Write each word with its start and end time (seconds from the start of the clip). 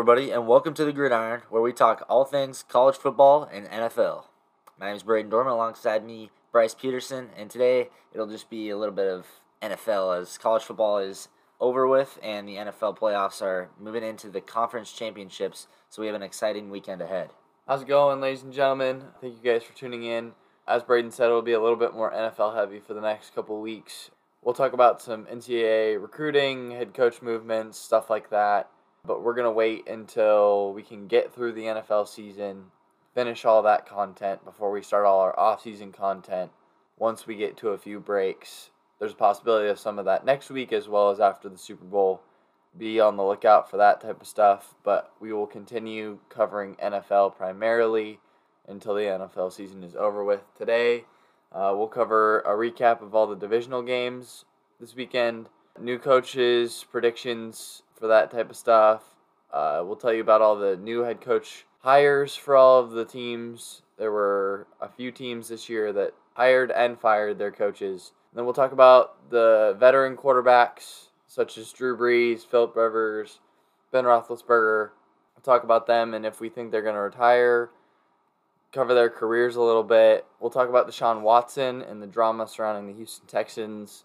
everybody, 0.00 0.30
and 0.30 0.46
welcome 0.46 0.72
to 0.72 0.86
the 0.86 0.94
Gridiron, 0.94 1.42
where 1.50 1.60
we 1.60 1.74
talk 1.74 2.06
all 2.08 2.24
things 2.24 2.64
college 2.66 2.96
football 2.96 3.42
and 3.52 3.68
NFL. 3.68 4.24
My 4.78 4.86
name 4.86 4.96
is 4.96 5.02
Braden 5.02 5.30
Dorman, 5.30 5.52
alongside 5.52 6.06
me, 6.06 6.30
Bryce 6.52 6.72
Peterson, 6.72 7.28
and 7.36 7.50
today 7.50 7.90
it'll 8.14 8.26
just 8.26 8.48
be 8.48 8.70
a 8.70 8.78
little 8.78 8.94
bit 8.94 9.08
of 9.08 9.26
NFL 9.60 10.18
as 10.18 10.38
college 10.38 10.62
football 10.62 10.96
is 10.96 11.28
over 11.60 11.86
with 11.86 12.18
and 12.22 12.48
the 12.48 12.54
NFL 12.54 12.96
playoffs 12.96 13.42
are 13.42 13.68
moving 13.78 14.02
into 14.02 14.30
the 14.30 14.40
conference 14.40 14.90
championships, 14.90 15.66
so 15.90 16.00
we 16.00 16.06
have 16.06 16.16
an 16.16 16.22
exciting 16.22 16.70
weekend 16.70 17.02
ahead. 17.02 17.28
How's 17.68 17.82
it 17.82 17.88
going, 17.88 18.22
ladies 18.22 18.42
and 18.42 18.54
gentlemen? 18.54 19.02
Thank 19.20 19.34
you 19.34 19.52
guys 19.52 19.64
for 19.64 19.76
tuning 19.76 20.04
in. 20.04 20.32
As 20.66 20.82
Braden 20.82 21.10
said, 21.10 21.26
it'll 21.26 21.42
be 21.42 21.52
a 21.52 21.60
little 21.60 21.76
bit 21.76 21.92
more 21.92 22.10
NFL 22.10 22.56
heavy 22.56 22.80
for 22.80 22.94
the 22.94 23.02
next 23.02 23.34
couple 23.34 23.60
weeks. 23.60 24.10
We'll 24.40 24.54
talk 24.54 24.72
about 24.72 25.02
some 25.02 25.26
NCAA 25.26 26.00
recruiting, 26.00 26.70
head 26.70 26.94
coach 26.94 27.20
movements, 27.20 27.78
stuff 27.78 28.08
like 28.08 28.30
that. 28.30 28.70
But 29.04 29.22
we're 29.22 29.34
going 29.34 29.44
to 29.44 29.50
wait 29.50 29.88
until 29.88 30.72
we 30.72 30.82
can 30.82 31.06
get 31.06 31.32
through 31.32 31.52
the 31.52 31.64
NFL 31.64 32.08
season, 32.08 32.66
finish 33.14 33.44
all 33.44 33.62
that 33.62 33.86
content 33.86 34.44
before 34.44 34.70
we 34.70 34.82
start 34.82 35.06
all 35.06 35.20
our 35.20 35.38
off-season 35.38 35.92
content. 35.92 36.50
Once 36.98 37.26
we 37.26 37.34
get 37.34 37.56
to 37.56 37.70
a 37.70 37.78
few 37.78 37.98
breaks, 37.98 38.70
there's 38.98 39.12
a 39.12 39.16
possibility 39.16 39.68
of 39.68 39.78
some 39.78 39.98
of 39.98 40.04
that 40.04 40.24
next 40.24 40.50
week 40.50 40.72
as 40.72 40.88
well 40.88 41.10
as 41.10 41.18
after 41.18 41.48
the 41.48 41.56
Super 41.56 41.86
Bowl 41.86 42.20
be 42.76 43.00
on 43.00 43.16
the 43.16 43.24
lookout 43.24 43.70
for 43.70 43.78
that 43.78 44.00
type 44.00 44.20
of 44.20 44.26
stuff. 44.26 44.74
But 44.84 45.12
we 45.18 45.32
will 45.32 45.46
continue 45.46 46.18
covering 46.28 46.76
NFL 46.76 47.36
primarily 47.36 48.20
until 48.68 48.94
the 48.94 49.02
NFL 49.02 49.52
season 49.52 49.82
is 49.82 49.96
over 49.96 50.22
with. 50.22 50.42
Today, 50.56 51.04
uh, 51.52 51.74
we'll 51.74 51.88
cover 51.88 52.40
a 52.40 52.50
recap 52.50 53.02
of 53.02 53.14
all 53.14 53.26
the 53.26 53.34
divisional 53.34 53.82
games 53.82 54.44
this 54.78 54.94
weekend, 54.94 55.48
new 55.78 55.98
coaches, 55.98 56.84
predictions 56.90 57.82
for 58.00 58.08
that 58.08 58.30
type 58.30 58.50
of 58.50 58.56
stuff. 58.56 59.02
Uh, 59.52 59.82
we'll 59.84 59.96
tell 59.96 60.12
you 60.12 60.22
about 60.22 60.40
all 60.40 60.56
the 60.56 60.76
new 60.76 61.00
head 61.00 61.20
coach 61.20 61.66
hires 61.80 62.34
for 62.34 62.56
all 62.56 62.80
of 62.80 62.92
the 62.92 63.04
teams. 63.04 63.82
There 63.98 64.10
were 64.10 64.66
a 64.80 64.88
few 64.88 65.12
teams 65.12 65.48
this 65.48 65.68
year 65.68 65.92
that 65.92 66.14
hired 66.34 66.70
and 66.70 66.98
fired 66.98 67.38
their 67.38 67.50
coaches. 67.50 68.12
And 68.30 68.38
then 68.38 68.44
we'll 68.44 68.54
talk 68.54 68.72
about 68.72 69.30
the 69.30 69.76
veteran 69.78 70.16
quarterbacks 70.16 71.08
such 71.26 71.58
as 71.58 71.72
Drew 71.72 71.96
Brees, 71.96 72.44
Philip 72.44 72.74
Rivers, 72.74 73.38
Ben 73.92 74.04
Roethlisberger. 74.04 74.90
We'll 75.36 75.42
talk 75.44 75.62
about 75.62 75.86
them 75.86 76.14
and 76.14 76.24
if 76.24 76.40
we 76.40 76.48
think 76.48 76.70
they're 76.70 76.82
going 76.82 76.94
to 76.94 77.00
retire. 77.00 77.70
Cover 78.72 78.94
their 78.94 79.10
careers 79.10 79.56
a 79.56 79.60
little 79.60 79.82
bit. 79.82 80.24
We'll 80.38 80.50
talk 80.50 80.68
about 80.68 80.88
Deshaun 80.88 81.22
Watson 81.22 81.82
and 81.82 82.00
the 82.00 82.06
drama 82.06 82.46
surrounding 82.46 82.86
the 82.86 82.96
Houston 82.96 83.26
Texans. 83.26 84.04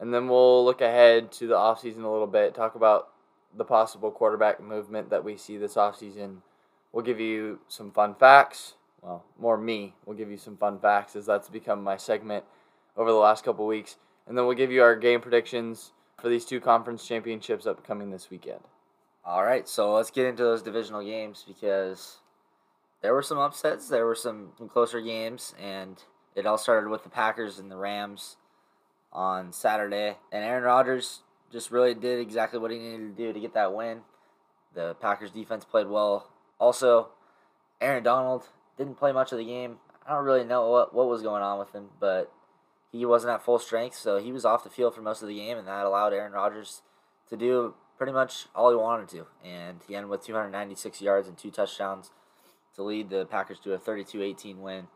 And 0.00 0.14
then 0.14 0.28
we'll 0.28 0.64
look 0.64 0.80
ahead 0.80 1.30
to 1.32 1.46
the 1.46 1.54
offseason 1.54 2.04
a 2.04 2.08
little 2.08 2.26
bit, 2.26 2.54
talk 2.54 2.74
about 2.74 3.08
the 3.56 3.64
possible 3.64 4.10
quarterback 4.10 4.60
movement 4.60 5.10
that 5.10 5.24
we 5.24 5.36
see 5.36 5.56
this 5.56 5.74
offseason. 5.74 6.38
We'll 6.92 7.04
give 7.04 7.20
you 7.20 7.60
some 7.68 7.90
fun 7.90 8.14
facts. 8.14 8.74
Well, 9.02 9.24
more 9.38 9.56
me. 9.56 9.94
We'll 10.04 10.16
give 10.16 10.30
you 10.30 10.36
some 10.36 10.56
fun 10.56 10.78
facts 10.78 11.16
as 11.16 11.26
that's 11.26 11.48
become 11.48 11.82
my 11.82 11.96
segment 11.96 12.44
over 12.96 13.10
the 13.10 13.18
last 13.18 13.44
couple 13.44 13.66
weeks. 13.66 13.96
And 14.26 14.36
then 14.36 14.46
we'll 14.46 14.56
give 14.56 14.72
you 14.72 14.82
our 14.82 14.96
game 14.96 15.20
predictions 15.20 15.92
for 16.20 16.28
these 16.28 16.44
two 16.44 16.60
conference 16.60 17.06
championships 17.06 17.66
upcoming 17.66 18.10
this 18.10 18.30
weekend. 18.30 18.60
All 19.24 19.44
right, 19.44 19.68
so 19.68 19.94
let's 19.94 20.10
get 20.10 20.26
into 20.26 20.42
those 20.42 20.62
divisional 20.62 21.02
games 21.02 21.44
because 21.46 22.18
there 23.02 23.14
were 23.14 23.22
some 23.22 23.38
upsets, 23.38 23.88
there 23.88 24.06
were 24.06 24.14
some, 24.14 24.52
some 24.58 24.68
closer 24.68 25.00
games, 25.00 25.54
and 25.62 26.02
it 26.34 26.46
all 26.46 26.58
started 26.58 26.88
with 26.88 27.04
the 27.04 27.10
Packers 27.10 27.58
and 27.58 27.70
the 27.70 27.76
Rams 27.76 28.36
on 29.12 29.52
Saturday. 29.52 30.16
And 30.32 30.44
Aaron 30.44 30.64
Rodgers 30.64 31.20
just 31.52 31.70
really 31.70 31.94
did 31.94 32.18
exactly 32.18 32.58
what 32.58 32.70
he 32.70 32.78
needed 32.78 33.16
to 33.16 33.26
do 33.26 33.32
to 33.32 33.40
get 33.40 33.54
that 33.54 33.74
win. 33.74 34.00
The 34.74 34.94
Packers 34.94 35.30
defense 35.30 35.64
played 35.64 35.88
well. 35.88 36.30
Also, 36.58 37.08
Aaron 37.80 38.02
Donald 38.02 38.44
didn't 38.76 38.98
play 38.98 39.12
much 39.12 39.32
of 39.32 39.38
the 39.38 39.44
game. 39.44 39.78
I 40.06 40.14
don't 40.14 40.24
really 40.24 40.44
know 40.44 40.68
what, 40.70 40.94
what 40.94 41.08
was 41.08 41.22
going 41.22 41.42
on 41.42 41.58
with 41.58 41.72
him, 41.72 41.88
but 42.00 42.32
he 42.90 43.04
wasn't 43.04 43.34
at 43.34 43.44
full 43.44 43.58
strength, 43.58 43.96
so 43.96 44.18
he 44.18 44.32
was 44.32 44.44
off 44.44 44.64
the 44.64 44.70
field 44.70 44.94
for 44.94 45.02
most 45.02 45.22
of 45.22 45.28
the 45.28 45.34
game, 45.34 45.58
and 45.58 45.68
that 45.68 45.84
allowed 45.84 46.12
Aaron 46.12 46.32
Rodgers 46.32 46.82
to 47.28 47.36
do 47.36 47.74
pretty 47.98 48.12
much 48.12 48.46
all 48.54 48.70
he 48.70 48.76
wanted 48.76 49.08
to. 49.10 49.26
And 49.44 49.80
he 49.86 49.94
ended 49.94 50.08
with 50.08 50.24
296 50.24 51.02
yards 51.02 51.28
and 51.28 51.36
two 51.36 51.50
touchdowns 51.50 52.10
to 52.76 52.82
lead 52.82 53.10
the 53.10 53.26
Packers 53.26 53.58
to 53.60 53.74
a 53.74 53.78
32-18 53.78 54.58
win. 54.58 54.86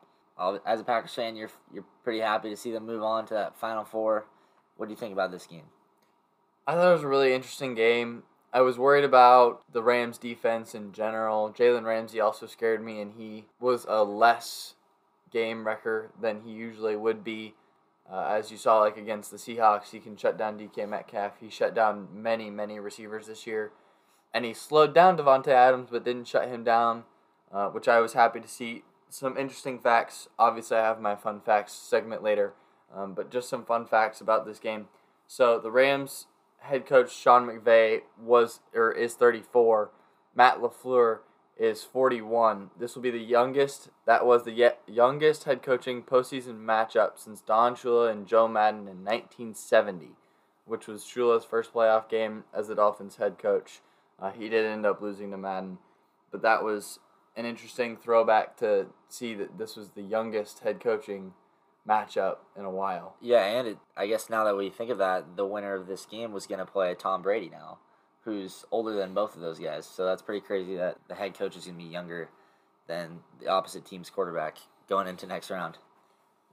As 0.65 0.81
a 0.81 0.85
Packers 0.85 1.15
fan, 1.15 1.37
you're 1.37 1.51
you're 1.73 1.85
pretty 2.03 2.21
happy 2.21 2.49
to 2.49 2.57
see 2.57 2.73
them 2.73 2.87
move 2.87 3.03
on 3.03 3.27
to 3.27 3.35
that 3.35 3.59
Final 3.61 3.85
Four. 3.85 4.25
What 4.77 4.87
do 4.87 4.91
you 4.91 4.97
think 4.97 5.13
about 5.13 5.31
this 5.31 5.47
game? 5.47 5.67
I 6.67 6.75
thought 6.75 6.91
it 6.91 6.95
was 6.95 7.03
a 7.03 7.09
really 7.09 7.35
interesting 7.35 7.75
game. 7.75 8.23
I 8.53 8.61
was 8.61 8.79
worried 8.79 9.05
about 9.05 9.63
the 9.73 9.83
Rams 9.83 10.17
defense 10.17 10.75
in 10.75 10.93
general. 10.93 11.53
Jalen 11.53 11.85
Ramsey 11.85 12.21
also 12.21 12.47
scared 12.47 12.85
me, 12.85 13.01
and 13.01 13.15
he 13.19 13.47
was 13.59 13.85
a 13.89 14.05
less 14.05 14.75
game 15.33 15.67
wrecker 15.67 16.11
than 16.21 16.43
he 16.43 16.53
usually 16.53 16.95
would 16.95 17.25
be. 17.25 17.55
Uh, 18.11 18.27
as 18.31 18.51
you 18.51 18.57
saw, 18.57 18.81
like 18.81 18.97
against 18.97 19.31
the 19.31 19.39
Seahawks, 19.39 19.91
he 19.91 19.99
can 19.99 20.17
shut 20.17 20.37
down 20.37 20.59
DK 20.59 20.89
Metcalf. 20.89 21.33
He 21.41 21.51
shut 21.51 21.75
down 21.75 22.09
many, 22.13 22.51
many 22.51 22.79
receivers 22.79 23.27
this 23.27 23.47
year, 23.47 23.73
and 24.33 24.45
he 24.45 24.55
slowed 24.55 24.95
down 24.95 25.17
Davante 25.17 25.49
Adams, 25.49 25.89
but 25.91 26.05
didn't 26.05 26.29
shut 26.29 26.49
him 26.49 26.63
down, 26.63 27.05
uh, 27.51 27.69
which 27.71 27.89
I 27.89 28.01
was 28.01 28.13
happy 28.13 28.39
to 28.41 28.49
see. 28.49 28.85
Some 29.09 29.37
interesting 29.37 29.79
facts. 29.79 30.29
Obviously, 30.39 30.77
I 30.77 30.85
have 30.85 31.01
my 31.01 31.17
fun 31.17 31.41
facts 31.41 31.73
segment 31.73 32.23
later, 32.23 32.53
um, 32.95 33.15
but 33.15 33.31
just 33.31 33.49
some 33.49 33.65
fun 33.65 33.85
facts 33.85 34.21
about 34.21 34.47
this 34.47 34.59
game. 34.59 34.89
So 35.27 35.59
the 35.59 35.71
Rams 35.71 36.27
head 36.63 36.87
coach 36.87 37.15
Sean 37.15 37.47
McVay 37.47 38.03
was 38.21 38.61
or 38.75 38.93
is 38.93 39.15
34. 39.15 39.91
Matt 40.35 40.59
LaFleur 40.61 41.21
is 41.57 41.85
41. 41.85 42.71
This 42.79 42.95
will 42.95 43.03
be 43.03 43.11
the 43.11 43.19
youngest. 43.19 43.91
That 44.07 44.25
was 44.25 44.45
the 44.45 44.53
yet 44.53 44.81
youngest 44.87 45.45
head 45.45 45.63
coaching 45.63 46.03
postseason 46.03 46.65
matchup 46.65 47.19
since 47.19 47.41
Don 47.41 47.75
Shula 47.77 48.11
and 48.11 48.27
Joe 48.27 48.49
Madden 48.49 48.81
in 48.81 49.05
1970, 49.05 50.11
which 50.65 50.87
was 50.87 51.05
Shula's 51.05 51.45
first 51.45 51.73
playoff 51.73 52.09
game 52.09 52.45
as 52.55 52.69
the 52.69 52.75
Dolphins 52.75 53.17
head 53.17 53.39
coach. 53.39 53.81
Uh, 54.19 54.31
he 54.31 54.49
did 54.49 54.65
end 54.65 54.87
up 54.87 55.03
losing 55.03 55.31
to 55.33 55.37
Madden, 55.37 55.79
but 56.31 56.43
that 56.43 56.63
was 56.63 57.01
an 57.37 57.45
interesting 57.45 57.97
throwback 57.97 58.57
to 58.59 58.87
see 59.09 59.35
that 59.35 59.59
this 59.59 59.77
was 59.77 59.91
the 59.91 60.03
youngest 60.03 60.61
head 60.61 60.81
coaching 60.81 61.33
matchup 61.89 62.37
in 62.57 62.65
a 62.65 62.71
while. 62.71 63.17
Yeah, 63.21 63.45
and 63.45 63.69
it, 63.69 63.79
I 63.97 64.07
guess 64.07 64.31
now 64.31 64.45
that 64.45 64.57
we 64.57 64.71
think 64.71 64.91
of 64.91 64.99
that, 64.99 65.37
the 65.37 65.47
winner 65.47 65.75
of 65.75 65.87
this 65.87 66.07
game 66.07 66.33
was 66.33 66.47
going 66.47 66.59
to 66.59 66.67
play 66.67 66.95
Tom 66.95 67.23
Brady 67.23 67.49
now, 67.51 67.79
who's 68.25 68.65
older 68.71 68.95
than 68.95 69.15
both 69.15 69.35
of 69.35 69.41
those 69.41 69.59
guys. 69.59 69.87
So 69.87 70.05
that's 70.05 70.23
pretty 70.23 70.45
crazy 70.45 70.77
that 70.77 70.99
the 71.09 71.15
head 71.15 71.35
coach 71.35 71.57
is 71.57 71.65
going 71.65 71.79
to 71.79 71.85
be 71.85 71.91
younger 71.91 72.29
than 72.87 73.21
the 73.41 73.49
opposite 73.49 73.85
team's 73.85 74.11
quarterback 74.11 74.59
going 74.89 75.07
into 75.07 75.27
next 75.27 75.51
round. 75.51 75.79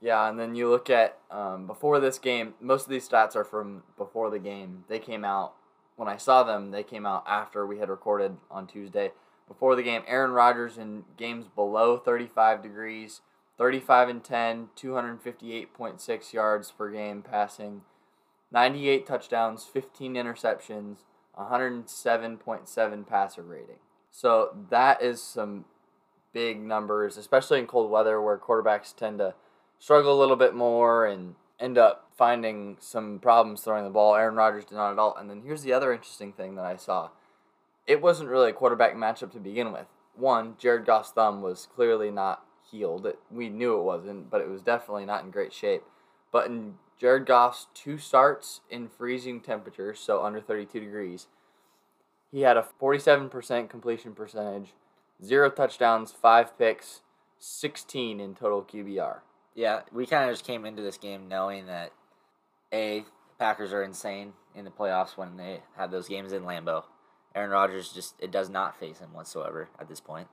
Yeah, 0.02 0.28
and 0.28 0.38
then 0.38 0.54
you 0.54 0.70
look 0.70 0.88
at 0.88 1.18
um, 1.30 1.66
before 1.66 2.00
this 2.00 2.18
game. 2.18 2.54
Most 2.60 2.84
of 2.84 2.90
these 2.90 3.08
stats 3.08 3.36
are 3.36 3.44
from 3.44 3.82
before 3.98 4.30
the 4.30 4.38
game. 4.38 4.84
They 4.88 4.98
came 4.98 5.24
out 5.24 5.54
when 5.96 6.08
I 6.08 6.16
saw 6.16 6.42
them. 6.42 6.70
They 6.70 6.82
came 6.82 7.04
out 7.04 7.24
after 7.26 7.66
we 7.66 7.78
had 7.78 7.90
recorded 7.90 8.38
on 8.50 8.66
Tuesday. 8.66 9.12
Before 9.46 9.76
the 9.76 9.82
game, 9.82 10.02
Aaron 10.06 10.30
Rodgers 10.30 10.78
in 10.78 11.04
games 11.18 11.46
below 11.54 11.98
35 11.98 12.62
degrees 12.62 13.20
35 13.60 14.08
and 14.08 14.24
10, 14.24 14.68
258.6 14.74 16.32
yards 16.32 16.70
per 16.70 16.90
game 16.90 17.20
passing, 17.20 17.82
98 18.50 19.06
touchdowns, 19.06 19.66
15 19.70 20.14
interceptions, 20.14 21.00
107.7 21.38 23.06
passer 23.06 23.42
rating. 23.42 23.76
So 24.10 24.56
that 24.70 25.02
is 25.02 25.22
some 25.22 25.66
big 26.32 26.58
numbers, 26.58 27.18
especially 27.18 27.58
in 27.58 27.66
cold 27.66 27.90
weather 27.90 28.18
where 28.18 28.38
quarterbacks 28.38 28.96
tend 28.96 29.18
to 29.18 29.34
struggle 29.78 30.18
a 30.18 30.18
little 30.18 30.36
bit 30.36 30.54
more 30.54 31.04
and 31.04 31.34
end 31.60 31.76
up 31.76 32.10
finding 32.16 32.78
some 32.80 33.18
problems 33.18 33.60
throwing 33.60 33.84
the 33.84 33.90
ball. 33.90 34.16
Aaron 34.16 34.36
Rodgers 34.36 34.64
did 34.64 34.76
not 34.76 34.92
at 34.92 34.98
all. 34.98 35.14
And 35.18 35.28
then 35.28 35.42
here's 35.44 35.64
the 35.64 35.74
other 35.74 35.92
interesting 35.92 36.32
thing 36.32 36.54
that 36.54 36.64
I 36.64 36.76
saw. 36.76 37.10
It 37.86 38.00
wasn't 38.00 38.30
really 38.30 38.48
a 38.48 38.54
quarterback 38.54 38.94
matchup 38.94 39.32
to 39.32 39.38
begin 39.38 39.70
with. 39.70 39.88
One, 40.14 40.54
Jared 40.56 40.86
Goff's 40.86 41.10
thumb 41.10 41.42
was 41.42 41.68
clearly 41.74 42.10
not 42.10 42.42
healed. 42.70 43.06
It, 43.06 43.18
we 43.30 43.48
knew 43.48 43.78
it 43.78 43.82
wasn't, 43.82 44.30
but 44.30 44.40
it 44.40 44.48
was 44.48 44.62
definitely 44.62 45.04
not 45.04 45.24
in 45.24 45.30
great 45.30 45.52
shape. 45.52 45.82
But 46.32 46.46
in 46.46 46.74
Jared 46.98 47.26
Goff's 47.26 47.66
two 47.74 47.98
starts 47.98 48.60
in 48.70 48.88
freezing 48.88 49.40
temperatures, 49.40 49.98
so 49.98 50.22
under 50.22 50.40
32 50.40 50.80
degrees, 50.80 51.26
he 52.30 52.42
had 52.42 52.56
a 52.56 52.66
47% 52.80 53.68
completion 53.68 54.14
percentage, 54.14 54.74
zero 55.22 55.50
touchdowns, 55.50 56.12
five 56.12 56.56
picks, 56.58 57.00
16 57.38 58.20
in 58.20 58.34
total 58.34 58.62
QBR. 58.62 59.20
Yeah, 59.54 59.80
we 59.92 60.06
kind 60.06 60.28
of 60.28 60.34
just 60.34 60.46
came 60.46 60.64
into 60.64 60.82
this 60.82 60.98
game 60.98 61.28
knowing 61.28 61.66
that 61.66 61.92
a 62.72 63.04
Packers 63.38 63.72
are 63.72 63.82
insane 63.82 64.34
in 64.54 64.66
the 64.66 64.70
playoffs 64.70 65.16
when 65.16 65.38
they 65.38 65.62
have 65.76 65.90
those 65.90 66.08
games 66.08 66.32
in 66.32 66.42
Lambeau. 66.42 66.84
Aaron 67.34 67.50
Rodgers 67.50 67.90
just 67.90 68.14
it 68.18 68.30
does 68.30 68.50
not 68.50 68.78
face 68.78 68.98
him 68.98 69.14
whatsoever 69.14 69.70
at 69.78 69.88
this 69.88 70.00
point. 70.00 70.28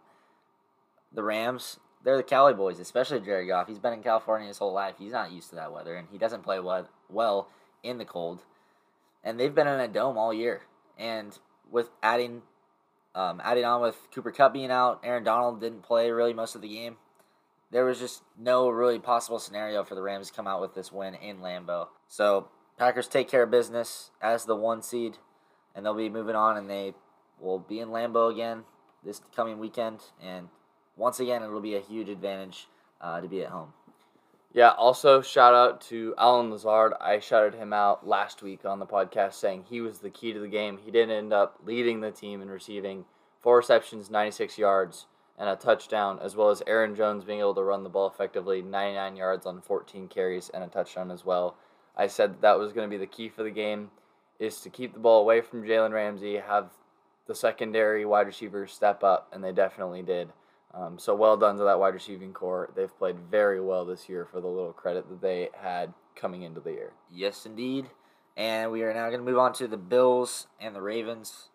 The 1.13 1.23
Rams, 1.23 1.79
they're 2.07 2.15
the 2.15 2.23
Cali 2.23 2.53
boys, 2.53 2.79
especially 2.79 3.19
Jerry 3.19 3.47
Goff. 3.47 3.67
He's 3.67 3.79
been 3.79 3.91
in 3.91 4.01
California 4.01 4.47
his 4.47 4.57
whole 4.57 4.71
life. 4.71 4.95
He's 4.97 5.11
not 5.11 5.33
used 5.33 5.49
to 5.49 5.55
that 5.55 5.73
weather, 5.73 5.95
and 5.95 6.07
he 6.09 6.17
doesn't 6.17 6.41
play 6.41 6.57
well, 6.57 6.87
well 7.09 7.49
in 7.83 7.97
the 7.97 8.05
cold. 8.05 8.45
And 9.25 9.37
they've 9.37 9.53
been 9.53 9.67
in 9.67 9.81
a 9.81 9.89
dome 9.89 10.17
all 10.17 10.33
year. 10.33 10.61
And 10.97 11.37
with 11.69 11.89
adding 12.01 12.43
Um, 13.15 13.41
adding 13.43 13.65
on 13.65 13.81
with 13.81 13.97
Cooper 14.13 14.31
Kupp 14.31 14.53
being 14.53 14.69
out, 14.69 15.01
Aaron 15.03 15.23
Donald 15.23 15.59
didn't 15.59 15.81
play 15.81 16.11
really 16.11 16.33
most 16.33 16.53
of 16.53 16.61
the 16.61 16.67
game. 16.67 16.97
There 17.71 17.83
was 17.83 17.97
just 17.97 18.21
no 18.37 18.69
really 18.69 18.99
possible 18.99 19.39
scenario 19.39 19.83
for 19.83 19.95
the 19.95 20.03
Rams 20.03 20.27
to 20.27 20.33
come 20.35 20.45
out 20.45 20.61
with 20.61 20.75
this 20.75 20.91
win 20.91 21.15
in 21.15 21.39
Lambeau. 21.39 21.87
So 22.07 22.49
Packers 22.77 23.07
take 23.07 23.27
care 23.27 23.41
of 23.41 23.49
business 23.49 24.11
as 24.21 24.45
the 24.45 24.55
one 24.55 24.83
seed, 24.83 25.17
and 25.73 25.83
they'll 25.83 25.95
be 25.95 26.09
moving 26.09 26.35
on, 26.35 26.57
and 26.57 26.69
they 26.69 26.93
will 27.39 27.57
be 27.57 27.79
in 27.79 27.89
Lambeau 27.89 28.31
again 28.31 28.65
this 29.03 29.19
coming 29.35 29.57
weekend. 29.57 30.01
And 30.21 30.49
once 30.97 31.19
again, 31.19 31.43
it'll 31.43 31.61
be 31.61 31.75
a 31.75 31.81
huge 31.81 32.09
advantage 32.09 32.67
uh, 32.99 33.21
to 33.21 33.27
be 33.27 33.43
at 33.43 33.49
home. 33.49 33.73
Yeah, 34.53 34.69
also 34.71 35.21
shout 35.21 35.53
out 35.53 35.81
to 35.81 36.15
Allen 36.17 36.49
Lazard. 36.49 36.93
I 36.99 37.19
shouted 37.19 37.53
him 37.53 37.73
out 37.73 38.07
last 38.07 38.41
week 38.41 38.65
on 38.65 38.79
the 38.79 38.85
podcast 38.85 39.33
saying 39.33 39.65
he 39.69 39.81
was 39.81 39.99
the 39.99 40.09
key 40.09 40.33
to 40.33 40.39
the 40.39 40.47
game. 40.47 40.79
He 40.83 40.89
didn't 40.89 41.15
end 41.15 41.33
up 41.33 41.59
leading 41.65 42.01
the 42.01 42.11
team 42.11 42.41
in 42.41 42.49
receiving 42.49 43.05
four 43.39 43.57
receptions, 43.57 44.09
96 44.09 44.57
yards, 44.57 45.05
and 45.37 45.47
a 45.47 45.55
touchdown, 45.55 46.17
as 46.21 46.35
well 46.35 46.49
as 46.49 46.63
Aaron 46.65 46.95
Jones 46.95 47.23
being 47.23 47.39
able 47.39 47.53
to 47.55 47.63
run 47.63 47.83
the 47.83 47.89
ball 47.89 48.07
effectively, 48.07 48.61
99 48.61 49.15
yards 49.15 49.45
on 49.45 49.61
14 49.61 50.07
carries 50.07 50.49
and 50.49 50.63
a 50.63 50.67
touchdown 50.67 51.11
as 51.11 51.23
well. 51.23 51.55
I 51.95 52.07
said 52.07 52.33
that, 52.33 52.41
that 52.41 52.59
was 52.59 52.73
going 52.73 52.89
to 52.89 52.93
be 52.93 52.99
the 52.99 53.05
key 53.05 53.29
for 53.29 53.43
the 53.43 53.51
game, 53.51 53.91
is 54.39 54.61
to 54.61 54.69
keep 54.69 54.93
the 54.93 54.99
ball 54.99 55.21
away 55.21 55.41
from 55.41 55.63
Jalen 55.63 55.91
Ramsey, 55.93 56.37
have 56.37 56.71
the 57.27 57.35
secondary 57.35 58.05
wide 58.05 58.25
receivers 58.25 58.71
step 58.71 59.03
up, 59.03 59.29
and 59.31 59.43
they 59.43 59.51
definitely 59.51 60.01
did. 60.01 60.29
Um, 60.77 60.99
so 60.99 61.15
well 61.15 61.37
done 61.37 61.57
to 61.57 61.63
that 61.63 61.79
wide 61.79 61.95
receiving 61.95 62.33
core. 62.33 62.69
They've 62.75 62.95
played 62.99 63.17
very 63.31 63.59
well 63.59 63.83
this 63.83 64.07
year 64.07 64.25
for 64.25 64.39
the 64.39 64.47
little 64.47 64.73
credit 64.73 65.09
that 65.09 65.21
they 65.21 65.49
had 65.59 65.91
coming 66.15 66.43
into 66.43 66.59
the 66.59 66.71
year. 66.71 66.91
Yes, 67.11 67.47
indeed. 67.47 67.87
And 68.35 68.71
we 68.71 68.83
are 68.83 68.93
now 68.93 69.07
going 69.07 69.19
to 69.19 69.25
move 69.25 69.39
on 69.39 69.53
to 69.53 69.67
the 69.67 69.77
Bills 69.77 70.45
and 70.61 70.75
the 70.75 70.81
Ravens, 70.81 71.49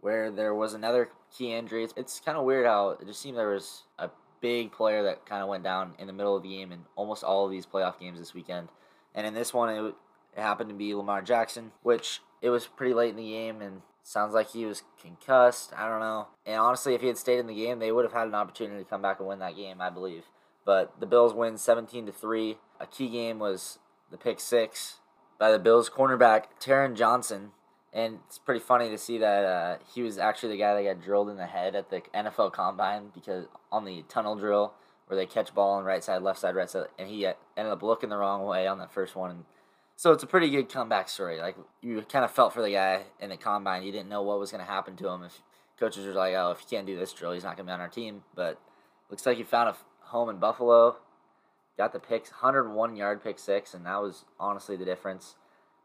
where 0.00 0.30
there 0.30 0.54
was 0.54 0.74
another 0.74 1.10
key 1.36 1.52
injury. 1.52 1.82
It's, 1.82 1.94
it's 1.96 2.20
kind 2.20 2.38
of 2.38 2.44
weird 2.44 2.66
how 2.66 2.90
it 2.90 3.06
just 3.06 3.20
seemed 3.20 3.36
there 3.36 3.50
was 3.50 3.82
a 3.98 4.10
big 4.40 4.70
player 4.70 5.02
that 5.02 5.26
kind 5.26 5.42
of 5.42 5.48
went 5.48 5.64
down 5.64 5.94
in 5.98 6.06
the 6.06 6.12
middle 6.12 6.36
of 6.36 6.44
the 6.44 6.56
game 6.56 6.70
in 6.70 6.80
almost 6.94 7.24
all 7.24 7.44
of 7.44 7.50
these 7.50 7.66
playoff 7.66 7.98
games 7.98 8.20
this 8.20 8.34
weekend. 8.34 8.68
And 9.12 9.26
in 9.26 9.34
this 9.34 9.52
one, 9.52 9.70
it, 9.70 9.94
it 10.36 10.40
happened 10.40 10.68
to 10.70 10.76
be 10.76 10.94
Lamar 10.94 11.22
Jackson, 11.22 11.72
which 11.82 12.20
it 12.40 12.50
was 12.50 12.68
pretty 12.68 12.94
late 12.94 13.10
in 13.10 13.16
the 13.16 13.30
game, 13.30 13.60
and 13.60 13.82
Sounds 14.06 14.34
like 14.34 14.50
he 14.50 14.64
was 14.64 14.84
concussed. 15.02 15.72
I 15.76 15.88
don't 15.88 15.98
know. 15.98 16.28
And 16.46 16.60
honestly, 16.60 16.94
if 16.94 17.00
he 17.00 17.08
had 17.08 17.18
stayed 17.18 17.40
in 17.40 17.48
the 17.48 17.54
game, 17.56 17.80
they 17.80 17.90
would 17.90 18.04
have 18.04 18.12
had 18.12 18.28
an 18.28 18.36
opportunity 18.36 18.84
to 18.84 18.88
come 18.88 19.02
back 19.02 19.18
and 19.18 19.26
win 19.26 19.40
that 19.40 19.56
game, 19.56 19.80
I 19.80 19.90
believe. 19.90 20.26
But 20.64 21.00
the 21.00 21.06
Bills 21.06 21.34
win 21.34 21.58
17 21.58 22.06
to 22.06 22.12
3. 22.12 22.56
A 22.78 22.86
key 22.86 23.08
game 23.08 23.40
was 23.40 23.80
the 24.12 24.16
pick 24.16 24.38
six 24.38 24.98
by 25.40 25.50
the 25.50 25.58
Bills 25.58 25.90
cornerback 25.90 26.44
Taron 26.60 26.94
Johnson. 26.94 27.50
And 27.92 28.20
it's 28.28 28.38
pretty 28.38 28.60
funny 28.60 28.90
to 28.90 28.98
see 28.98 29.18
that 29.18 29.44
uh, 29.44 29.78
he 29.92 30.02
was 30.02 30.18
actually 30.18 30.50
the 30.50 30.58
guy 30.58 30.80
that 30.80 30.84
got 30.84 31.04
drilled 31.04 31.28
in 31.28 31.36
the 31.36 31.46
head 31.46 31.74
at 31.74 31.90
the 31.90 32.02
NFL 32.14 32.52
Combine 32.52 33.10
because 33.12 33.46
on 33.72 33.84
the 33.84 34.04
tunnel 34.08 34.36
drill 34.36 34.74
where 35.08 35.16
they 35.16 35.26
catch 35.26 35.52
ball 35.52 35.72
on 35.72 35.84
right 35.84 36.04
side, 36.04 36.22
left 36.22 36.38
side, 36.38 36.54
right 36.54 36.70
side, 36.70 36.86
and 36.96 37.08
he 37.08 37.26
ended 37.26 37.72
up 37.72 37.82
looking 37.82 38.10
the 38.10 38.16
wrong 38.16 38.44
way 38.44 38.68
on 38.68 38.78
that 38.78 38.94
first 38.94 39.16
one 39.16 39.30
and 39.32 39.44
so 39.96 40.12
it's 40.12 40.22
a 40.22 40.26
pretty 40.26 40.50
good 40.50 40.68
comeback 40.68 41.08
story. 41.08 41.40
Like 41.40 41.56
you 41.80 42.02
kind 42.02 42.24
of 42.24 42.30
felt 42.30 42.52
for 42.52 42.62
the 42.62 42.70
guy 42.70 43.04
in 43.18 43.30
the 43.30 43.36
combine. 43.36 43.82
You 43.82 43.92
didn't 43.92 44.10
know 44.10 44.22
what 44.22 44.38
was 44.38 44.50
going 44.50 44.64
to 44.64 44.70
happen 44.70 44.94
to 44.96 45.08
him. 45.08 45.22
If 45.22 45.40
coaches 45.80 46.06
were 46.06 46.12
like, 46.12 46.34
"Oh, 46.34 46.50
if 46.50 46.60
he 46.60 46.66
can't 46.76 46.86
do 46.86 46.96
this 46.96 47.12
drill, 47.12 47.32
he's 47.32 47.44
not 47.44 47.56
going 47.56 47.66
to 47.66 47.70
be 47.70 47.74
on 47.74 47.80
our 47.80 47.88
team." 47.88 48.22
But 48.34 48.60
looks 49.10 49.24
like 49.24 49.38
he 49.38 49.42
found 49.42 49.70
a 49.70 49.76
home 50.06 50.28
in 50.28 50.36
Buffalo. 50.36 50.96
Got 51.78 51.92
the 51.92 51.98
picks, 51.98 52.30
101 52.30 52.96
yard 52.96 53.22
pick 53.22 53.38
six, 53.38 53.74
and 53.74 53.84
that 53.86 54.00
was 54.00 54.24
honestly 54.38 54.76
the 54.76 54.84
difference. 54.84 55.34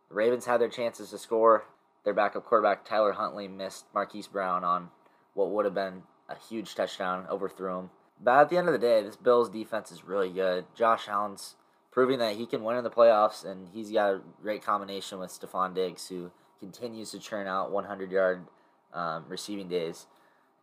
The 0.09 0.15
Ravens 0.15 0.45
had 0.45 0.59
their 0.59 0.69
chances 0.69 1.09
to 1.09 1.17
score. 1.17 1.65
Their 2.03 2.13
backup 2.13 2.45
quarterback 2.45 2.83
Tyler 2.83 3.13
Huntley 3.13 3.47
missed 3.47 3.85
Marquise 3.93 4.27
Brown 4.27 4.63
on 4.63 4.89
what 5.33 5.51
would 5.51 5.65
have 5.65 5.75
been 5.75 6.03
a 6.27 6.35
huge 6.35 6.75
touchdown, 6.75 7.27
overthrew 7.29 7.77
him. 7.77 7.89
But 8.23 8.41
at 8.41 8.49
the 8.49 8.57
end 8.57 8.67
of 8.67 8.73
the 8.73 8.79
day, 8.79 9.01
this 9.03 9.15
Bills 9.15 9.49
defense 9.49 9.91
is 9.91 10.03
really 10.03 10.29
good. 10.29 10.65
Josh 10.75 11.07
Allen's 11.07 11.55
proving 11.91 12.19
that 12.19 12.35
he 12.35 12.45
can 12.45 12.63
win 12.63 12.77
in 12.77 12.83
the 12.83 12.89
playoffs, 12.89 13.45
and 13.45 13.67
he's 13.73 13.91
got 13.91 14.13
a 14.13 14.21
great 14.41 14.63
combination 14.63 15.19
with 15.19 15.29
Stefon 15.29 15.75
Diggs, 15.75 16.07
who 16.07 16.31
continues 16.59 17.11
to 17.11 17.19
churn 17.19 17.47
out 17.47 17.71
100 17.71 18.11
yard 18.11 18.47
um, 18.93 19.25
receiving 19.27 19.67
days. 19.67 20.07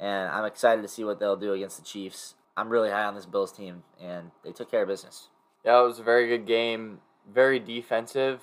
And 0.01 0.31
I'm 0.31 0.45
excited 0.45 0.83
to 0.83 0.89
see 0.89 1.05
what 1.05 1.21
they'll 1.21 1.37
do 1.37 1.53
against 1.53 1.79
the 1.79 1.85
Chiefs. 1.85 2.35
I'm 2.57 2.71
really 2.71 2.91
high 2.91 3.05
on 3.05 3.15
this 3.15 3.27
Bills 3.27 3.53
team, 3.53 3.83
and 4.01 4.31
they 4.45 4.53
took 4.53 4.71
care 4.71 4.83
of 4.83 4.89
business. 4.89 5.29
Yeah, 5.65 5.81
it 5.81 5.87
was 5.87 5.99
a 5.99 6.05
very 6.05 6.29
good 6.29 6.47
game, 6.47 7.01
very 7.33 7.59
defensive, 7.59 8.41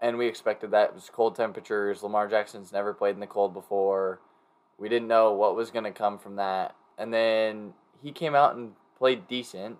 and 0.00 0.18
we 0.18 0.26
expected 0.26 0.70
that. 0.72 0.90
It 0.90 0.94
was 0.94 1.10
cold 1.10 1.36
temperatures. 1.36 2.02
Lamar 2.02 2.28
Jackson's 2.28 2.72
never 2.72 2.92
played 2.92 3.14
in 3.14 3.20
the 3.20 3.26
cold 3.26 3.54
before. 3.54 4.20
We 4.78 4.88
didn't 4.88 5.08
know 5.08 5.32
what 5.32 5.56
was 5.56 5.70
going 5.70 5.84
to 5.84 5.92
come 5.92 6.18
from 6.18 6.36
that. 6.36 6.74
And 6.96 7.12
then 7.12 7.74
he 8.02 8.12
came 8.12 8.34
out 8.34 8.56
and 8.56 8.72
played 8.96 9.28
decent 9.28 9.78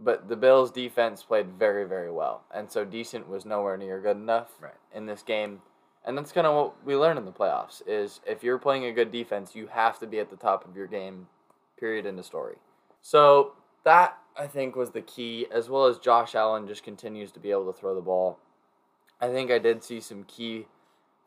but 0.00 0.28
the 0.28 0.36
Bills' 0.36 0.70
defense 0.70 1.22
played 1.22 1.58
very, 1.58 1.84
very 1.86 2.10
well, 2.10 2.44
and 2.52 2.70
so 2.70 2.84
decent 2.84 3.28
was 3.28 3.44
nowhere 3.44 3.76
near 3.76 4.00
good 4.00 4.16
enough 4.16 4.50
right. 4.60 4.72
in 4.94 5.06
this 5.06 5.22
game. 5.22 5.62
And 6.06 6.18
that's 6.18 6.32
kind 6.32 6.46
of 6.46 6.54
what 6.54 6.84
we 6.84 6.96
learned 6.96 7.18
in 7.18 7.24
the 7.24 7.32
playoffs: 7.32 7.82
is 7.86 8.20
if 8.26 8.42
you're 8.42 8.58
playing 8.58 8.84
a 8.84 8.92
good 8.92 9.10
defense, 9.10 9.54
you 9.54 9.68
have 9.68 9.98
to 10.00 10.06
be 10.06 10.18
at 10.18 10.30
the 10.30 10.36
top 10.36 10.68
of 10.68 10.76
your 10.76 10.86
game. 10.86 11.28
Period. 11.78 12.06
In 12.06 12.16
the 12.16 12.22
story. 12.22 12.56
So 13.02 13.52
that 13.84 14.18
I 14.36 14.46
think 14.46 14.76
was 14.76 14.90
the 14.90 15.02
key, 15.02 15.46
as 15.50 15.68
well 15.68 15.86
as 15.86 15.98
Josh 15.98 16.34
Allen 16.34 16.66
just 16.66 16.82
continues 16.82 17.30
to 17.32 17.40
be 17.40 17.50
able 17.50 17.72
to 17.72 17.78
throw 17.78 17.94
the 17.94 18.00
ball. 18.00 18.38
I 19.20 19.28
think 19.28 19.50
I 19.50 19.58
did 19.58 19.84
see 19.84 20.00
some 20.00 20.24
key 20.24 20.66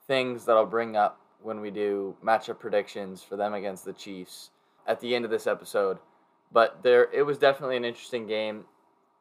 things 0.08 0.46
that 0.46 0.58
I'll 0.58 0.66
bring 0.66 0.96
up 0.96 1.19
when 1.42 1.62
we 1.62 1.72
do 1.72 2.16
matchup 2.24 2.60
predictions 2.60 3.24
for 3.24 3.36
them 3.36 3.54
against 3.54 3.86
the 3.86 3.94
Chiefs 3.94 4.50
at 4.88 5.00
the 5.00 5.16
end 5.16 5.25
of 5.25 5.31
this 5.31 5.48
episode. 5.48 6.00
But 6.52 6.84
there, 6.84 7.10
it 7.14 7.24
was 7.24 7.38
definitely 7.38 7.78
an 7.78 7.86
interesting 7.86 8.28
game. 8.28 8.66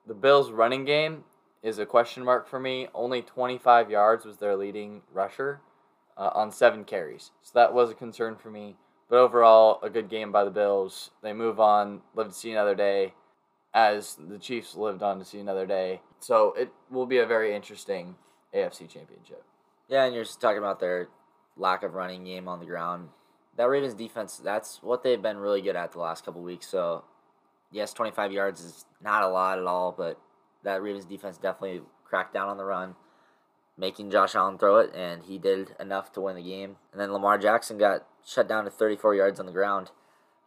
The 0.07 0.15
Bills' 0.15 0.51
running 0.51 0.85
game 0.85 1.25
is 1.63 1.79
a 1.79 1.87
question 1.87 2.25
mark 2.25 2.49
for 2.49 2.61
me. 2.61 2.89
Only 2.95 3.23
25 3.23 3.91
yards 3.91 4.25
was 4.25 4.37
their 4.37 4.57
leading 4.57 5.03
rusher 5.13 5.61
uh, 6.17 6.31
on 6.35 6.53
seven 6.53 6.85
carries, 6.85 7.33
so 7.43 7.51
that 7.55 7.75
was 7.75 7.91
a 7.91 7.95
concern 7.95 8.37
for 8.37 8.51
me. 8.51 8.77
But 9.09 9.19
overall, 9.19 9.81
a 9.83 9.91
good 9.91 10.09
game 10.09 10.33
by 10.33 10.45
the 10.45 10.51
Bills. 10.51 11.11
They 11.23 11.33
move 11.33 11.61
on, 11.61 12.03
live 12.15 12.29
to 12.29 12.35
see 12.35 12.53
another 12.53 12.75
day, 12.75 13.15
as 13.75 14.17
the 14.17 14.39
Chiefs 14.39 14.75
lived 14.75 15.03
on 15.03 15.19
to 15.19 15.25
see 15.25 15.39
another 15.39 15.67
day. 15.67 16.01
So 16.19 16.53
it 16.55 16.73
will 16.91 17.07
be 17.07 17.19
a 17.19 17.27
very 17.27 17.55
interesting 17.55 18.17
AFC 18.55 18.89
Championship. 18.89 19.45
Yeah, 19.89 20.05
and 20.05 20.15
you're 20.15 20.25
just 20.25 20.41
talking 20.41 20.59
about 20.59 20.81
their 20.81 21.09
lack 21.57 21.83
of 21.83 21.95
running 21.95 22.25
game 22.25 22.49
on 22.49 22.59
the 22.59 22.67
ground. 22.67 23.11
That 23.57 23.69
Ravens 23.69 23.95
defense, 23.95 24.41
that's 24.43 24.83
what 24.83 25.03
they've 25.03 25.21
been 25.21 25.39
really 25.39 25.63
good 25.63 25.77
at 25.77 25.93
the 25.93 25.99
last 25.99 26.25
couple 26.25 26.43
weeks. 26.43 26.67
So 26.67 27.05
yes, 27.71 27.93
25 27.93 28.33
yards 28.33 28.61
is 28.61 28.85
not 29.03 29.23
a 29.23 29.29
lot 29.29 29.59
at 29.59 29.67
all, 29.67 29.93
but 29.97 30.19
that 30.65 30.83
Ravens 30.83 31.05
defense 31.05 31.39
definitely 31.39 31.83
cracked 32.05 32.35
down 32.35 32.49
on 32.49 32.57
the 32.57 32.65
run, 32.65 32.95
making 33.77 34.11
Josh 34.11 34.35
Allen 34.35 34.59
throw 34.59 34.79
it, 34.79 34.95
and 34.95 35.25
he 35.25 35.39
did 35.39 35.75
enough 35.79 36.13
to 36.13 36.21
win 36.21 36.37
the 36.37 36.43
game. 36.43 36.77
And 36.93 37.01
then 37.01 37.13
Lamar 37.13 37.39
Jackson 37.39 37.79
got 37.79 38.07
shut 38.27 38.49
down 38.49 38.65
to 38.65 38.71
34 38.71 39.15
yards 39.15 39.41
on 39.41 39.47
the 39.47 39.53
ground, 39.53 39.91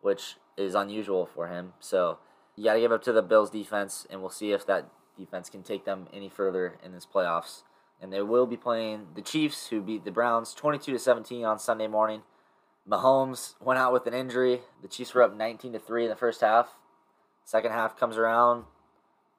which 0.02 0.36
is 0.58 0.76
unusual 0.76 1.26
for 1.26 1.48
him. 1.48 1.74
So 1.80 2.20
you 2.56 2.66
got 2.66 2.74
to 2.74 2.80
give 2.80 2.92
up 2.92 3.04
to 3.04 3.14
the 3.14 3.22
Bills 3.22 3.50
defense, 3.50 4.06
and 4.10 4.22
we'll 4.22 4.30
see 4.30 4.52
if 4.52 4.66
that 4.66 4.90
defense 5.18 5.50
can 5.50 5.64
take 5.64 5.86
them 5.86 6.08
any 6.14 6.30
further 6.30 6.78
in 6.84 6.92
this 6.92 7.06
playoffs. 7.06 7.64
And 8.02 8.14
they 8.14 8.22
will 8.22 8.46
be 8.46 8.58
playing 8.58 9.08
the 9.16 9.22
Chiefs, 9.22 9.68
who 9.68 9.82
beat 9.82 10.06
the 10.06 10.12
Browns 10.12 10.54
22 10.54 10.94
to 10.94 11.00
17 11.00 11.44
on 11.44 11.60
Sunday 11.60 11.88
morning. 11.88 12.24
Mahomes 12.90 13.56
went 13.62 13.78
out 13.78 13.94
with 13.94 14.08
an 14.08 14.14
injury. 14.14 14.62
The 14.82 14.88
Chiefs 14.88 15.14
were 15.14 15.22
up 15.22 15.36
19 15.36 15.74
to 15.74 15.80
3 15.80 16.04
in 16.06 16.10
the 16.10 16.16
first 16.16 16.42
half. 16.42 16.79
Second 17.50 17.72
half 17.72 17.98
comes 17.98 18.16
around. 18.16 18.66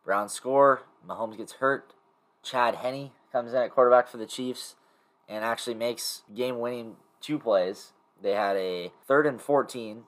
Browns 0.05 0.33
score. 0.33 0.83
Mahomes 1.09 1.37
gets 1.37 1.53
hurt. 1.53 1.95
Chad 2.43 2.75
Henne 2.75 3.13
comes 3.31 3.53
in 3.53 3.63
at 3.63 3.71
quarterback 3.71 4.09
for 4.09 4.17
the 4.17 4.27
Chiefs 4.27 4.75
and 5.29 5.45
actually 5.45 5.75
makes 5.75 6.23
game 6.35 6.59
winning 6.59 6.97
two 7.21 7.39
plays. 7.39 7.93
They 8.21 8.33
had 8.33 8.57
a 8.57 8.91
third 9.07 9.29
and 9.29 9.41
14 9.41 10.03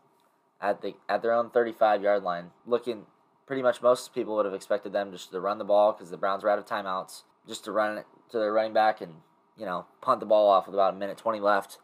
at 0.61 0.83
the 0.83 0.97
at 1.09 1.23
their 1.23 1.33
own 1.33 1.51
35 1.51 2.03
yard 2.03 2.25
line. 2.25 2.51
Looking 2.67 3.07
pretty 3.47 3.63
much 3.63 3.81
most 3.81 4.13
people 4.13 4.35
would 4.35 4.47
have 4.47 4.55
expected 4.55 4.93
them 4.93 5.13
just 5.13 5.31
to 5.31 5.39
run 5.41 5.59
the 5.59 5.65
ball 5.65 5.93
because 5.93 6.11
the 6.11 6.17
Browns 6.17 6.43
were 6.43 6.51
out 6.51 6.59
of 6.59 6.67
timeouts, 6.67 7.23
just 7.47 7.63
to 7.67 7.71
run 7.71 7.99
it 7.99 8.07
to 8.31 8.39
their 8.41 8.53
running 8.53 8.73
back 8.73 9.01
and 9.01 9.13
you 9.57 9.65
know 9.65 9.87
punt 10.01 10.19
the 10.19 10.27
ball 10.27 10.49
off 10.49 10.67
with 10.67 10.75
about 10.75 10.95
a 10.95 10.99
minute 10.99 11.19
20 11.19 11.39
left. 11.39 11.79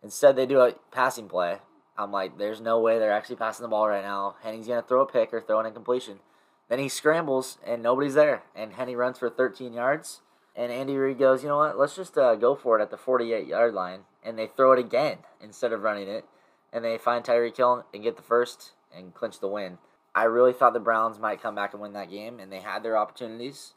Instead, 0.00 0.36
they 0.36 0.46
do 0.46 0.60
a 0.60 0.74
passing 0.92 1.28
play 1.28 1.58
I'm 1.98 2.12
like, 2.12 2.38
there's 2.38 2.60
no 2.60 2.80
way 2.80 2.98
they're 2.98 3.12
actually 3.12 3.36
passing 3.36 3.64
the 3.64 3.68
ball 3.68 3.88
right 3.88 4.02
now. 4.02 4.36
Henne's 4.42 4.66
going 4.66 4.82
to 4.82 4.86
throw 4.86 5.02
a 5.02 5.06
pick 5.06 5.32
or 5.32 5.40
throw 5.40 5.60
an 5.60 5.66
incompletion. 5.66 6.20
Then 6.68 6.78
he 6.78 6.88
scrambles 6.88 7.58
and 7.64 7.82
nobody's 7.82 8.14
there. 8.14 8.42
And 8.54 8.74
Henne 8.74 8.96
runs 8.96 9.18
for 9.18 9.30
13 9.30 9.72
yards. 9.72 10.20
And 10.54 10.72
Andy 10.72 10.96
Reid 10.96 11.18
goes, 11.18 11.42
you 11.42 11.48
know 11.48 11.58
what? 11.58 11.78
Let's 11.78 11.96
just 11.96 12.16
uh, 12.16 12.34
go 12.34 12.54
for 12.54 12.78
it 12.78 12.82
at 12.82 12.90
the 12.90 12.96
48 12.96 13.46
yard 13.46 13.74
line. 13.74 14.00
And 14.22 14.38
they 14.38 14.46
throw 14.46 14.72
it 14.72 14.78
again 14.78 15.18
instead 15.40 15.72
of 15.72 15.82
running 15.82 16.08
it. 16.08 16.24
And 16.72 16.84
they 16.84 16.98
find 16.98 17.24
Tyreek 17.24 17.56
Hill 17.56 17.86
and 17.94 18.02
get 18.02 18.16
the 18.16 18.22
first 18.22 18.72
and 18.94 19.14
clinch 19.14 19.40
the 19.40 19.48
win. 19.48 19.78
I 20.14 20.24
really 20.24 20.52
thought 20.52 20.72
the 20.72 20.80
Browns 20.80 21.18
might 21.18 21.42
come 21.42 21.54
back 21.54 21.72
and 21.72 21.82
win 21.82 21.92
that 21.92 22.10
game. 22.10 22.40
And 22.40 22.50
they 22.50 22.60
had 22.60 22.82
their 22.82 22.96
opportunities. 22.96 23.74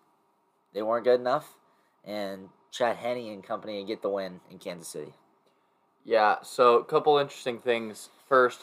They 0.73 0.81
weren't 0.81 1.05
good 1.05 1.19
enough. 1.19 1.55
And 2.03 2.49
Chad 2.71 2.97
Henne 2.97 3.31
and 3.31 3.43
company 3.43 3.83
get 3.83 4.01
the 4.01 4.09
win 4.09 4.39
in 4.49 4.57
Kansas 4.57 4.87
City. 4.87 5.13
Yeah, 6.09 6.37
so 6.41 6.77
a 6.77 6.83
couple 6.83 7.19
interesting 7.19 7.59
things 7.59 8.09
First, 8.27 8.61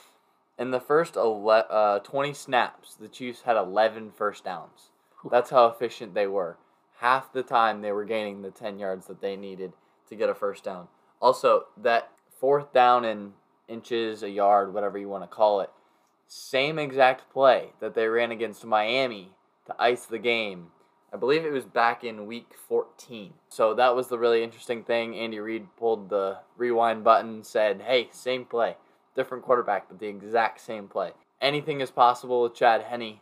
in 0.59 0.71
the 0.71 0.81
first 0.81 1.17
ele- 1.17 1.67
uh, 1.69 1.99
20 1.99 2.33
snaps, 2.33 2.95
the 2.95 3.09
Chiefs 3.09 3.43
had 3.43 3.57
11 3.57 4.13
first 4.13 4.45
downs. 4.45 4.91
That's 5.29 5.51
how 5.51 5.67
efficient 5.67 6.15
they 6.15 6.29
were. 6.29 6.57
Half 6.99 7.33
the 7.33 7.43
time 7.43 7.83
they 7.83 7.93
were 7.93 8.05
gaining 8.05 8.43
the 8.43 8.53
10 8.53 8.79
yards 8.79 9.09
that 9.09 9.21
they 9.21 9.37
needed 9.37 9.73
to 10.09 10.15
get 10.15 10.31
a 10.31 10.35
first 10.35 10.63
down. 10.63 10.87
Also, 11.21 11.67
that 11.77 12.13
fourth 12.41 12.73
down 12.73 13.05
in 13.05 13.33
inches, 13.69 14.23
a 14.23 14.31
yard, 14.31 14.73
whatever 14.73 14.99
you 14.99 15.09
want 15.09 15.25
to 15.25 15.29
call 15.29 15.61
it, 15.61 15.71
same 16.29 16.79
exact 16.79 17.29
play 17.33 17.73
that 17.81 17.95
they 17.95 18.07
ran 18.07 18.31
against 18.31 18.65
Miami 18.65 19.33
to 19.67 19.75
ice 19.81 20.07
the 20.07 20.19
game. 20.19 20.69
I 21.13 21.17
believe 21.17 21.45
it 21.45 21.53
was 21.53 21.65
back 21.65 22.05
in 22.05 22.27
week 22.27 22.53
14. 22.69 23.33
So 23.49 23.75
that 23.75 23.95
was 23.95 24.09
the 24.09 24.19
really 24.19 24.43
interesting 24.43 24.83
thing. 24.83 25.17
Andy 25.17 25.39
Reid 25.39 25.69
pulled 25.79 26.11
the 26.11 26.39
rewind 26.57 27.05
button, 27.05 27.43
said, 27.45 27.83
hey, 27.83 28.09
same 28.13 28.45
play. 28.45 28.77
Different 29.15 29.45
quarterback, 29.45 29.89
but 29.89 29.99
the 29.99 30.09
exact 30.09 30.61
same 30.61 30.89
play. 30.89 31.13
Anything 31.41 31.81
is 31.81 31.91
possible 31.91 32.43
with 32.43 32.55
Chad 32.55 32.83
Henne. 32.83 33.21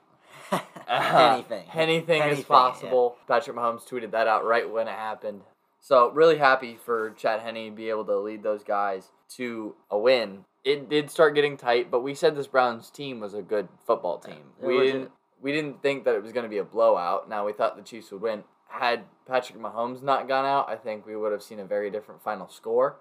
Uh, 0.86 1.32
anything. 1.32 1.66
Anything 1.74 2.22
is 2.24 2.44
possible. 2.44 3.16
Patrick 3.26 3.56
Mahomes 3.56 3.88
tweeted 3.88 4.10
that 4.10 4.28
out 4.28 4.44
right 4.44 4.70
when 4.70 4.86
it 4.86 4.92
happened. 4.92 5.40
So 5.80 6.10
really 6.10 6.36
happy 6.36 6.76
for 6.76 7.10
Chad 7.16 7.40
Henne 7.40 7.70
to 7.70 7.74
be 7.74 7.88
able 7.88 8.04
to 8.04 8.18
lead 8.18 8.42
those 8.42 8.62
guys 8.62 9.10
to 9.36 9.74
a 9.90 9.98
win. 9.98 10.44
It 10.62 10.90
did 10.90 11.10
start 11.10 11.34
getting 11.34 11.56
tight, 11.56 11.90
but 11.90 12.02
we 12.02 12.14
said 12.14 12.36
this 12.36 12.46
Browns 12.46 12.90
team 12.90 13.20
was 13.20 13.32
a 13.32 13.42
good 13.42 13.68
football 13.86 14.18
team. 14.18 14.42
It 14.62 14.66
we 14.66 14.78
didn't 14.78 15.10
we 15.44 15.52
didn't 15.52 15.82
think 15.82 16.04
that 16.04 16.14
it 16.14 16.22
was 16.22 16.32
going 16.32 16.44
to 16.44 16.50
be 16.50 16.56
a 16.56 16.64
blowout. 16.64 17.28
Now 17.28 17.44
we 17.44 17.52
thought 17.52 17.76
the 17.76 17.82
Chiefs 17.82 18.10
would 18.10 18.22
win. 18.22 18.44
Had 18.66 19.04
Patrick 19.28 19.58
Mahomes 19.58 20.02
not 20.02 20.26
gone 20.26 20.46
out, 20.46 20.70
I 20.70 20.74
think 20.74 21.06
we 21.06 21.14
would 21.14 21.32
have 21.32 21.42
seen 21.42 21.60
a 21.60 21.66
very 21.66 21.90
different 21.90 22.22
final 22.22 22.48
score. 22.48 22.96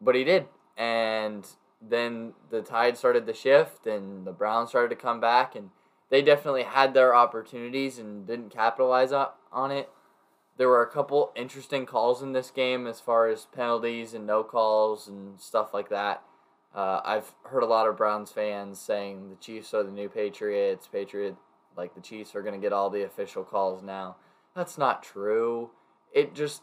But 0.00 0.14
he 0.14 0.24
did. 0.24 0.46
And 0.78 1.46
then 1.82 2.32
the 2.50 2.62
tide 2.62 2.96
started 2.96 3.26
to 3.26 3.34
shift 3.34 3.86
and 3.86 4.26
the 4.26 4.32
Browns 4.32 4.70
started 4.70 4.88
to 4.88 5.00
come 5.00 5.20
back 5.20 5.54
and 5.54 5.68
they 6.08 6.22
definitely 6.22 6.62
had 6.62 6.94
their 6.94 7.14
opportunities 7.14 7.98
and 7.98 8.26
didn't 8.26 8.48
capitalize 8.48 9.12
on 9.12 9.70
it. 9.70 9.90
There 10.56 10.68
were 10.68 10.82
a 10.82 10.90
couple 10.90 11.30
interesting 11.36 11.84
calls 11.84 12.22
in 12.22 12.32
this 12.32 12.50
game 12.50 12.86
as 12.86 13.00
far 13.00 13.28
as 13.28 13.48
penalties 13.54 14.14
and 14.14 14.26
no 14.26 14.44
calls 14.44 15.06
and 15.06 15.38
stuff 15.38 15.74
like 15.74 15.90
that. 15.90 16.22
Uh, 16.74 17.00
I've 17.04 17.32
heard 17.44 17.62
a 17.62 17.66
lot 17.66 17.88
of 17.88 17.96
Browns 17.96 18.32
fans 18.32 18.80
saying 18.80 19.30
the 19.30 19.36
Chiefs 19.36 19.72
are 19.74 19.84
the 19.84 19.92
new 19.92 20.08
Patriots. 20.08 20.88
Patriot, 20.90 21.36
like 21.76 21.94
the 21.94 22.00
Chiefs 22.00 22.34
are 22.34 22.42
going 22.42 22.54
to 22.54 22.60
get 22.60 22.72
all 22.72 22.90
the 22.90 23.04
official 23.04 23.44
calls 23.44 23.82
now. 23.82 24.16
That's 24.56 24.76
not 24.76 25.02
true. 25.02 25.70
It 26.12 26.34
just 26.34 26.62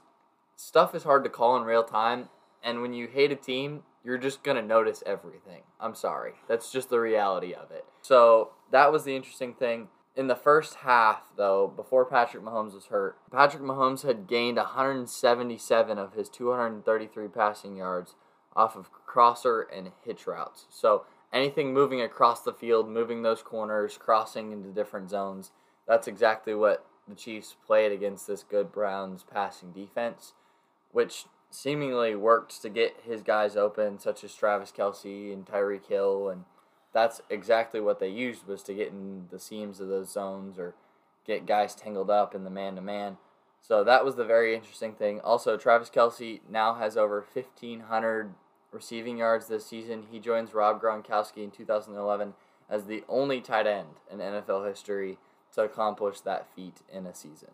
stuff 0.56 0.94
is 0.94 1.04
hard 1.04 1.24
to 1.24 1.30
call 1.30 1.58
in 1.58 1.64
real 1.64 1.84
time, 1.84 2.30
and 2.64 2.82
when 2.82 2.94
you 2.94 3.08
hate 3.08 3.32
a 3.32 3.36
team, 3.36 3.84
you're 4.04 4.18
just 4.18 4.44
gonna 4.44 4.62
notice 4.62 5.04
everything. 5.06 5.62
I'm 5.80 5.96
sorry. 5.96 6.34
That's 6.48 6.72
just 6.72 6.90
the 6.90 7.00
reality 7.00 7.54
of 7.54 7.72
it. 7.72 7.86
So 8.02 8.52
that 8.72 8.92
was 8.92 9.04
the 9.04 9.16
interesting 9.16 9.54
thing. 9.54 9.90
In 10.16 10.28
the 10.28 10.36
first 10.36 10.76
half, 10.76 11.24
though, 11.38 11.72
before 11.74 12.06
Patrick 12.06 12.44
Mahomes 12.44 12.74
was 12.74 12.88
hurt, 12.88 13.18
Patrick 13.32 13.64
Mahomes 13.64 14.04
had 14.06 14.28
gained 14.28 14.58
177 14.58 15.98
of 15.98 16.14
his 16.14 16.30
233 16.30 17.28
passing 17.30 17.78
yards 17.78 18.16
off 18.56 18.76
of 18.76 18.92
crosser 18.92 19.62
and 19.62 19.92
hitch 20.04 20.28
routes. 20.28 20.66
So 20.70 21.06
anything 21.34 21.74
moving 21.74 22.02
across 22.02 22.42
the 22.42 22.54
field, 22.54 22.90
moving 22.90 23.22
those 23.22 23.42
corners, 23.42 23.98
crossing 23.98 24.52
into 24.52 24.70
different 24.70 25.10
zones, 25.10 25.52
that's 25.88 26.08
exactly 26.08 26.54
what 26.54 26.86
the 27.08 27.16
Chiefs 27.16 27.56
played 27.66 27.92
against 27.92 28.28
this 28.28 28.44
good 28.44 28.72
Browns 28.72 29.24
passing 29.24 29.72
defense, 29.72 30.34
which 30.92 31.26
seemingly 31.50 32.16
worked 32.16 32.62
to 32.62 32.70
get 32.70 33.02
his 33.04 33.22
guys 33.22 33.58
open, 33.58 34.00
such 34.00 34.24
as 34.24 34.34
Travis 34.34 34.72
Kelce 34.72 35.34
and 35.34 35.46
Tyreek 35.46 35.88
Hill, 35.88 36.30
and 36.30 36.46
that's 36.94 37.22
exactly 37.30 37.80
what 37.80 38.00
they 38.00 38.10
used 38.10 38.48
was 38.48 38.64
to 38.64 38.74
get 38.74 38.90
in 38.90 39.28
the 39.32 39.40
seams 39.40 39.80
of 39.80 39.88
those 39.88 40.12
zones 40.12 40.58
or 40.60 40.76
get 41.26 41.46
guys 41.46 41.76
tangled 41.76 42.10
up 42.10 42.34
in 42.36 42.44
the 42.44 42.50
man 42.50 42.76
to 42.76 42.82
man. 42.82 43.18
So 43.62 43.84
that 43.84 44.04
was 44.04 44.16
the 44.16 44.26
very 44.26 44.56
interesting 44.56 44.94
thing. 44.94 45.20
Also, 45.22 45.56
Travis 45.56 45.90
Kelce 45.90 46.42
now 46.50 46.74
has 46.74 46.98
over 46.98 47.24
1,500 47.34 48.34
receiving 48.72 49.18
yards 49.18 49.48
this 49.48 49.66
season. 49.66 50.08
He 50.12 50.20
joins 50.20 50.54
Rob 50.54 50.82
Gronkowski 50.82 51.44
in 51.44 51.52
2011 51.52 52.34
as 52.70 52.86
the 52.86 53.04
only 53.08 53.40
tight 53.40 53.68
end 53.68 54.00
in 54.12 54.20
NFL 54.20 54.68
history 54.68 55.20
to 55.54 55.62
accomplish 55.62 56.22
that 56.22 56.48
feat 56.56 56.82
in 56.92 57.06
a 57.06 57.14
season. 57.14 57.52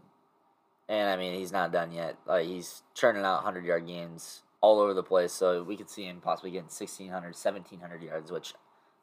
And 0.87 1.09
I 1.09 1.17
mean, 1.17 1.37
he's 1.37 1.51
not 1.51 1.73
done 1.73 1.91
yet. 1.91 2.15
Like 2.25 2.45
he's 2.45 2.83
churning 2.93 3.23
out 3.23 3.43
100 3.43 3.65
yard 3.65 3.87
games 3.87 4.43
all 4.61 4.79
over 4.79 4.93
the 4.93 5.03
place. 5.03 5.33
So 5.33 5.63
we 5.63 5.75
could 5.75 5.89
see 5.89 6.03
him 6.03 6.21
possibly 6.21 6.51
getting 6.51 6.65
1,600, 6.65 7.11
1,700 7.11 8.03
yards, 8.03 8.31
which 8.31 8.53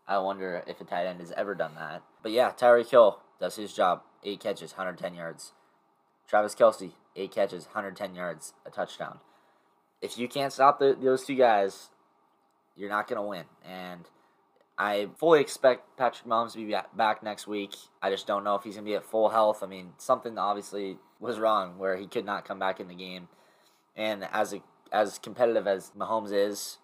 I 0.06 0.18
wonder 0.18 0.62
if 0.66 0.80
a 0.80 0.84
tight 0.84 1.06
end 1.06 1.20
has 1.20 1.32
ever 1.32 1.54
done 1.54 1.74
that. 1.74 2.02
But 2.22 2.32
yeah, 2.32 2.52
Tyreek 2.52 2.90
Hill 2.90 3.18
does 3.40 3.56
his 3.56 3.74
job. 3.74 4.02
Eight 4.22 4.40
catches, 4.40 4.72
110 4.72 5.14
yards. 5.14 5.52
Travis 6.28 6.54
Kelce, 6.54 6.92
eight 7.16 7.32
catches, 7.32 7.64
110 7.66 8.14
yards, 8.14 8.54
a 8.66 8.70
touchdown. 8.70 9.18
If 10.00 10.18
you 10.18 10.28
can't 10.28 10.52
stop 10.52 10.78
the, 10.78 10.96
those 11.00 11.24
two 11.24 11.34
guys, 11.34 11.90
you're 12.76 12.90
not 12.90 13.08
going 13.08 13.20
to 13.20 13.26
win. 13.26 13.44
And 13.64 14.08
I 14.76 15.08
fully 15.16 15.40
expect 15.40 15.96
Patrick 15.96 16.28
Mahomes 16.28 16.52
to 16.52 16.66
be 16.66 16.74
back 16.96 17.22
next 17.22 17.46
week. 17.46 17.74
I 18.02 18.10
just 18.10 18.26
don't 18.26 18.44
know 18.44 18.56
if 18.56 18.64
he's 18.64 18.74
going 18.74 18.84
to 18.84 18.90
be 18.90 18.96
at 18.96 19.04
full 19.04 19.28
health. 19.28 19.62
I 19.62 19.66
mean, 19.66 19.92
something 19.98 20.36
obviously 20.36 20.98
was 21.20 21.38
wrong 21.38 21.78
where 21.78 21.96
he 21.96 22.06
could 22.06 22.24
not 22.24 22.44
come 22.44 22.58
back 22.58 22.80
in 22.80 22.88
the 22.88 22.94
game. 22.94 23.28
And 23.96 24.26
as 24.32 24.52
a, 24.52 24.62
as 24.92 25.18
competitive 25.18 25.66
as 25.66 25.92
Mahomes 25.96 26.32
is, 26.32 26.78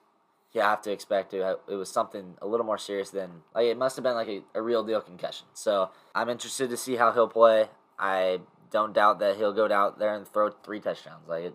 you 0.52 0.60
have 0.60 0.82
to 0.82 0.92
expect 0.92 1.34
it. 1.34 1.58
It 1.68 1.74
was 1.74 1.90
something 1.90 2.36
a 2.40 2.46
little 2.46 2.66
more 2.66 2.78
serious 2.78 3.10
than 3.10 3.42
like 3.54 3.66
it 3.66 3.78
must 3.78 3.96
have 3.96 4.02
been 4.02 4.14
like 4.14 4.28
a, 4.28 4.42
a 4.54 4.62
real 4.62 4.82
deal 4.82 5.00
concussion. 5.00 5.46
So 5.54 5.90
I'm 6.14 6.28
interested 6.28 6.70
to 6.70 6.76
see 6.76 6.96
how 6.96 7.12
he'll 7.12 7.28
play. 7.28 7.68
I 7.98 8.40
don't 8.70 8.92
doubt 8.92 9.18
that 9.18 9.36
he'll 9.36 9.52
go 9.52 9.70
out 9.70 9.98
there 9.98 10.14
and 10.14 10.26
throw 10.26 10.50
three 10.50 10.80
touchdowns. 10.80 11.28
Like 11.28 11.44
it, 11.44 11.54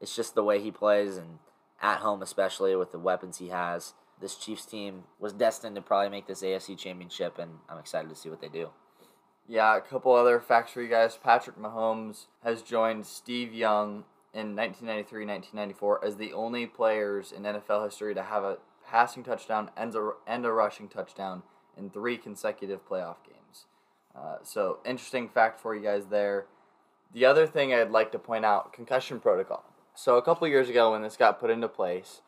it's 0.00 0.14
just 0.14 0.34
the 0.34 0.44
way 0.44 0.60
he 0.60 0.70
plays 0.70 1.16
and 1.16 1.38
at 1.82 1.98
home 1.98 2.22
especially 2.22 2.74
with 2.76 2.92
the 2.92 2.98
weapons 2.98 3.38
he 3.38 3.48
has. 3.48 3.94
This 4.20 4.36
Chiefs 4.36 4.64
team 4.64 5.04
was 5.18 5.32
destined 5.32 5.76
to 5.76 5.82
probably 5.82 6.08
make 6.08 6.26
this 6.26 6.42
AFC 6.42 6.78
championship 6.78 7.38
and 7.38 7.58
I'm 7.68 7.78
excited 7.78 8.08
to 8.08 8.14
see 8.14 8.30
what 8.30 8.40
they 8.40 8.48
do. 8.48 8.70
Yeah, 9.46 9.76
a 9.76 9.80
couple 9.80 10.14
other 10.14 10.40
facts 10.40 10.72
for 10.72 10.80
you 10.80 10.88
guys. 10.88 11.18
Patrick 11.22 11.58
Mahomes 11.58 12.26
has 12.42 12.62
joined 12.62 13.06
Steve 13.06 13.52
Young 13.52 14.04
in 14.32 14.56
1993 14.56 15.26
1994 15.26 16.04
as 16.04 16.16
the 16.16 16.32
only 16.32 16.66
players 16.66 17.30
in 17.30 17.42
NFL 17.42 17.84
history 17.84 18.14
to 18.14 18.22
have 18.22 18.42
a 18.42 18.58
passing 18.86 19.22
touchdown 19.22 19.70
and 19.76 19.94
a, 19.94 20.12
and 20.26 20.46
a 20.46 20.52
rushing 20.52 20.88
touchdown 20.88 21.42
in 21.76 21.90
three 21.90 22.16
consecutive 22.16 22.88
playoff 22.88 23.16
games. 23.24 23.43
Uh, 24.16 24.36
so, 24.42 24.78
interesting 24.84 25.28
fact 25.28 25.60
for 25.60 25.74
you 25.74 25.82
guys 25.82 26.06
there. 26.06 26.46
The 27.12 27.24
other 27.24 27.46
thing 27.46 27.72
I'd 27.72 27.90
like 27.90 28.12
to 28.12 28.18
point 28.18 28.44
out 28.44 28.72
concussion 28.72 29.20
protocol. 29.20 29.64
So, 29.94 30.16
a 30.16 30.22
couple 30.22 30.46
years 30.48 30.68
ago, 30.68 30.92
when 30.92 31.02
this 31.02 31.16
got 31.16 31.40
put 31.40 31.50
into 31.50 31.68
place, 31.68 32.20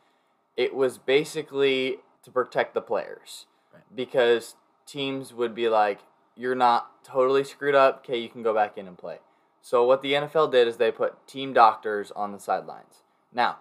it 0.56 0.74
was 0.74 0.98
basically 0.98 1.98
to 2.22 2.30
protect 2.30 2.74
the 2.74 2.80
players 2.80 3.46
Right. 3.72 3.82
because 3.94 4.56
teams 4.86 5.32
would 5.32 5.54
be 5.54 5.68
like, 5.68 6.00
you're 6.36 6.54
not 6.54 7.04
totally 7.04 7.44
screwed 7.44 7.74
up. 7.74 7.98
Okay, 7.98 8.18
you 8.18 8.28
can 8.28 8.42
go 8.42 8.54
back 8.54 8.76
in 8.76 8.86
and 8.86 8.98
play. 8.98 9.18
So 9.62 9.84
what 9.84 10.02
the 10.02 10.12
NFL 10.12 10.52
did 10.52 10.68
is 10.68 10.76
they 10.76 10.92
put 10.92 11.26
team 11.26 11.52
doctors 11.52 12.10
on 12.12 12.32
the 12.32 12.38
sidelines. 12.38 13.02
Now, 13.32 13.58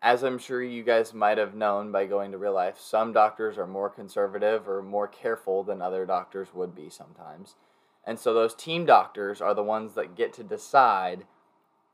as 0.00 0.22
I'm 0.22 0.38
sure 0.38 0.62
you 0.62 0.82
guys 0.82 1.12
might 1.12 1.38
have 1.38 1.54
known 1.54 1.90
by 1.90 2.06
going 2.06 2.32
to 2.32 2.38
real 2.38 2.54
life, 2.54 2.78
some 2.78 3.12
doctors 3.12 3.58
are 3.58 3.66
more 3.66 3.90
conservative 3.90 4.68
or 4.68 4.82
more 4.82 5.08
careful 5.08 5.62
than 5.62 5.82
other 5.82 6.06
doctors 6.06 6.54
would 6.54 6.74
be 6.74 6.88
sometimes. 6.88 7.56
And 8.04 8.18
so 8.18 8.32
those 8.32 8.54
team 8.54 8.86
doctors 8.86 9.40
are 9.40 9.54
the 9.54 9.62
ones 9.62 9.94
that 9.94 10.16
get 10.16 10.32
to 10.34 10.44
decide 10.44 11.24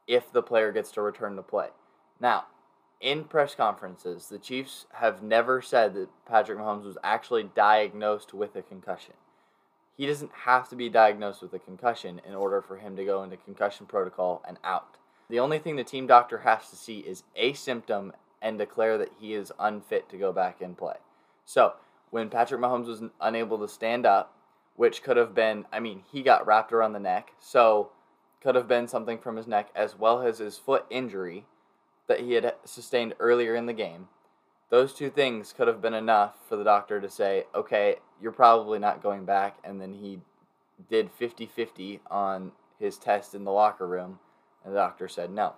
if 0.07 0.33
the 0.33 0.43
player 0.43 0.71
gets 0.71 0.91
to 0.93 1.03
return 1.03 1.37
to 1.37 1.43
play. 1.43 1.69
Now, 2.21 2.45
in 3.01 3.25
press 3.25 3.55
conferences, 3.55 4.29
the 4.29 4.39
Chiefs 4.39 4.87
have 4.93 5.23
never 5.23 5.61
said 5.61 5.95
that 5.95 6.09
Patrick 6.27 6.59
Mahomes 6.59 6.85
was 6.85 6.99
actually 7.03 7.45
diagnosed 7.55 8.33
with 8.33 8.55
a 8.55 8.63
concussion 8.63 9.15
he 9.97 10.07
doesn't 10.07 10.33
have 10.33 10.69
to 10.69 10.77
be 10.77 10.89
diagnosed 10.89 11.43
with 11.43 11.53
a 11.55 11.59
concussion 11.59 12.21
in 12.27 12.35
order 12.35 12.61
for 12.61 12.77
him 12.77 12.97
to 12.97 13.05
go 13.05 13.23
into 13.23 13.37
concussion 13.37 13.87
protocol 13.87 14.43
and 14.47 14.59
out. 14.65 14.97
The 15.35 15.41
only 15.41 15.59
thing 15.59 15.75
the 15.75 15.83
team 15.83 16.07
doctor 16.07 16.39
has 16.39 16.71
to 16.71 16.77
see 16.77 17.01
is 17.01 17.25
a 17.35 17.55
symptom 17.55 18.13
and 18.41 18.57
declare 18.57 18.97
that 18.99 19.11
he 19.19 19.35
is 19.35 19.51
unfit 19.59 20.09
to 20.11 20.17
go 20.17 20.33
back 20.33 20.63
and 20.63 20.79
play. 20.79 20.95
So, 21.45 21.73
when 22.11 22.31
Patrick 22.31 22.61
Mahomes 22.61 22.87
was 22.87 23.03
unable 23.21 23.59
to 23.59 23.67
stand 23.67 24.07
up, 24.07 24.33
which 24.77 25.03
could 25.03 25.17
have 25.17 25.35
been, 25.35 25.67
I 25.73 25.81
mean, 25.81 26.05
he 26.13 26.23
got 26.23 26.47
wrapped 26.47 26.73
around 26.73 26.93
the 26.93 27.01
neck, 27.01 27.33
so 27.41 27.91
could 28.41 28.55
have 28.55 28.69
been 28.69 28.87
something 28.87 29.19
from 29.19 29.35
his 29.37 29.49
neck 29.49 29.71
as 29.75 29.99
well 29.99 30.23
as 30.23 30.39
his 30.39 30.57
foot 30.57 30.87
injury 30.89 31.47
that 32.07 32.21
he 32.21 32.35
had 32.35 32.55
sustained 32.65 33.15
earlier 33.19 33.57
in 33.57 33.67
the 33.67 33.73
game. 33.73 34.07
Those 34.71 34.95
two 34.95 35.11
things 35.11 35.53
could 35.53 35.67
have 35.67 35.83
been 35.83 35.95
enough 35.95 36.37
for 36.49 36.55
the 36.55 36.63
doctor 36.63 37.01
to 37.01 37.11
say, 37.11 37.47
okay, 37.53 37.97
you're 38.23 38.31
probably 38.31 38.79
not 38.79 39.03
going 39.03 39.25
back. 39.25 39.57
And 39.65 39.81
then 39.81 39.95
he 39.95 40.21
did 40.89 41.11
50 41.11 41.47
50 41.47 42.03
on 42.09 42.53
his 42.79 42.99
test 42.99 43.35
in 43.35 43.43
the 43.43 43.51
locker 43.51 43.89
room. 43.89 44.21
And 44.65 44.75
the 44.75 44.79
doctor 44.79 45.09
said, 45.09 45.31
no. 45.31 45.55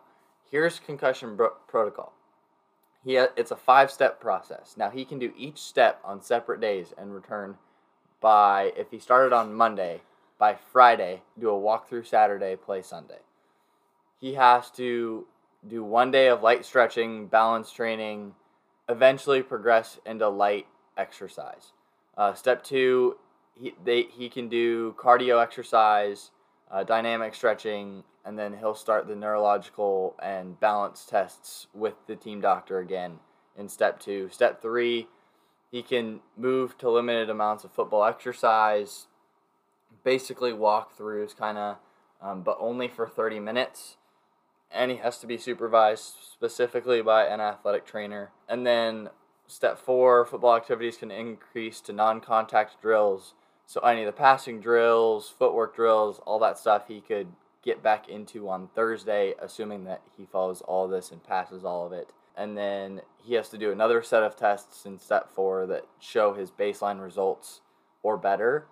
Here's 0.51 0.79
concussion 0.79 1.37
bro- 1.37 1.57
protocol. 1.69 2.13
He 3.05 3.17
ha- 3.17 3.29
it's 3.37 3.51
a 3.51 3.57
five 3.57 3.91
step 3.91 4.21
process. 4.21 4.75
Now 4.77 4.91
he 4.91 5.05
can 5.05 5.19
do 5.19 5.33
each 5.37 5.59
step 5.59 6.01
on 6.05 6.23
separate 6.23 6.61
days 6.61 6.93
and 6.99 7.15
return 7.15 7.57
by 8.21 8.73
if 8.77 8.91
he 8.91 8.99
started 8.99 9.33
on 9.33 9.55
Monday, 9.55 10.03
by 10.39 10.57
Friday, 10.73 11.23
do 11.39 11.51
a 11.51 11.53
walkthrough 11.53 12.07
Saturday, 12.07 12.57
play 12.57 12.83
Sunday. 12.83 13.21
He 14.21 14.35
has 14.35 14.71
to 14.73 15.27
do 15.69 15.85
one 15.85 16.11
day 16.11 16.29
of 16.29 16.43
light 16.43 16.65
stretching, 16.65 17.27
balance 17.27 17.71
training, 17.71 18.35
eventually 18.89 19.43
progress 19.43 19.99
into 20.07 20.29
light 20.29 20.67
exercise. 20.97 21.73
Uh, 22.17 22.35
step 22.35 22.65
two, 22.65 23.17
he, 23.55 23.75
they, 23.85 24.03
he 24.03 24.29
can 24.29 24.49
do 24.49 24.95
cardio 24.99 25.43
exercise, 25.43 26.31
uh, 26.71 26.83
dynamic 26.85 27.35
stretching, 27.35 28.03
and 28.27 28.37
then 28.37 28.59
he'll 28.59 28.75
start 28.75 29.07
the 29.07 29.15
neurological 29.15 30.17
and 30.21 30.59
balance 30.59 31.07
tests 31.09 31.69
with 31.73 31.95
the 32.09 32.17
team 32.17 32.41
doctor 32.41 32.81
again 32.81 33.21
in 33.57 33.69
step 33.69 34.01
two. 34.01 34.29
Step 34.31 34.61
three, 34.61 35.07
he 35.71 35.81
can 35.81 36.21
move 36.37 36.77
to 36.79 36.91
limited 36.91 37.31
amounts 37.31 37.63
of 37.63 37.71
football 37.71 38.05
exercise, 38.05 39.07
basically 40.03 40.51
walkthroughs, 40.51 41.37
kind 41.37 41.57
of, 41.57 41.77
um, 42.21 42.43
but 42.43 42.57
only 42.59 42.89
for 42.89 43.07
30 43.07 43.39
minutes. 43.39 43.97
And 44.73 44.91
he 44.91 44.97
has 44.97 45.19
to 45.19 45.29
be 45.29 45.39
supervised 45.39 46.15
specifically 46.33 47.01
by 47.03 47.27
an 47.27 47.41
athletic 47.41 47.87
trainer. 47.87 48.33
And 48.49 48.67
then 48.67 49.11
step 49.47 49.79
four, 49.79 50.27
football 50.27 50.57
activities 50.57 50.97
can 50.97 51.13
increase 51.13 51.81
to 51.83 51.93
non 51.93 52.21
contact 52.21 52.83
drills. 52.83 53.35
So 53.67 53.81
any 53.81 54.03
of 54.03 54.07
the 54.07 54.13
passing 54.13 54.61
drills, 54.61 55.33
footwork 55.39 55.77
drills, 55.77 56.21
all 56.27 56.41
that 56.41 56.59
stuff 56.59 56.89
he 56.89 57.01
could 57.01 57.29
get 57.67 57.83
back 57.83 58.09
into 58.09 58.49
on 58.49 58.69
Thursday, 58.75 59.35
assuming 59.43 59.85
that 59.85 60.01
he 60.17 60.25
follows 60.25 60.63
all 60.63 60.87
this 60.87 61.11
and 61.11 61.23
passes 61.23 61.65
all 61.65 61.85
of 61.85 61.93
it. 61.93 62.09
And 62.37 62.57
then 62.57 63.03
he 63.23 63.35
has 63.35 63.49
to 63.49 63.59
do 63.59 63.73
another 63.73 64.03
set 64.03 64.23
of 64.23 64.37
tests 64.37 64.87
in 64.87 64.99
step 64.99 65.29
four 65.35 65.67
that 65.67 65.85
show 65.99 66.33
his 66.33 66.51
baseline 66.51 67.03
results 67.03 67.61
or 68.03 68.17
better. 68.17 68.67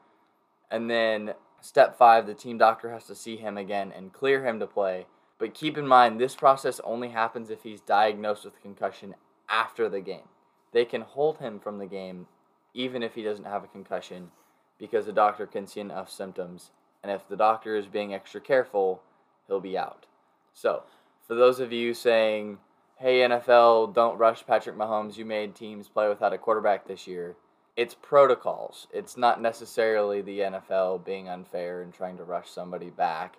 And 0.70 0.88
then 0.88 1.34
step 1.60 1.98
five, 1.98 2.26
the 2.26 2.34
team 2.34 2.56
doctor 2.56 2.92
has 2.92 3.04
to 3.06 3.16
see 3.16 3.36
him 3.36 3.58
again 3.58 3.92
and 3.94 4.12
clear 4.12 4.46
him 4.46 4.60
to 4.60 4.66
play. 4.66 5.06
But 5.38 5.54
keep 5.54 5.76
in 5.76 5.88
mind, 5.88 6.20
this 6.20 6.36
process 6.36 6.80
only 6.84 7.08
happens 7.08 7.50
if 7.50 7.64
he's 7.64 7.80
diagnosed 7.80 8.44
with 8.44 8.62
concussion 8.62 9.16
after 9.48 9.88
the 9.88 10.00
game. 10.00 10.28
They 10.72 10.84
can 10.84 11.00
hold 11.00 11.38
him 11.38 11.58
from 11.58 11.78
the 11.78 11.86
game 11.86 12.28
even 12.74 13.02
if 13.02 13.14
he 13.14 13.22
doesn't 13.22 13.44
have 13.44 13.64
a 13.64 13.68
concussion 13.68 14.30
because 14.78 15.06
the 15.06 15.12
doctor 15.12 15.46
can 15.46 15.66
see 15.66 15.80
enough 15.80 16.10
symptoms. 16.10 16.70
And 17.04 17.12
if 17.12 17.28
the 17.28 17.36
doctor 17.36 17.76
is 17.76 17.86
being 17.86 18.14
extra 18.14 18.40
careful, 18.40 19.02
he'll 19.46 19.60
be 19.60 19.76
out. 19.76 20.06
So, 20.54 20.84
for 21.28 21.34
those 21.34 21.60
of 21.60 21.70
you 21.70 21.92
saying, 21.92 22.56
hey, 22.96 23.18
NFL, 23.18 23.94
don't 23.94 24.16
rush 24.16 24.46
Patrick 24.46 24.74
Mahomes, 24.74 25.18
you 25.18 25.26
made 25.26 25.54
teams 25.54 25.86
play 25.86 26.08
without 26.08 26.32
a 26.32 26.38
quarterback 26.38 26.88
this 26.88 27.06
year, 27.06 27.36
it's 27.76 27.94
protocols. 27.94 28.86
It's 28.90 29.18
not 29.18 29.42
necessarily 29.42 30.22
the 30.22 30.38
NFL 30.38 31.04
being 31.04 31.28
unfair 31.28 31.82
and 31.82 31.92
trying 31.92 32.16
to 32.16 32.24
rush 32.24 32.48
somebody 32.48 32.88
back. 32.88 33.36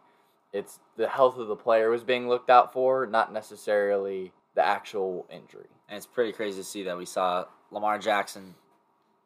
It's 0.54 0.80
the 0.96 1.08
health 1.08 1.40
of 1.40 1.48
the 1.48 1.56
player 1.56 1.90
was 1.90 2.04
being 2.04 2.30
looked 2.30 2.52
out 2.52 2.72
for, 2.72 3.08
not 3.08 3.34
necessarily 3.34 4.32
the 4.54 4.64
actual 4.64 5.26
injury. 5.32 5.70
And 5.90 5.98
it's 5.98 6.06
pretty 6.06 6.34
crazy 6.34 6.60
to 6.60 6.64
see 6.64 6.84
that 6.84 6.98
we 6.98 7.06
saw 7.06 7.46
Lamar 7.72 7.98
Jackson 7.98 8.54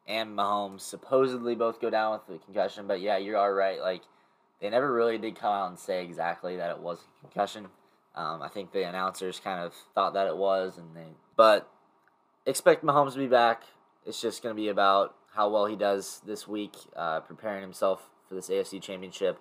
and 0.08 0.36
Mahomes 0.36 0.80
supposedly 0.80 1.54
both 1.54 1.80
go 1.80 1.90
down 1.90 2.12
with 2.12 2.26
the 2.26 2.44
concussion. 2.44 2.86
But 2.86 3.00
yeah, 3.00 3.18
you 3.18 3.36
are 3.36 3.54
right. 3.54 3.80
Like 3.80 4.02
they 4.60 4.70
never 4.70 4.92
really 4.92 5.18
did 5.18 5.36
come 5.36 5.52
out 5.52 5.68
and 5.70 5.78
say 5.78 6.04
exactly 6.04 6.56
that 6.56 6.70
it 6.70 6.80
was 6.80 7.00
a 7.00 7.20
concussion. 7.26 7.68
Um, 8.14 8.42
I 8.42 8.48
think 8.48 8.72
the 8.72 8.88
announcers 8.88 9.40
kind 9.40 9.64
of 9.64 9.72
thought 9.94 10.14
that 10.14 10.26
it 10.26 10.36
was, 10.36 10.78
and 10.78 10.94
they. 10.94 11.06
But 11.36 11.70
expect 12.46 12.84
Mahomes 12.84 13.12
to 13.12 13.18
be 13.18 13.26
back. 13.26 13.62
It's 14.04 14.20
just 14.20 14.42
going 14.42 14.54
to 14.54 14.60
be 14.60 14.68
about 14.68 15.14
how 15.34 15.48
well 15.48 15.66
he 15.66 15.76
does 15.76 16.20
this 16.26 16.48
week, 16.48 16.74
uh, 16.96 17.20
preparing 17.20 17.62
himself 17.62 18.10
for 18.28 18.34
this 18.34 18.48
AFC 18.48 18.82
Championship. 18.82 19.38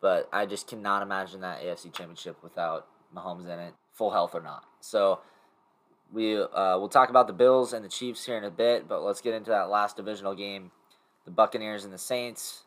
But 0.00 0.28
I 0.32 0.44
just 0.44 0.68
cannot 0.68 1.02
imagine 1.02 1.40
that 1.40 1.62
AFC 1.62 1.92
Championship 1.92 2.42
without 2.42 2.86
Mahomes 3.14 3.46
in 3.46 3.58
it, 3.58 3.74
full 3.92 4.10
health 4.10 4.34
or 4.34 4.42
not. 4.42 4.64
So 4.80 5.20
we 6.12 6.36
uh, 6.36 6.78
we'll 6.78 6.88
talk 6.88 7.08
about 7.08 7.26
the 7.26 7.32
Bills 7.32 7.72
and 7.72 7.84
the 7.84 7.88
Chiefs 7.88 8.26
here 8.26 8.36
in 8.36 8.44
a 8.44 8.50
bit, 8.50 8.86
but 8.86 9.02
let's 9.02 9.20
get 9.20 9.34
into 9.34 9.50
that 9.50 9.70
last 9.70 9.96
divisional 9.96 10.34
game, 10.34 10.72
the 11.24 11.30
Buccaneers 11.30 11.84
and 11.84 11.92
the 11.92 11.98
Saints. 11.98 12.63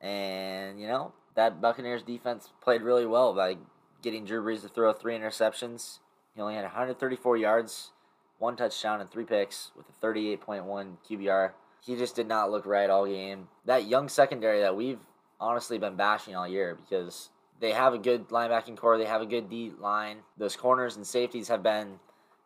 And 0.00 0.80
you 0.80 0.86
know 0.86 1.12
that 1.34 1.60
Buccaneers 1.60 2.02
defense 2.02 2.52
played 2.62 2.82
really 2.82 3.06
well 3.06 3.34
by 3.34 3.56
getting 4.02 4.24
Drew 4.24 4.42
Brees 4.42 4.62
to 4.62 4.68
throw 4.68 4.92
three 4.92 5.16
interceptions. 5.16 5.98
He 6.34 6.40
only 6.40 6.54
had 6.54 6.64
134 6.64 7.36
yards, 7.36 7.90
one 8.38 8.56
touchdown, 8.56 9.00
and 9.00 9.10
three 9.10 9.24
picks 9.24 9.70
with 9.76 9.86
a 9.88 10.06
38.1 10.06 10.96
QBR. 11.08 11.52
He 11.80 11.96
just 11.96 12.16
did 12.16 12.28
not 12.28 12.50
look 12.50 12.66
right 12.66 12.90
all 12.90 13.06
game. 13.06 13.48
That 13.64 13.86
young 13.86 14.08
secondary 14.08 14.60
that 14.60 14.76
we've 14.76 15.00
honestly 15.40 15.78
been 15.78 15.96
bashing 15.96 16.34
all 16.34 16.48
year 16.48 16.74
because 16.74 17.30
they 17.60 17.72
have 17.72 17.94
a 17.94 17.98
good 17.98 18.28
linebacking 18.28 18.76
core, 18.76 18.98
they 18.98 19.04
have 19.04 19.22
a 19.22 19.26
good 19.26 19.48
D 19.48 19.72
line. 19.78 20.18
Those 20.36 20.56
corners 20.56 20.96
and 20.96 21.06
safeties 21.06 21.48
have 21.48 21.62
been 21.62 21.98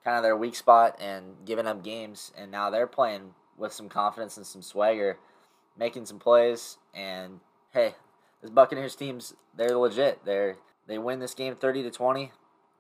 kind 0.05 0.17
of 0.17 0.23
their 0.23 0.37
weak 0.37 0.55
spot 0.55 0.97
and 1.01 1.37
giving 1.45 1.67
up 1.67 1.83
games, 1.83 2.33
and 2.37 2.51
now 2.51 2.71
they're 2.71 2.87
playing 2.87 3.35
with 3.57 3.73
some 3.73 3.89
confidence 3.89 4.37
and 4.37 4.47
some 4.47 4.63
swagger, 4.63 5.19
making 5.79 6.07
some 6.07 6.19
plays. 6.19 6.79
And 6.95 7.41
hey, 7.73 7.95
this 8.43 8.51
Buccaneers 8.51 8.95
team's 8.95 9.35
they're 9.57 9.77
legit. 9.77 10.25
They're 10.25 10.57
they 10.87 10.99
win 10.99 11.21
this 11.21 11.35
game 11.35 11.55
thirty 11.57 11.83
to 11.83 11.91
twenty. 11.91 12.33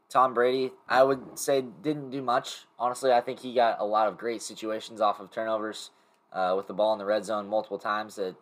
Tom 0.08 0.32
Brady, 0.32 0.72
I 0.88 1.02
would 1.02 1.38
say, 1.38 1.60
didn't 1.82 2.10
do 2.10 2.22
much. 2.22 2.64
Honestly, 2.78 3.12
I 3.12 3.20
think 3.20 3.40
he 3.40 3.52
got 3.52 3.78
a 3.78 3.84
lot 3.84 4.08
of 4.08 4.16
great 4.16 4.40
situations 4.40 5.02
off 5.02 5.20
of 5.20 5.30
turnovers 5.30 5.90
uh, 6.32 6.54
with 6.56 6.66
the 6.66 6.72
ball 6.72 6.94
in 6.94 6.98
the 6.98 7.04
red 7.04 7.26
zone 7.26 7.46
multiple 7.46 7.78
times 7.78 8.16
that 8.16 8.34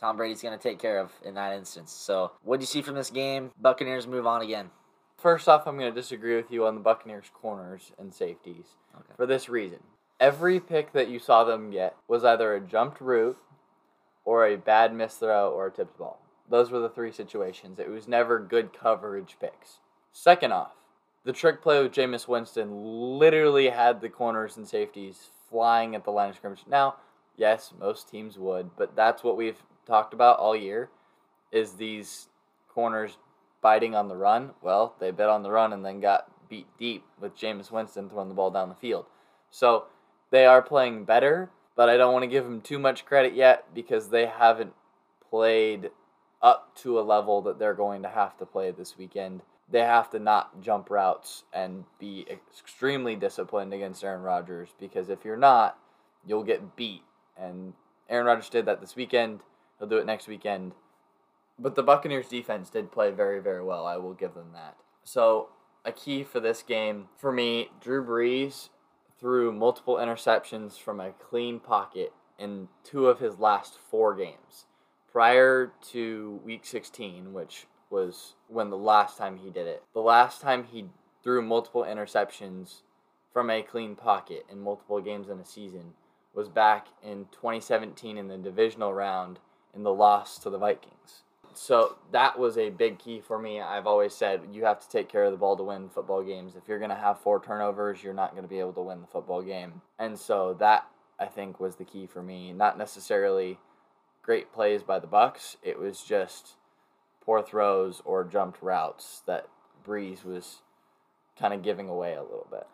Tom 0.00 0.16
Brady's 0.16 0.40
going 0.40 0.58
to 0.58 0.62
take 0.62 0.78
care 0.78 0.98
of 0.98 1.12
in 1.22 1.34
that 1.34 1.52
instance. 1.52 1.92
So, 1.92 2.32
what 2.42 2.58
do 2.58 2.62
you 2.62 2.66
see 2.66 2.80
from 2.80 2.94
this 2.94 3.10
game? 3.10 3.50
Buccaneers 3.60 4.06
move 4.06 4.26
on 4.26 4.40
again. 4.40 4.70
First 5.18 5.48
off, 5.48 5.66
I'm 5.66 5.78
going 5.78 5.92
to 5.92 6.00
disagree 6.00 6.34
with 6.34 6.50
you 6.50 6.66
on 6.66 6.74
the 6.74 6.80
Buccaneers' 6.80 7.30
corners 7.32 7.92
and 7.98 8.12
safeties 8.14 8.66
Okay. 8.94 9.12
for 9.16 9.26
this 9.26 9.48
reason. 9.50 9.80
Every 10.18 10.60
pick 10.60 10.92
that 10.94 11.08
you 11.08 11.18
saw 11.18 11.44
them 11.44 11.70
get 11.70 11.94
was 12.08 12.24
either 12.24 12.54
a 12.54 12.60
jumped 12.60 13.00
route 13.02 13.36
or 14.24 14.46
a 14.46 14.56
bad 14.56 14.94
miss 14.94 15.14
throw 15.14 15.50
or 15.50 15.66
a 15.66 15.70
tipped 15.70 15.98
ball. 15.98 16.20
Those 16.48 16.70
were 16.70 16.80
the 16.80 16.88
three 16.88 17.12
situations. 17.12 17.78
It 17.78 17.88
was 17.88 18.06
never 18.06 18.38
good 18.38 18.72
coverage 18.72 19.36
picks. 19.40 19.78
Second 20.12 20.52
off, 20.52 20.72
the 21.24 21.32
trick 21.32 21.62
play 21.62 21.82
with 21.82 21.92
Jameis 21.92 22.28
Winston 22.28 23.18
literally 23.18 23.68
had 23.70 24.00
the 24.00 24.08
corners 24.08 24.56
and 24.56 24.66
safeties 24.66 25.30
flying 25.48 25.94
at 25.94 26.04
the 26.04 26.10
line 26.10 26.30
of 26.30 26.36
scrimmage. 26.36 26.64
Now, 26.68 26.96
yes, 27.36 27.72
most 27.78 28.08
teams 28.08 28.38
would, 28.38 28.70
but 28.76 28.96
that's 28.96 29.22
what 29.22 29.36
we've 29.36 29.62
talked 29.86 30.14
about 30.14 30.38
all 30.38 30.56
year 30.56 30.90
is 31.52 31.74
these 31.74 32.28
corners 32.68 33.18
biting 33.60 33.94
on 33.94 34.08
the 34.08 34.16
run. 34.16 34.50
Well, 34.62 34.94
they 34.98 35.10
bit 35.10 35.28
on 35.28 35.42
the 35.42 35.50
run 35.50 35.72
and 35.72 35.84
then 35.84 36.00
got 36.00 36.26
beat 36.48 36.66
deep 36.78 37.04
with 37.20 37.36
Jameis 37.36 37.70
Winston 37.70 38.10
throwing 38.10 38.28
the 38.28 38.34
ball 38.34 38.50
down 38.50 38.68
the 38.68 38.74
field. 38.74 39.06
So 39.50 39.84
they 40.30 40.44
are 40.44 40.62
playing 40.62 41.04
better, 41.04 41.50
but 41.76 41.88
I 41.88 41.96
don't 41.96 42.12
want 42.12 42.22
to 42.22 42.28
give 42.28 42.44
them 42.44 42.60
too 42.60 42.78
much 42.78 43.04
credit 43.04 43.34
yet 43.34 43.74
because 43.74 44.08
they 44.08 44.26
haven't 44.26 44.72
played 45.30 45.90
up 46.42 46.74
to 46.76 46.98
a 46.98 47.02
level 47.02 47.40
that 47.42 47.58
they're 47.58 47.74
going 47.74 48.02
to 48.02 48.08
have 48.08 48.36
to 48.38 48.46
play 48.46 48.70
this 48.70 48.98
weekend. 48.98 49.42
They 49.70 49.80
have 49.80 50.10
to 50.10 50.18
not 50.18 50.60
jump 50.60 50.90
routes 50.90 51.44
and 51.52 51.84
be 51.98 52.26
extremely 52.30 53.16
disciplined 53.16 53.72
against 53.72 54.04
Aaron 54.04 54.22
Rodgers 54.22 54.70
because 54.78 55.08
if 55.08 55.24
you're 55.24 55.36
not, 55.36 55.78
you'll 56.26 56.42
get 56.42 56.76
beat. 56.76 57.02
And 57.38 57.72
Aaron 58.10 58.26
Rodgers 58.26 58.50
did 58.50 58.66
that 58.66 58.80
this 58.80 58.96
weekend. 58.96 59.40
He'll 59.78 59.88
do 59.88 59.98
it 59.98 60.06
next 60.06 60.28
weekend. 60.28 60.72
But 61.58 61.74
the 61.74 61.82
Buccaneers 61.82 62.28
defense 62.28 62.68
did 62.70 62.92
play 62.92 63.10
very, 63.10 63.40
very 63.40 63.62
well. 63.62 63.86
I 63.86 63.96
will 63.96 64.14
give 64.14 64.34
them 64.34 64.50
that. 64.52 64.76
So, 65.04 65.48
a 65.84 65.92
key 65.92 66.22
for 66.22 66.40
this 66.40 66.62
game 66.62 67.08
for 67.16 67.32
me, 67.32 67.70
Drew 67.80 68.04
Brees 68.04 68.68
threw 69.22 69.52
multiple 69.52 69.96
interceptions 69.96 70.76
from 70.76 70.98
a 70.98 71.12
clean 71.12 71.60
pocket 71.60 72.12
in 72.40 72.66
two 72.82 73.06
of 73.06 73.20
his 73.20 73.38
last 73.38 73.78
four 73.78 74.16
games. 74.16 74.66
Prior 75.10 75.72
to 75.92 76.40
week 76.44 76.66
16, 76.66 77.32
which 77.32 77.66
was 77.88 78.34
when 78.48 78.68
the 78.68 78.76
last 78.76 79.16
time 79.16 79.36
he 79.36 79.48
did 79.48 79.68
it, 79.68 79.84
the 79.94 80.00
last 80.00 80.40
time 80.40 80.64
he 80.64 80.86
threw 81.22 81.40
multiple 81.40 81.84
interceptions 81.84 82.80
from 83.32 83.48
a 83.48 83.62
clean 83.62 83.94
pocket 83.94 84.44
in 84.50 84.60
multiple 84.60 85.00
games 85.00 85.28
in 85.28 85.38
a 85.38 85.44
season 85.44 85.92
was 86.34 86.48
back 86.48 86.88
in 87.02 87.26
2017 87.30 88.18
in 88.18 88.26
the 88.26 88.36
divisional 88.36 88.92
round 88.92 89.38
in 89.72 89.84
the 89.84 89.94
loss 89.94 90.36
to 90.38 90.50
the 90.50 90.58
Vikings. 90.58 91.22
So 91.54 91.96
that 92.12 92.38
was 92.38 92.56
a 92.56 92.70
big 92.70 92.98
key 92.98 93.20
for 93.20 93.38
me. 93.38 93.60
I've 93.60 93.86
always 93.86 94.14
said 94.14 94.42
you 94.52 94.64
have 94.64 94.80
to 94.80 94.88
take 94.88 95.08
care 95.08 95.24
of 95.24 95.32
the 95.32 95.38
ball 95.38 95.56
to 95.56 95.62
win 95.62 95.88
football 95.88 96.22
games. 96.22 96.54
If 96.56 96.68
you're 96.68 96.78
going 96.78 96.90
to 96.90 96.96
have 96.96 97.20
four 97.20 97.42
turnovers, 97.42 98.02
you're 98.02 98.14
not 98.14 98.32
going 98.32 98.44
to 98.44 98.48
be 98.48 98.58
able 98.58 98.72
to 98.74 98.82
win 98.82 99.00
the 99.00 99.06
football 99.06 99.42
game. 99.42 99.82
And 99.98 100.18
so 100.18 100.54
that 100.58 100.86
I 101.18 101.26
think 101.26 101.60
was 101.60 101.76
the 101.76 101.84
key 101.84 102.06
for 102.06 102.22
me. 102.22 102.52
Not 102.52 102.78
necessarily 102.78 103.58
great 104.22 104.52
plays 104.52 104.82
by 104.82 104.98
the 104.98 105.06
Bucs. 105.06 105.56
It 105.62 105.78
was 105.78 106.02
just 106.02 106.54
poor 107.20 107.42
throws 107.42 108.02
or 108.04 108.24
jumped 108.24 108.62
routes 108.62 109.22
that 109.26 109.48
Brees 109.86 110.24
was 110.24 110.62
kind 111.38 111.54
of 111.54 111.62
giving 111.62 111.88
away 111.88 112.14
a 112.14 112.22
little 112.22 112.48
bit. 112.50 112.66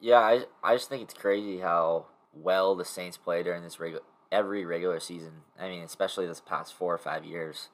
Yeah, 0.00 0.18
I 0.18 0.44
I 0.62 0.74
just 0.74 0.88
think 0.88 1.02
it's 1.02 1.14
crazy 1.14 1.58
how 1.58 2.06
well 2.32 2.74
the 2.74 2.84
Saints 2.84 3.16
play 3.16 3.42
during 3.42 3.62
this 3.62 3.80
regular 3.80 4.04
every 4.30 4.64
regular 4.64 5.00
season. 5.00 5.42
I 5.58 5.68
mean, 5.68 5.82
especially 5.82 6.26
this 6.26 6.40
past 6.40 6.74
four 6.74 6.94
or 6.94 6.98
five 6.98 7.24
years, 7.24 7.68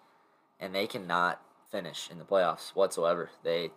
and 0.60 0.74
they 0.74 0.86
cannot 0.86 1.40
finish 1.70 2.08
in 2.10 2.18
the 2.18 2.24
playoffs 2.24 2.70
whatsoever. 2.70 3.30
They 3.42 3.70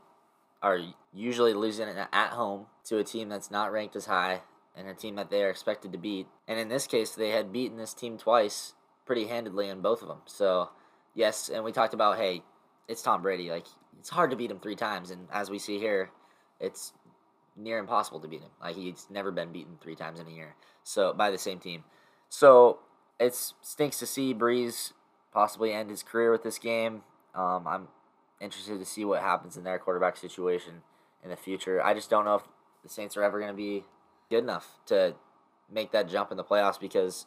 are 0.62 0.80
usually 1.13 1.54
losing 1.54 1.88
at 1.88 2.30
home 2.30 2.68
to 2.86 2.98
a 2.98 3.04
team 3.04 3.30
that's 3.30 3.52
not 3.52 3.72
ranked 3.72 3.96
as 3.96 4.06
high 4.06 4.42
and 4.76 4.88
a 4.88 4.94
team 4.94 5.16
that 5.16 5.30
they 5.30 5.44
are 5.44 5.50
expected 5.50 5.92
to 5.92 5.98
beat. 5.98 6.28
And 6.48 6.60
in 6.60 6.70
this 6.70 6.88
case, 6.88 7.12
they 7.12 7.30
had 7.30 7.52
beaten 7.52 7.78
this 7.78 7.94
team 7.94 8.18
twice 8.18 8.74
pretty 9.06 9.26
handedly 9.26 9.70
in 9.70 9.82
both 9.82 10.02
of 10.02 10.08
them. 10.08 10.22
So, 10.26 10.70
yes, 11.16 11.50
and 11.50 11.63
we 11.63 11.72
talked 11.72 11.94
about 11.94 12.18
hey, 12.18 12.44
it's 12.88 13.02
Tom 13.02 13.22
Brady. 13.22 13.50
Like 13.50 13.66
it's 14.00 14.10
hard 14.10 14.30
to 14.32 14.38
beat 14.38 14.52
him 14.52 14.60
three 14.60 14.76
times, 14.76 15.12
and 15.12 15.28
as 15.32 15.50
we 15.50 15.60
see 15.60 15.80
here, 15.80 16.12
it's 16.60 16.94
near 17.56 17.80
impossible 17.80 18.20
to 18.20 18.28
beat 18.28 18.42
him. 18.42 18.52
Like 18.62 18.76
he's 18.76 19.08
never 19.10 19.32
been 19.32 19.52
beaten 19.52 19.78
three 19.82 19.96
times 19.96 20.20
in 20.20 20.28
a 20.28 20.32
year. 20.32 20.56
So 20.84 21.13
by 21.13 21.32
the 21.32 21.38
same 21.38 21.60
team. 21.60 21.84
So 22.30 22.80
it 23.20 23.34
stinks 23.34 24.00
to 24.00 24.06
see 24.06 24.34
Brees 24.34 24.94
possibly 25.32 25.74
end 25.74 25.90
his 25.90 26.04
career 26.04 26.32
with 26.32 26.44
this 26.44 26.60
game. 26.60 27.04
Um, 27.36 27.68
I'm 27.68 27.88
interested 28.42 28.80
to 28.80 28.86
see 28.86 29.06
what 29.06 29.22
happens 29.22 29.58
in 29.58 29.63
their 29.63 29.80
quarterback 29.80 30.18
situation 30.18 30.82
in 31.24 31.30
the 31.30 31.36
future. 31.36 31.84
I 31.84 31.94
just 31.94 32.10
don't 32.10 32.26
know 32.26 32.36
if 32.36 32.44
the 32.84 32.90
Saints 32.90 33.18
are 33.18 33.24
ever 33.24 33.40
going 33.40 33.52
to 33.52 33.58
be 33.58 33.84
good 34.30 34.44
enough 34.44 34.80
to 34.88 35.16
make 35.72 35.92
that 35.92 36.10
jump 36.10 36.32
in 36.32 36.38
the 36.38 36.44
playoffs 36.44 36.80
because 36.80 37.26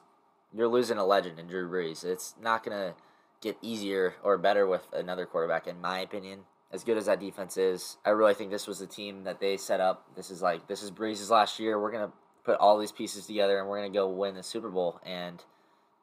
you're 0.53 0.69
losing 0.69 0.99
a 0.99 1.05
legend 1.05 1.39
in 1.39 1.47
Drew 1.47 1.69
Brees. 1.69 2.05
It's 2.05 2.35
not 2.41 2.65
going 2.65 2.77
to 2.77 2.95
get 3.41 3.57
easier 3.63 4.15
or 4.23 4.39
better 4.39 4.67
with 4.67 4.87
another 4.93 5.27
quarterback, 5.27 5.67
in 5.67 5.81
my 5.81 6.01
opinion. 6.01 6.41
As 6.73 6.85
good 6.85 6.97
as 6.97 7.07
that 7.07 7.21
defense 7.21 7.57
is, 7.57 7.97
I 8.05 8.11
really 8.11 8.35
think 8.35 8.51
this 8.51 8.69
was 8.69 8.79
the 8.79 8.87
team 8.87 9.25
that 9.25 9.41
they 9.41 9.57
set 9.57 9.81
up. 9.81 10.07
This 10.15 10.31
is 10.31 10.41
like 10.41 10.69
this 10.69 10.85
is 10.85 10.91
Brees' 10.93 11.29
last 11.29 11.59
year. 11.59 11.81
We're 11.81 11.91
gonna 11.91 12.13
put 12.45 12.59
all 12.59 12.79
these 12.79 12.93
pieces 12.93 13.27
together 13.27 13.59
and 13.59 13.69
we're 13.69 13.79
gonna 13.79 13.93
go 13.93 14.09
win 14.09 14.37
the 14.37 14.45
Super 14.45 14.71
Bowl. 14.71 15.01
And 15.05 15.43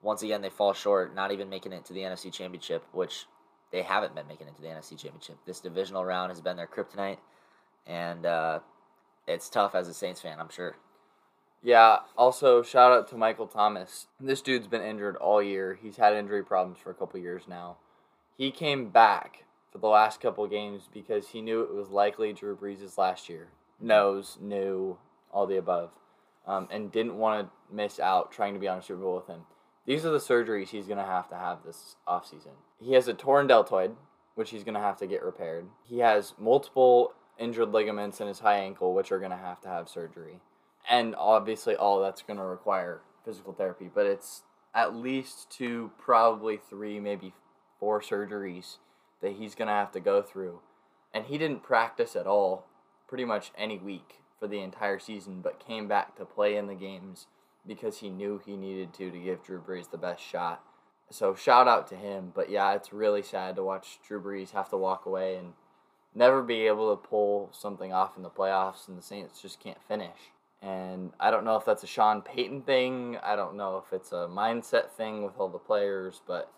once 0.02 0.24
again, 0.24 0.42
they 0.42 0.50
fall 0.50 0.74
short, 0.74 1.16
not 1.16 1.32
even 1.32 1.50
making 1.50 1.74
it 1.74 1.86
to 1.86 1.94
the 1.94 2.02
NFC 2.02 2.32
Championship, 2.32 2.84
which 2.92 3.26
they 3.72 3.82
haven't 3.82 4.16
been 4.16 4.28
making 4.28 4.48
it 4.48 4.56
to 4.56 4.62
the 4.62 4.68
NFC 4.68 4.98
Championship. 4.98 5.38
This 5.46 5.60
divisional 5.60 6.06
round 6.06 6.32
has 6.32 6.42
been 6.42 6.58
their 6.58 6.68
kryptonite, 6.68 7.18
and 7.86 8.26
uh, 8.26 8.60
it's 9.28 9.50
tough 9.50 9.76
as 9.76 9.88
a 9.88 9.94
Saints 9.94 10.22
fan, 10.22 10.40
I'm 10.40 10.50
sure. 10.50 10.78
Yeah, 11.64 12.00
also 12.18 12.62
shout 12.62 12.92
out 12.92 13.08
to 13.10 13.18
Michael 13.18 13.48
Thomas. 13.48 14.08
This 14.20 14.42
dude's 14.42 14.68
been 14.68 14.82
injured 14.82 15.16
all 15.18 15.42
year. 15.42 15.78
He's 15.82 15.98
had 15.98 16.14
injury 16.14 16.44
problems 16.44 16.78
for 16.80 16.92
a 16.92 16.96
couple 16.96 17.20
years 17.20 17.44
now. 17.48 17.78
He 18.38 18.52
came 18.52 18.90
back 18.90 19.46
for 19.72 19.80
the 19.80 19.88
last 19.88 20.22
couple 20.22 20.46
games 20.48 20.88
because 20.94 21.30
he 21.30 21.42
knew 21.42 21.62
it 21.62 21.74
was 21.74 21.90
likely 21.90 22.32
Drew 22.32 22.56
Brees' 22.56 22.98
last 22.98 23.28
year. 23.28 23.50
Knows, 23.80 24.38
knew, 24.40 24.98
all 25.32 25.48
the 25.48 25.58
above. 25.58 25.90
Um, 26.46 26.68
and 26.72 26.92
didn't 26.92 27.18
want 27.18 27.50
to 27.50 27.76
miss 27.76 28.00
out 28.00 28.32
trying 28.32 28.54
to 28.54 28.60
be 28.60 28.68
on 28.68 28.78
a 28.78 28.82
Super 28.82 29.02
Bowl 29.02 29.16
with 29.16 29.28
him. 29.28 29.42
These 29.88 30.06
are 30.06 30.12
the 30.12 30.20
surgeries 30.20 30.70
he's 30.70 30.86
going 30.86 31.00
to 31.00 31.04
have 31.04 31.30
to 31.30 31.36
have 31.36 31.64
this 31.66 31.96
offseason. 32.08 32.54
He 32.80 32.94
has 32.94 33.08
a 33.08 33.14
torn 33.14 33.48
deltoid, 33.48 33.96
which 34.36 34.52
he's 34.52 34.64
going 34.64 34.76
to 34.76 34.82
have 34.82 34.98
to 34.98 35.08
get 35.08 35.24
repaired. 35.24 35.66
He 35.84 36.00
has 36.00 36.34
multiple 36.38 37.14
injured 37.40 37.72
ligaments 37.72 38.22
in 38.22 38.28
his 38.28 38.40
high 38.40 38.58
ankle, 38.58 38.94
which 38.94 39.12
are 39.12 39.20
going 39.20 39.32
to 39.32 39.38
have 39.38 39.62
to 39.62 39.70
have 39.70 39.90
surgery 39.90 40.42
and 40.90 41.16
obviously 41.16 41.76
all 41.76 42.02
that's 42.02 42.22
going 42.22 42.38
to 42.38 42.44
require 42.44 43.02
physical 43.26 43.54
therapy 43.54 43.90
but 43.94 44.06
it's 44.06 44.44
at 44.74 44.96
least 44.96 45.50
two 45.50 45.92
probably 45.98 46.58
three 46.70 47.00
maybe 47.00 47.34
four 47.80 48.02
surgeries 48.02 48.78
that 49.22 49.34
he's 49.34 49.56
going 49.56 49.68
to 49.68 49.74
have 49.74 49.92
to 49.92 50.00
go 50.00 50.22
through 50.22 50.60
and 51.14 51.26
he 51.26 51.38
didn't 51.38 51.64
practice 51.64 52.16
at 52.16 52.28
all 52.28 52.66
pretty 53.08 53.26
much 53.26 53.52
any 53.58 53.78
week 53.78 54.22
for 54.40 54.48
the 54.48 54.60
entire 54.60 55.00
season 55.00 55.42
but 55.42 55.66
came 55.66 55.88
back 55.88 56.16
to 56.16 56.26
play 56.26 56.56
in 56.56 56.68
the 56.68 56.76
games 56.76 57.28
because 57.68 58.00
he 58.00 58.10
knew 58.10 58.42
he 58.44 58.56
needed 58.56 58.94
to 58.96 59.12
to 59.12 59.20
give 59.20 59.44
Drew 59.44 59.62
Brees 59.62 59.92
the 59.92 59.98
best 59.98 60.24
shot. 60.24 60.64
So 61.10 61.36
shout 61.36 61.68
out 61.68 61.88
to 61.88 61.96
him. 61.96 62.32
But 62.34 62.50
yeah 62.50 62.74
it's 62.74 62.94
really 62.94 63.22
sad 63.22 63.56
to 63.56 63.64
watch 63.64 64.00
Drew 64.08 64.22
Brees 64.22 64.52
have 64.52 64.70
to 64.70 64.78
walk 64.78 65.06
away 65.06 65.36
and 65.36 65.54
never 66.16 66.42
be 66.42 66.68
able 66.68 66.96
to 66.96 67.08
pull 67.08 67.50
something 67.52 67.94
off 67.94 68.18
in 68.18 68.24
the 68.24 68.30
playoffs 68.30 68.88
and 68.88 68.98
the 68.98 69.02
Saints 69.02 69.42
just 69.42 69.60
can't 69.60 69.82
finish. 69.88 70.32
And 70.62 71.12
I 71.20 71.30
don't 71.30 71.46
know 71.46 71.56
if 71.56 71.66
that's 71.66 71.84
a 71.84 71.88
Sean 71.88 72.22
Payton 72.22 72.64
thing. 72.64 73.18
I 73.22 73.36
don't 73.36 73.56
know 73.56 73.78
if 73.86 73.94
it's 73.94 74.12
a 74.12 74.28
mindset 74.28 74.90
thing 74.92 75.24
with 75.24 75.34
all 75.38 75.50
the 75.50 75.60
players, 75.60 76.22
but 76.26 76.52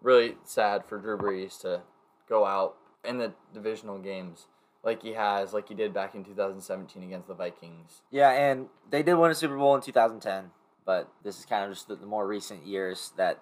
really 0.00 0.36
sad 0.44 0.84
for 0.84 0.98
Drew 0.98 1.18
Brees 1.18 1.60
to 1.62 1.80
go 2.28 2.46
out 2.46 2.76
in 3.04 3.18
the 3.18 3.32
divisional 3.52 3.98
games 3.98 4.46
like 4.82 5.02
he 5.02 5.12
has, 5.12 5.52
like 5.52 5.68
he 5.68 5.74
did 5.74 5.92
back 5.92 6.14
in 6.14 6.24
2017 6.24 7.02
against 7.02 7.28
the 7.28 7.34
Vikings. 7.34 8.02
Yeah, 8.10 8.30
and 8.30 8.66
they 8.90 9.02
did 9.02 9.14
win 9.14 9.30
a 9.30 9.34
Super 9.34 9.56
Bowl 9.56 9.74
in 9.74 9.82
2010, 9.82 10.50
but 10.84 11.10
this 11.22 11.38
is 11.38 11.44
kind 11.44 11.64
of 11.64 11.70
just 11.70 11.88
the, 11.88 11.96
the 11.96 12.06
more 12.06 12.26
recent 12.26 12.66
years 12.66 13.12
that, 13.16 13.40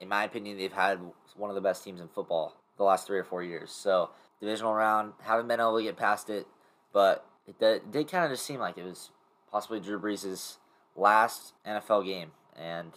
in 0.00 0.08
my 0.08 0.24
opinion, 0.24 0.58
they've 0.58 0.72
had 0.72 1.00
one 1.36 1.50
of 1.50 1.54
the 1.54 1.62
best 1.62 1.84
teams 1.84 2.00
in 2.00 2.08
football 2.08 2.54
the 2.76 2.84
last 2.84 3.06
three 3.06 3.18
or 3.18 3.24
four 3.24 3.42
years. 3.42 3.70
So, 3.70 4.10
divisional 4.40 4.74
round, 4.74 5.12
haven't 5.22 5.48
been 5.48 5.60
able 5.60 5.78
to 5.78 5.82
get 5.82 5.96
past 5.96 6.28
it, 6.28 6.46
but 6.92 7.24
it 7.46 7.58
did, 7.58 7.76
it 7.76 7.92
did 7.92 8.10
kind 8.10 8.24
of 8.24 8.30
just 8.30 8.44
seem 8.44 8.60
like 8.60 8.76
it 8.78 8.84
was 8.84 9.10
possibly 9.50 9.80
Drew 9.80 10.00
Brees' 10.00 10.56
last 10.96 11.54
NFL 11.66 12.04
game, 12.04 12.32
and 12.56 12.92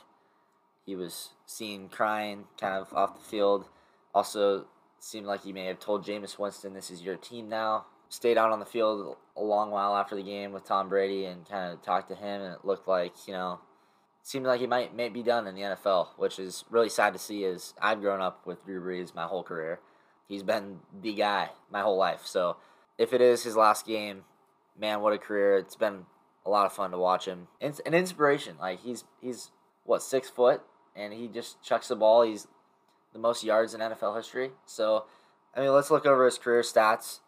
he 0.86 0.96
was 0.96 1.30
seen 1.46 1.90
crying 1.90 2.46
kind 2.60 2.74
of 2.74 2.94
off 2.94 3.18
the 3.18 3.24
field. 3.24 3.66
Also, 4.14 4.66
seemed 5.00 5.26
like 5.26 5.44
he 5.44 5.54
may 5.54 5.66
have 5.66 5.80
told 5.80 6.06
Jameis 6.06 6.38
Winston, 6.40 6.74
"This 6.74 6.92
is 6.92 7.02
your 7.02 7.16
team 7.16 7.50
now." 7.50 7.86
Stayed 8.10 8.38
out 8.38 8.52
on 8.52 8.60
the 8.60 8.66
field 8.66 9.18
a 9.36 9.42
long 9.42 9.70
while 9.70 9.96
after 9.96 10.16
the 10.16 10.24
game 10.24 10.54
with 10.54 10.64
Tom 10.64 10.88
Brady 10.88 11.26
and 11.26 11.48
kind 11.48 11.74
of 11.74 11.82
talked 11.82 12.10
to 12.10 12.16
him, 12.16 12.42
and 12.42 12.54
it 12.54 12.66
looked 12.66 12.88
like 12.88 13.28
you 13.28 13.34
know, 13.34 13.60
seemed 14.24 14.46
like 14.46 14.60
he 14.60 14.68
might 14.68 14.96
may 14.96 15.10
be 15.10 15.24
done 15.24 15.48
in 15.48 15.56
the 15.56 15.62
NFL, 15.62 16.10
which 16.18 16.40
is 16.40 16.64
really 16.70 16.90
sad 16.90 17.14
to 17.14 17.20
see. 17.20 17.46
As 17.46 17.74
I've 17.82 18.02
grown 18.02 18.22
up 18.22 18.46
with 18.46 18.66
Drew 18.66 18.82
Brees 18.82 19.14
my 19.14 19.26
whole 19.26 19.44
career, 19.44 19.80
he's 20.28 20.44
been 20.44 20.80
the 21.02 21.14
guy 21.14 21.52
my 21.72 21.82
whole 21.82 21.98
life. 21.98 22.26
So 22.26 22.58
if 22.98 23.14
it 23.14 23.22
is 23.22 23.44
his 23.44 23.56
last 23.56 23.86
game, 23.86 24.24
man, 24.78 25.02
what 25.02 25.14
a 25.14 25.18
career! 25.18 25.58
It's 25.58 25.76
been 25.76 26.06
a 26.46 26.50
lot 26.50 26.66
of 26.66 26.74
fun 26.74 26.92
to 26.92 26.98
watch 26.98 27.26
him. 27.26 27.48
It's 27.60 27.80
an 27.82 27.94
inspiration. 27.94 28.56
Like 28.60 28.82
he's 28.82 29.04
he's 29.22 29.52
what 29.84 30.02
six 30.02 30.30
foot, 30.30 30.62
and 30.96 31.14
he 31.14 31.28
just 31.28 31.62
chucks 31.62 31.90
the 31.90 31.96
ball. 31.96 32.24
He's 32.24 32.48
the 33.18 33.22
most 33.22 33.44
yards 33.44 33.74
in 33.74 33.82
NFL 33.82 34.16
history. 34.16 34.52
So, 34.66 35.06
I 35.56 35.62
mean, 35.62 35.74
let's 35.74 35.92
look 35.92 36.06
over 36.06 36.26
his 36.26 36.38
career 36.38 36.62
stats: 36.62 37.20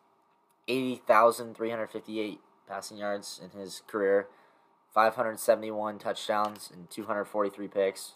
eighty 0.68 0.96
thousand 0.96 1.56
three 1.56 1.70
hundred 1.70 1.88
fifty-eight 1.88 2.40
passing 2.68 2.98
yards 2.98 3.42
in 3.44 3.60
his 3.60 3.82
career, 3.88 4.28
five 4.94 5.16
hundred 5.16 5.40
seventy-one 5.40 5.98
touchdowns 6.00 6.70
and 6.74 6.90
two 6.90 7.06
hundred 7.06 7.26
forty-three 7.26 7.68
picks, 7.68 8.14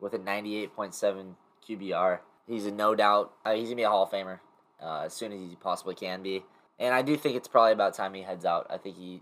with 0.00 0.14
a 0.14 0.18
ninety-eight 0.18 0.74
point 0.74 0.94
seven 0.94 1.36
QBR. 1.68 2.20
He's 2.48 2.66
a 2.66 2.72
no 2.72 2.94
doubt. 2.94 3.32
Uh, 3.44 3.52
he's 3.52 3.64
gonna 3.64 3.76
be 3.76 3.82
a 3.82 3.90
Hall 3.90 4.04
of 4.04 4.10
Famer 4.10 4.40
uh, 4.82 5.02
as 5.02 5.12
soon 5.12 5.32
as 5.32 5.38
he 5.38 5.56
possibly 5.60 5.94
can 5.94 6.22
be. 6.22 6.44
And 6.78 6.94
I 6.94 7.02
do 7.02 7.16
think 7.16 7.36
it's 7.36 7.46
probably 7.46 7.72
about 7.72 7.94
time 7.94 8.14
he 8.14 8.22
heads 8.22 8.44
out. 8.44 8.66
I 8.70 8.78
think 8.78 8.96
he 8.96 9.20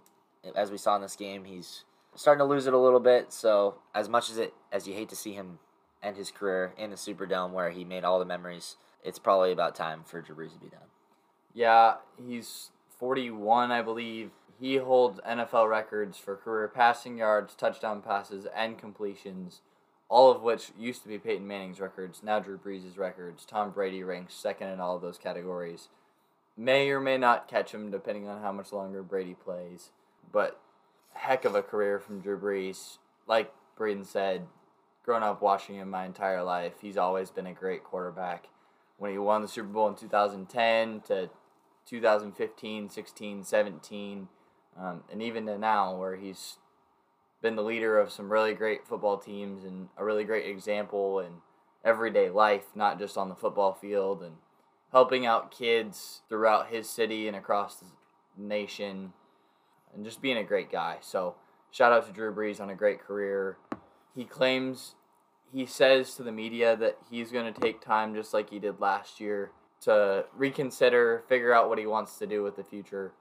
as 0.55 0.71
we 0.71 0.79
saw 0.79 0.97
in 0.97 1.03
this 1.03 1.17
game, 1.17 1.45
he's 1.45 1.85
starting 2.15 2.39
to 2.39 2.45
lose 2.45 2.67
it 2.67 2.73
a 2.73 2.79
little 2.79 3.01
bit. 3.01 3.33
So 3.33 3.75
as 3.95 4.09
much 4.09 4.31
as 4.31 4.39
it 4.39 4.55
as 4.73 4.87
you 4.87 4.95
hate 4.95 5.09
to 5.09 5.17
see 5.17 5.33
him 5.33 5.59
end 6.03 6.17
his 6.17 6.31
career 6.31 6.73
in 6.77 6.91
the 6.91 6.97
Superdome 6.97 7.53
where 7.53 7.71
he 7.71 7.85
made 7.85 8.05
all 8.05 8.19
the 8.19 8.25
memories, 8.25 8.77
it's 9.03 9.19
probably 9.19 9.53
about 9.53 9.75
time 9.75 10.03
for 10.05 10.21
Drew 10.21 10.35
Brees 10.35 10.53
to 10.53 10.59
be 10.59 10.69
done. 10.69 10.89
Yeah, 11.55 11.97
he's 12.17 12.71
41, 12.99 13.71
I 13.71 13.83
believe. 13.83 14.31
He 14.59 14.77
holds 14.77 15.21
NFL 15.21 15.69
records 15.69 16.19
for 16.19 16.37
career 16.37 16.69
passing 16.69 17.19
yards, 17.19 17.55
touchdown 17.55 18.03
passes, 18.03 18.47
and 18.55 18.79
completions, 18.79 19.63
all 20.09 20.31
of 20.31 20.43
which 20.43 20.73
used 20.79 21.03
to 21.03 21.09
be 21.09 21.19
Peyton 21.19 21.47
Manning's 21.47 21.81
records, 21.81 22.23
now 22.23 22.41
Drew 22.41 22.59
Brees' 22.59 22.99
records. 22.99 23.47
Tom 23.47 23.71
Brady 23.71 24.03
ranks 24.03 24.35
second 24.35 24.69
in 24.69 24.81
all 24.81 24.97
of 24.97 25.03
those 25.03 25.19
categories. 25.19 25.89
May 26.57 26.91
or 26.91 27.01
may 27.01 27.17
not 27.17 27.49
catch 27.49 27.73
him 27.73 27.91
depending 27.91 28.29
on 28.29 28.43
how 28.43 28.53
much 28.53 28.73
longer 28.73 29.03
Brady 29.03 29.35
plays 29.35 29.91
but 30.33 30.61
heck 31.13 31.45
of 31.45 31.55
a 31.55 31.63
career 31.63 31.99
from 31.99 32.21
Drew 32.21 32.39
Brees. 32.39 32.99
Like 33.27 33.53
Braden 33.77 34.05
said, 34.05 34.47
growing 35.05 35.23
up 35.23 35.43
watching 35.43 35.77
him 35.77 35.91
my 35.91 36.05
entire 36.05 36.43
life, 36.43 36.75
he's 36.81 36.97
always 36.97 37.31
been 37.31 37.47
a 37.47 37.55
great 37.55 37.85
quarterback. 37.85 38.47
When 38.99 39.11
he 39.11 39.19
won 39.19 39.43
the 39.43 39.49
Super 39.49 39.69
Bowl 39.69 39.89
in 39.89 39.95
2010 39.95 41.01
to 41.09 41.31
2015, 41.87 42.91
16, 42.91 43.45
17, 43.45 44.29
um, 44.79 45.03
and 45.11 45.23
even 45.23 45.47
to 45.47 45.59
now, 45.59 45.97
where 45.97 46.17
he's 46.17 46.59
been 47.43 47.57
the 47.57 47.63
leader 47.63 47.99
of 47.99 48.13
some 48.13 48.31
really 48.31 48.55
great 48.55 48.87
football 48.87 49.17
teams 49.17 49.65
and 49.65 49.89
a 49.97 50.05
really 50.05 50.25
great 50.25 50.47
example 50.47 51.19
in 51.21 51.33
everyday 51.85 52.29
life, 52.29 52.67
not 52.75 52.99
just 52.99 53.17
on 53.17 53.29
the 53.29 53.35
football 53.35 53.73
field, 53.73 54.23
and 54.23 54.37
helping 54.93 55.25
out 55.25 55.51
kids 55.51 56.21
throughout 56.29 56.69
his 56.69 56.89
city 56.89 57.27
and 57.27 57.37
across 57.37 57.77
the 57.77 57.87
nation 58.37 59.13
and 59.95 60.05
just 60.05 60.23
being 60.23 60.37
a 60.37 60.45
great 60.45 60.71
guy. 60.71 60.99
So 61.01 61.37
shout 61.71 61.93
out 61.93 62.07
to 62.07 62.13
Drew 62.13 62.35
Brees 62.35 62.61
on 62.61 62.71
a 62.71 62.75
great 62.75 63.01
career. 63.01 63.57
He 64.15 64.25
claims 64.25 64.95
he 65.53 65.67
says 65.67 66.15
to 66.15 66.23
the 66.23 66.33
media 66.33 66.77
that 66.77 66.99
he's 67.11 67.33
going 67.33 67.53
to 67.53 67.61
take 67.61 67.81
time 67.81 68.15
just 68.15 68.33
like 68.33 68.51
he 68.51 68.59
did 68.59 68.81
last 68.81 69.21
year 69.21 69.51
to 69.83 70.27
reconsider, 70.37 71.25
figure 71.29 71.53
out 71.53 71.69
what 71.69 71.79
he 71.79 71.87
wants 71.87 72.19
to 72.19 72.27
do 72.27 72.43
with 72.43 72.57
the 72.57 72.65
future. 72.65 73.13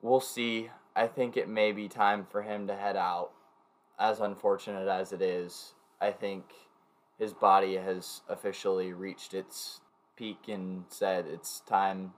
We'll 0.00 0.20
see. 0.20 0.70
I 0.94 1.06
think 1.06 1.36
it 1.36 1.48
may 1.48 1.72
be 1.72 1.88
time 1.88 2.26
for 2.30 2.42
him 2.42 2.66
to 2.66 2.76
head 2.76 2.96
out. 2.96 3.30
As 3.98 4.20
unfortunate 4.20 4.88
as 4.88 5.12
it 5.12 5.22
is, 5.22 5.74
I 6.00 6.10
think 6.10 6.44
his 7.18 7.32
body 7.32 7.76
has 7.76 8.20
officially 8.28 8.92
reached 8.92 9.32
its 9.32 9.80
peak 10.16 10.48
and 10.48 10.84
said 10.88 11.26
it's 11.26 11.60
time. 11.60 12.12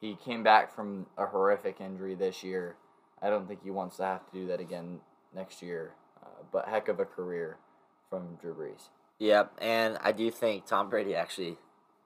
He 0.00 0.16
came 0.16 0.42
back 0.42 0.74
from 0.74 1.06
a 1.18 1.26
horrific 1.26 1.80
injury 1.80 2.14
this 2.14 2.42
year. 2.42 2.76
I 3.22 3.28
don't 3.28 3.46
think 3.46 3.62
he 3.62 3.70
wants 3.70 3.98
to 3.98 4.04
have 4.04 4.26
to 4.26 4.32
do 4.32 4.46
that 4.46 4.60
again 4.60 5.00
next 5.34 5.62
year. 5.62 5.92
But 6.52 6.68
heck 6.68 6.88
of 6.88 7.00
a 7.00 7.04
career 7.04 7.56
from 8.08 8.36
Drew 8.40 8.54
Brees. 8.54 8.88
Yep, 9.18 9.52
and 9.60 9.98
I 10.02 10.12
do 10.12 10.30
think 10.30 10.66
Tom 10.66 10.88
Brady 10.88 11.14
actually 11.14 11.58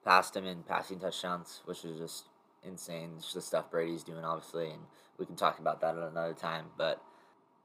passed 0.04 0.36
him 0.36 0.44
in 0.44 0.62
passing 0.64 0.98
touchdowns, 0.98 1.62
which 1.64 1.84
is 1.84 1.98
just 1.98 2.24
insane. 2.64 3.12
It's 3.16 3.26
Just 3.26 3.34
the 3.34 3.42
stuff 3.42 3.70
Brady's 3.70 4.02
doing, 4.02 4.24
obviously, 4.24 4.70
and 4.70 4.82
we 5.18 5.26
can 5.26 5.36
talk 5.36 5.58
about 5.58 5.80
that 5.80 5.96
at 5.96 6.02
another 6.02 6.34
time. 6.34 6.66
But 6.76 7.00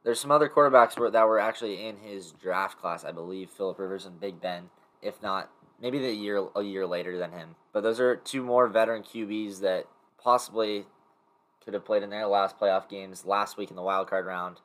there's 0.04 0.20
some 0.20 0.32
other 0.32 0.48
quarterbacks 0.50 1.12
that 1.12 1.28
were 1.28 1.39
actually 1.39 1.86
in 1.86 1.98
his 1.98 2.32
draft 2.32 2.80
class, 2.80 3.04
I 3.04 3.12
believe, 3.12 3.50
Philip 3.50 3.80
Rivers 3.80 4.06
and 4.06 4.20
Big 4.20 4.39
Ben. 4.39 4.70
If 5.02 5.22
not, 5.22 5.50
maybe 5.82 6.00
the 6.00 6.13
year 6.13 6.48
a 6.56 6.62
year 6.62 6.86
later 6.86 7.18
than 7.18 7.32
him. 7.32 7.56
But 7.74 7.82
those 7.82 8.00
are 8.00 8.15
two 8.15 8.44
more 8.44 8.68
veteran 8.68 9.04
QBs 9.04 9.62
that 9.62 9.86
possibly 10.22 10.86
could 11.63 11.74
have 11.74 11.86
played 11.86 12.04
in 12.04 12.10
their 12.10 12.28
last 12.28 12.60
playoff 12.60 12.89
games 12.89 13.26
last 13.26 13.58
week 13.58 13.70
in 13.70 13.76
the 13.76 13.82
wild 13.82 14.08
card 14.10 14.26
round, 14.26 14.58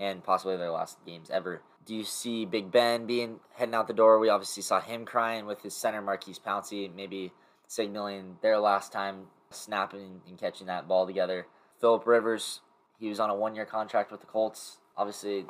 and 0.00 0.24
possibly 0.24 0.56
their 0.56 0.70
last 0.70 0.98
games 1.06 1.30
ever. 1.30 1.62
Do 1.86 1.94
you 1.94 2.04
see 2.04 2.46
Big 2.46 2.72
Ben 2.72 3.06
being 3.06 3.40
heading 3.54 3.74
out 3.74 3.86
the 3.86 3.92
door? 3.92 4.18
We 4.18 4.30
obviously 4.30 4.62
saw 4.62 4.80
him 4.80 5.04
crying 5.04 5.46
with 5.46 5.62
his 5.62 5.74
center 5.74 6.00
Maurkice 6.00 6.38
Pouncey, 6.38 6.92
maybe 6.92 7.32
signaling 7.66 8.38
their 8.42 8.58
last 8.58 8.92
time 8.92 9.26
snapping 9.50 10.22
and 10.26 10.38
catching 10.38 10.66
that 10.66 10.88
ball 10.88 11.06
together. 11.06 11.46
Philip 11.80 12.06
Rivers, 12.06 12.60
he 12.98 13.08
was 13.08 13.20
on 13.20 13.30
a 13.30 13.34
one 13.34 13.54
year 13.54 13.66
contract 13.66 14.10
with 14.10 14.20
the 14.20 14.26
Colts. 14.26 14.78
Obviously, 14.96 15.44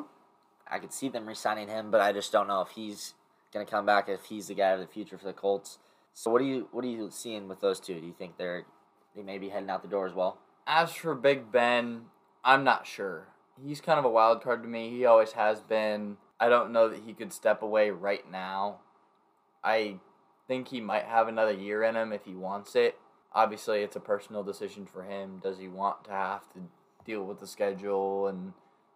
I 0.68 0.78
could 0.78 0.92
see 0.92 1.08
them 1.08 1.26
re-signing 1.26 1.68
him, 1.68 1.90
but 1.90 2.00
I 2.00 2.12
just 2.12 2.32
don't 2.32 2.48
know 2.48 2.60
if 2.60 2.70
he's 2.70 3.14
to 3.52 3.64
come 3.64 3.84
back 3.86 4.08
if 4.08 4.26
he's 4.26 4.46
the 4.46 4.54
guy 4.54 4.70
of 4.70 4.80
the 4.80 4.86
future 4.86 5.18
for 5.18 5.24
the 5.24 5.32
Colts. 5.32 5.78
So 6.14 6.30
what 6.30 6.40
do 6.40 6.44
you 6.44 6.68
what 6.72 6.84
are 6.84 6.88
you 6.88 7.08
seeing 7.10 7.48
with 7.48 7.60
those 7.60 7.80
two? 7.80 8.00
Do 8.00 8.06
you 8.06 8.14
think 8.16 8.36
they're 8.36 8.64
they 9.14 9.22
may 9.22 9.38
be 9.38 9.48
heading 9.48 9.70
out 9.70 9.82
the 9.82 9.88
door 9.88 10.06
as 10.06 10.14
well? 10.14 10.38
As 10.66 10.92
for 10.92 11.14
Big 11.14 11.50
Ben, 11.50 12.02
I'm 12.44 12.62
not 12.62 12.86
sure. 12.86 13.28
He's 13.62 13.80
kind 13.80 13.98
of 13.98 14.04
a 14.04 14.10
wild 14.10 14.42
card 14.42 14.62
to 14.62 14.68
me. 14.68 14.90
He 14.90 15.04
always 15.04 15.32
has 15.32 15.60
been. 15.60 16.16
I 16.38 16.48
don't 16.48 16.72
know 16.72 16.88
that 16.88 17.02
he 17.04 17.12
could 17.12 17.32
step 17.32 17.62
away 17.62 17.90
right 17.90 18.28
now. 18.30 18.78
I 19.62 19.96
think 20.48 20.68
he 20.68 20.80
might 20.80 21.04
have 21.04 21.28
another 21.28 21.52
year 21.52 21.82
in 21.82 21.96
him 21.96 22.12
if 22.12 22.24
he 22.24 22.34
wants 22.34 22.74
it 22.74 22.98
obviously 23.32 23.82
it's 23.82 23.96
a 23.96 24.00
personal 24.00 24.42
decision 24.42 24.86
for 24.86 25.02
him. 25.02 25.40
Does 25.42 25.58
he 25.58 25.68
want 25.68 26.04
to 26.04 26.10
have 26.10 26.48
to 26.52 26.60
deal 27.04 27.24
with 27.24 27.40
the 27.40 27.46
schedule 27.46 28.26
and 28.26 28.52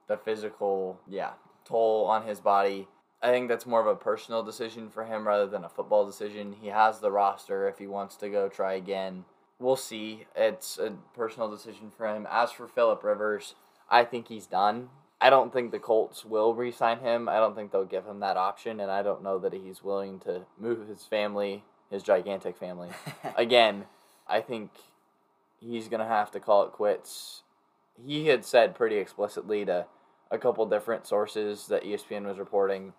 the 0.06 0.16
physical, 0.16 1.00
yeah, 1.08 1.32
toll 1.64 2.06
on 2.06 2.26
his 2.26 2.40
body? 2.40 2.88
I 3.22 3.30
think 3.30 3.48
that's 3.48 3.66
more 3.66 3.80
of 3.80 3.86
a 3.86 3.96
personal 3.96 4.42
decision 4.42 4.90
for 4.90 5.04
him 5.04 5.26
rather 5.26 5.46
than 5.46 5.64
a 5.64 5.68
football 5.68 6.04
decision. 6.04 6.56
He 6.60 6.68
has 6.68 7.00
the 7.00 7.10
roster 7.10 7.68
if 7.68 7.78
he 7.78 7.86
wants 7.86 8.16
to 8.16 8.28
go 8.28 8.48
try 8.48 8.74
again. 8.74 9.24
We'll 9.58 9.76
see. 9.76 10.26
It's 10.36 10.78
a 10.78 10.92
personal 11.14 11.48
decision 11.48 11.90
for 11.96 12.06
him. 12.06 12.26
As 12.30 12.52
for 12.52 12.68
Philip 12.68 13.02
Rivers, 13.02 13.54
I 13.94 14.04
think 14.04 14.28
he's 14.28 14.46
done. 14.46 14.88
I 15.20 15.30
don't 15.30 15.52
think 15.52 15.70
the 15.70 15.78
Colts 15.78 16.24
will 16.24 16.54
re 16.54 16.70
sign 16.70 16.98
him. 16.98 17.28
I 17.28 17.36
don't 17.36 17.54
think 17.54 17.72
they'll 17.72 17.84
give 17.84 18.04
him 18.04 18.20
that 18.20 18.36
option, 18.36 18.80
and 18.80 18.90
I 18.90 19.02
don't 19.02 19.22
know 19.22 19.38
that 19.38 19.54
he's 19.54 19.82
willing 19.82 20.18
to 20.20 20.42
move 20.58 20.86
his 20.88 21.04
family, 21.04 21.64
his 21.90 22.02
gigantic 22.02 22.56
family, 22.56 22.90
again 23.36 23.84
I 24.26 24.40
think 24.40 24.70
he's 25.60 25.88
going 25.88 26.00
to 26.00 26.06
have 26.06 26.30
to 26.32 26.40
call 26.40 26.64
it 26.64 26.72
quits. 26.72 27.42
He 28.04 28.26
had 28.26 28.44
said 28.44 28.74
pretty 28.74 28.96
explicitly 28.96 29.64
to 29.66 29.86
a 30.30 30.38
couple 30.38 30.66
different 30.66 31.06
sources 31.06 31.66
that 31.68 31.84
ESPN 31.84 32.26
was 32.26 32.38
reporting 32.38 32.92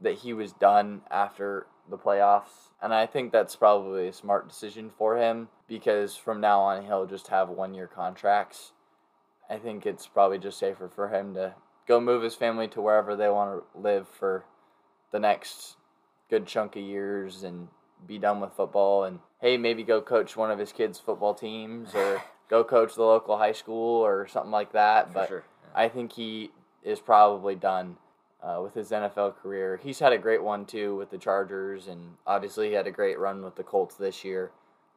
that 0.00 0.18
he 0.18 0.32
was 0.32 0.52
done 0.52 1.02
after 1.10 1.66
the 1.88 1.98
playoffs. 1.98 2.70
And 2.82 2.92
I 2.92 3.06
think 3.06 3.32
that's 3.32 3.56
probably 3.56 4.08
a 4.08 4.12
smart 4.12 4.48
decision 4.48 4.90
for 4.96 5.16
him 5.16 5.48
because 5.66 6.16
from 6.16 6.40
now 6.40 6.60
on 6.60 6.84
he'll 6.84 7.06
just 7.06 7.28
have 7.28 7.48
one 7.48 7.74
year 7.74 7.86
contracts. 7.86 8.72
I 9.48 9.58
think 9.58 9.86
it's 9.86 10.06
probably 10.06 10.38
just 10.38 10.58
safer 10.58 10.88
for 10.88 11.08
him 11.08 11.34
to 11.34 11.54
go 11.86 12.00
move 12.00 12.22
his 12.22 12.34
family 12.34 12.68
to 12.68 12.80
wherever 12.80 13.14
they 13.14 13.28
want 13.28 13.62
to 13.74 13.80
live 13.80 14.08
for 14.08 14.44
the 15.12 15.20
next 15.20 15.76
good 16.28 16.46
chunk 16.46 16.76
of 16.76 16.82
years 16.82 17.42
and 17.42 17.68
be 18.06 18.18
done 18.18 18.40
with 18.40 18.52
football 18.52 19.04
and 19.04 19.20
hey, 19.40 19.56
maybe 19.56 19.82
go 19.82 20.00
coach 20.00 20.36
one 20.36 20.50
of 20.50 20.58
his 20.58 20.72
kids' 20.72 20.98
football 20.98 21.34
teams 21.34 21.94
or 21.94 22.22
go 22.50 22.64
coach 22.64 22.94
the 22.94 23.02
local 23.02 23.38
high 23.38 23.52
school 23.52 24.04
or 24.04 24.26
something 24.26 24.50
like 24.50 24.72
that. 24.72 25.08
For 25.08 25.14
but 25.14 25.28
sure. 25.28 25.44
Yeah. 25.62 25.82
I 25.82 25.88
think 25.88 26.12
he 26.12 26.50
is 26.82 27.00
probably 27.00 27.54
done 27.54 27.96
uh, 28.42 28.60
with 28.62 28.74
his 28.74 28.90
NFL 28.90 29.36
career. 29.36 29.80
He's 29.82 29.98
had 29.98 30.12
a 30.12 30.18
great 30.18 30.42
one 30.42 30.64
too 30.64 30.96
with 30.96 31.10
the 31.10 31.18
Chargers, 31.18 31.88
and 31.88 32.14
obviously 32.26 32.68
he 32.68 32.74
had 32.74 32.86
a 32.86 32.92
great 32.92 33.18
run 33.18 33.42
with 33.42 33.56
the 33.56 33.62
Colts 33.62 33.96
this 33.96 34.24
year. 34.24 34.50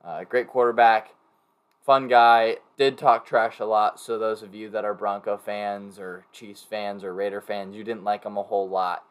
Uh, 0.03 0.23
great 0.23 0.47
quarterback, 0.47 1.13
fun 1.85 2.07
guy. 2.07 2.57
Did 2.77 2.97
talk 2.97 3.25
trash 3.25 3.59
a 3.59 3.65
lot, 3.65 3.99
so 3.99 4.17
those 4.17 4.41
of 4.41 4.55
you 4.55 4.69
that 4.69 4.85
are 4.85 4.93
Bronco 4.93 5.37
fans 5.37 5.99
or 5.99 6.25
Chiefs 6.31 6.65
fans 6.69 7.03
or 7.03 7.13
Raider 7.13 7.41
fans, 7.41 7.75
you 7.75 7.83
didn't 7.83 8.03
like 8.03 8.23
him 8.23 8.37
a 8.37 8.43
whole 8.43 8.69
lot 8.69 9.03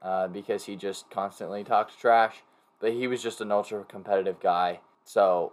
uh, 0.00 0.28
because 0.28 0.64
he 0.64 0.76
just 0.76 1.10
constantly 1.10 1.62
talks 1.64 1.94
trash 1.94 2.42
but 2.82 2.92
he 2.92 3.06
was 3.06 3.22
just 3.22 3.40
an 3.40 3.52
ultra 3.52 3.84
competitive 3.84 4.40
guy. 4.40 4.80
So, 5.04 5.52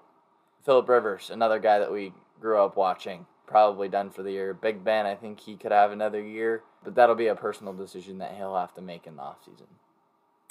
Philip 0.66 0.90
Rivers, 0.90 1.30
another 1.30 1.60
guy 1.60 1.78
that 1.78 1.92
we 1.92 2.12
grew 2.42 2.60
up 2.60 2.76
watching, 2.76 3.28
probably 3.46 3.88
done 3.88 4.10
for 4.10 4.24
the 4.24 4.32
year. 4.32 4.54
Big 4.54 4.84
Ben, 4.84 5.06
I 5.06 5.14
think 5.14 5.40
he 5.40 5.56
could 5.56 5.72
have 5.72 5.92
another 5.92 6.22
year, 6.22 6.64
but 6.84 6.96
that'll 6.96 7.16
be 7.16 7.28
a 7.28 7.36
personal 7.36 7.72
decision 7.72 8.18
that 8.18 8.34
he'll 8.36 8.58
have 8.58 8.74
to 8.74 8.82
make 8.82 9.06
in 9.06 9.16
the 9.16 9.22
offseason. 9.22 9.68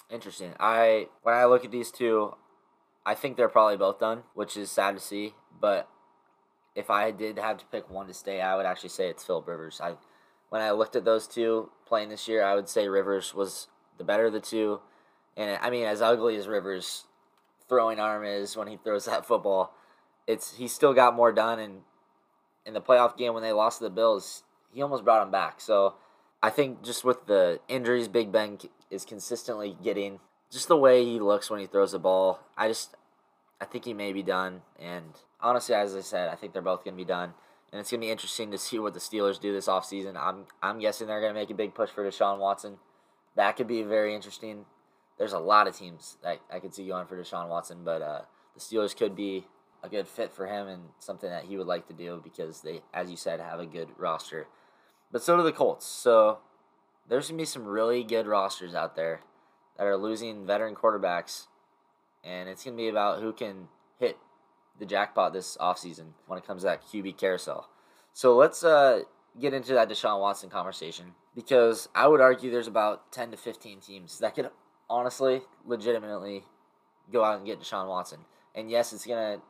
Interesting. 0.08 0.54
I 0.58 1.08
when 1.22 1.34
I 1.34 1.44
look 1.46 1.64
at 1.64 1.72
these 1.72 1.90
two, 1.90 2.36
I 3.04 3.14
think 3.14 3.36
they're 3.36 3.48
probably 3.48 3.76
both 3.76 3.98
done, 3.98 4.22
which 4.34 4.56
is 4.56 4.70
sad 4.70 4.94
to 4.94 5.00
see. 5.00 5.34
But 5.60 5.88
if 6.78 6.90
I 6.90 7.10
did 7.10 7.38
have 7.40 7.58
to 7.58 7.66
pick 7.66 7.90
one 7.90 8.06
to 8.06 8.14
stay, 8.14 8.40
I 8.40 8.54
would 8.54 8.64
actually 8.64 8.90
say 8.90 9.08
it's 9.08 9.24
Philip 9.24 9.48
Rivers. 9.48 9.80
I 9.82 9.94
when 10.48 10.62
I 10.62 10.70
looked 10.70 10.94
at 10.94 11.04
those 11.04 11.26
two 11.26 11.70
playing 11.86 12.08
this 12.08 12.28
year, 12.28 12.44
I 12.44 12.54
would 12.54 12.68
say 12.68 12.88
Rivers 12.88 13.34
was 13.34 13.66
the 13.98 14.04
better 14.04 14.26
of 14.26 14.32
the 14.32 14.40
two. 14.40 14.80
And 15.36 15.58
I 15.60 15.70
mean, 15.70 15.84
as 15.84 16.00
ugly 16.00 16.36
as 16.36 16.46
Rivers' 16.46 17.04
throwing 17.68 17.98
arm 17.98 18.24
is 18.24 18.56
when 18.56 18.68
he 18.68 18.76
throws 18.76 19.06
that 19.06 19.26
football, 19.26 19.74
it's 20.26 20.56
he 20.56 20.68
still 20.68 20.94
got 20.94 21.16
more 21.16 21.32
done. 21.32 21.58
And 21.58 21.80
in 22.64 22.74
the 22.74 22.80
playoff 22.80 23.16
game 23.16 23.34
when 23.34 23.42
they 23.42 23.52
lost 23.52 23.78
to 23.78 23.84
the 23.84 23.90
Bills, 23.90 24.44
he 24.72 24.80
almost 24.80 25.04
brought 25.04 25.22
him 25.22 25.32
back. 25.32 25.60
So 25.60 25.94
I 26.40 26.50
think 26.50 26.84
just 26.84 27.04
with 27.04 27.26
the 27.26 27.58
injuries 27.66 28.06
Big 28.06 28.30
Ben 28.30 28.58
is 28.88 29.04
consistently 29.04 29.76
getting, 29.82 30.20
just 30.48 30.68
the 30.68 30.76
way 30.76 31.04
he 31.04 31.18
looks 31.18 31.50
when 31.50 31.58
he 31.58 31.66
throws 31.66 31.90
the 31.90 31.98
ball, 31.98 32.38
I 32.56 32.68
just 32.68 32.94
I 33.60 33.64
think 33.64 33.84
he 33.84 33.94
may 33.94 34.12
be 34.12 34.22
done. 34.22 34.62
And 34.78 35.14
honestly, 35.40 35.74
as 35.74 35.94
I 35.94 36.00
said, 36.00 36.28
I 36.28 36.34
think 36.34 36.52
they're 36.52 36.62
both 36.62 36.84
going 36.84 36.94
to 36.94 37.02
be 37.02 37.08
done. 37.08 37.34
And 37.72 37.80
it's 37.80 37.90
going 37.90 38.00
to 38.00 38.06
be 38.06 38.10
interesting 38.10 38.50
to 38.50 38.58
see 38.58 38.78
what 38.78 38.94
the 38.94 39.00
Steelers 39.00 39.40
do 39.40 39.52
this 39.52 39.68
offseason. 39.68 40.16
I'm, 40.16 40.46
I'm 40.62 40.78
guessing 40.78 41.06
they're 41.06 41.20
going 41.20 41.34
to 41.34 41.40
make 41.40 41.50
a 41.50 41.54
big 41.54 41.74
push 41.74 41.90
for 41.90 42.04
Deshaun 42.04 42.38
Watson. 42.38 42.78
That 43.36 43.56
could 43.56 43.68
be 43.68 43.82
very 43.82 44.14
interesting 44.14 44.64
there's 45.18 45.32
a 45.32 45.38
lot 45.38 45.66
of 45.66 45.76
teams 45.76 46.16
that 46.22 46.40
I 46.50 46.60
could 46.60 46.74
see 46.74 46.86
going 46.86 47.06
for 47.06 47.20
Deshaun 47.20 47.48
Watson, 47.48 47.78
but 47.84 48.00
uh, 48.00 48.22
the 48.54 48.60
Steelers 48.60 48.96
could 48.96 49.14
be 49.14 49.46
a 49.82 49.88
good 49.88 50.08
fit 50.08 50.32
for 50.32 50.46
him 50.46 50.68
and 50.68 50.82
something 50.98 51.28
that 51.28 51.44
he 51.44 51.56
would 51.56 51.66
like 51.66 51.86
to 51.88 51.92
do 51.92 52.20
because 52.22 52.62
they, 52.62 52.80
as 52.94 53.10
you 53.10 53.16
said, 53.16 53.40
have 53.40 53.60
a 53.60 53.66
good 53.66 53.88
roster. 53.98 54.46
But 55.12 55.22
so 55.22 55.36
do 55.36 55.42
the 55.42 55.52
Colts. 55.52 55.86
So 55.86 56.38
there's 57.08 57.28
gonna 57.28 57.38
be 57.38 57.44
some 57.44 57.64
really 57.64 58.04
good 58.04 58.26
rosters 58.26 58.74
out 58.74 58.94
there 58.96 59.20
that 59.76 59.86
are 59.86 59.96
losing 59.96 60.46
veteran 60.46 60.74
quarterbacks, 60.74 61.47
and 62.28 62.48
it's 62.48 62.64
gonna 62.64 62.76
be 62.76 62.88
about 62.88 63.20
who 63.20 63.32
can 63.32 63.68
hit 63.98 64.18
the 64.78 64.86
jackpot 64.86 65.32
this 65.32 65.56
offseason 65.56 66.12
when 66.26 66.38
it 66.38 66.46
comes 66.46 66.62
to 66.62 66.66
that 66.66 66.82
QB 66.84 67.16
carousel. 67.16 67.68
So 68.12 68.36
let's 68.36 68.62
uh, 68.62 69.02
get 69.40 69.54
into 69.54 69.74
that 69.74 69.88
Deshaun 69.88 70.20
Watson 70.20 70.50
conversation 70.50 71.14
because 71.34 71.88
I 71.94 72.06
would 72.06 72.20
argue 72.20 72.50
there's 72.50 72.66
about 72.66 73.12
10 73.12 73.30
to 73.30 73.36
15 73.36 73.80
teams 73.80 74.18
that 74.18 74.34
could 74.34 74.50
honestly, 74.90 75.42
legitimately, 75.64 76.44
go 77.12 77.24
out 77.24 77.38
and 77.38 77.46
get 77.46 77.60
Deshaun 77.60 77.88
Watson. 77.88 78.20
And 78.54 78.70
yes, 78.70 78.92
it's 78.92 79.06
gonna 79.06 79.40